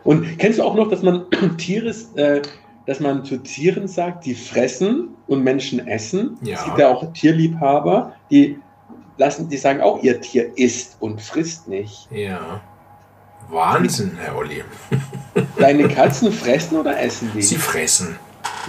Und 0.05 0.39
kennst 0.39 0.59
du 0.59 0.64
auch 0.64 0.74
noch, 0.74 0.89
dass 0.89 1.03
man 1.03 1.26
Tiere, 1.57 1.95
äh, 2.16 2.43
dass 2.87 3.01
man 3.01 3.24
zu 3.24 3.39
Tieren 3.39 3.89
sagt, 3.89 4.26
die 4.26 4.35
fressen 4.35 5.11
und 5.26 5.43
Menschen 5.43 5.87
essen? 5.87 6.37
Ja. 6.43 6.57
Es 6.57 6.64
gibt 6.64 6.78
ja 6.78 6.89
auch 6.89 7.12
Tierliebhaber, 7.12 8.14
die 8.30 8.59
lassen, 9.23 9.49
die 9.49 9.57
sagen 9.57 9.81
auch, 9.81 10.03
ihr 10.03 10.20
Tier 10.20 10.51
isst 10.57 10.97
und 11.01 11.20
frisst 11.20 11.68
nicht. 11.68 12.09
Ja. 12.11 12.61
Wahnsinn, 13.49 14.18
Herr 14.20 14.37
Olli. 14.37 14.64
Deine 15.59 15.89
Katzen 15.89 16.33
fressen 16.33 16.79
oder 16.79 16.99
essen 17.01 17.31
die? 17.35 17.43
Sie 17.43 17.57
fressen. 17.57 18.16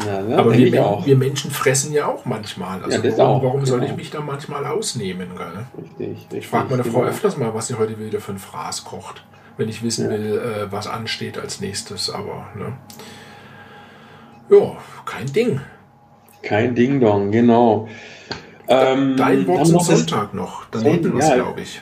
Ja, 0.05 0.21
ne? 0.21 0.37
Aber 0.37 0.53
wir, 0.53 0.71
wir, 0.71 1.17
Menschen 1.17 1.51
fressen 1.51 1.93
ja 1.93 2.07
auch 2.07 2.25
manchmal. 2.25 2.83
Also 2.83 3.01
ja, 3.01 3.17
warum, 3.17 3.37
auch, 3.37 3.43
warum 3.43 3.65
soll 3.65 3.79
genau. 3.79 3.91
ich 3.91 3.97
mich 3.97 4.09
da 4.09 4.21
manchmal 4.21 4.65
ausnehmen? 4.65 5.29
Gell? 5.35 5.65
Richtig, 5.77 6.09
richtig, 6.09 6.39
ich 6.39 6.47
frage 6.47 6.69
meine 6.69 6.83
Frau 6.83 6.99
genau. 6.99 7.11
öfters 7.11 7.37
mal, 7.37 7.53
was 7.53 7.67
sie 7.67 7.75
heute 7.75 7.99
wieder 7.99 8.19
für 8.19 8.33
ein 8.33 8.39
Fraß 8.39 8.85
kocht, 8.85 9.23
wenn 9.57 9.69
ich 9.69 9.83
wissen 9.83 10.05
ja. 10.05 10.11
will, 10.11 10.37
äh, 10.39 10.71
was 10.71 10.87
ansteht 10.87 11.37
als 11.37 11.61
nächstes. 11.61 12.09
Aber 12.09 12.47
ne? 12.55 12.77
ja, 14.49 14.77
kein 15.05 15.31
Ding. 15.31 15.61
Kein 16.41 16.75
Ding 16.75 16.99
Dong, 16.99 17.31
genau. 17.31 17.87
Ähm, 18.73 19.15
Dein 19.17 19.45
Wort 19.45 19.67
zum 19.67 19.79
Sonntag 19.81 20.33
noch. 20.33 20.65
Dann 20.71 20.81
hätten 20.83 21.13
wir 21.13 21.23
es, 21.23 21.33
glaube 21.33 21.61
ich. 21.61 21.81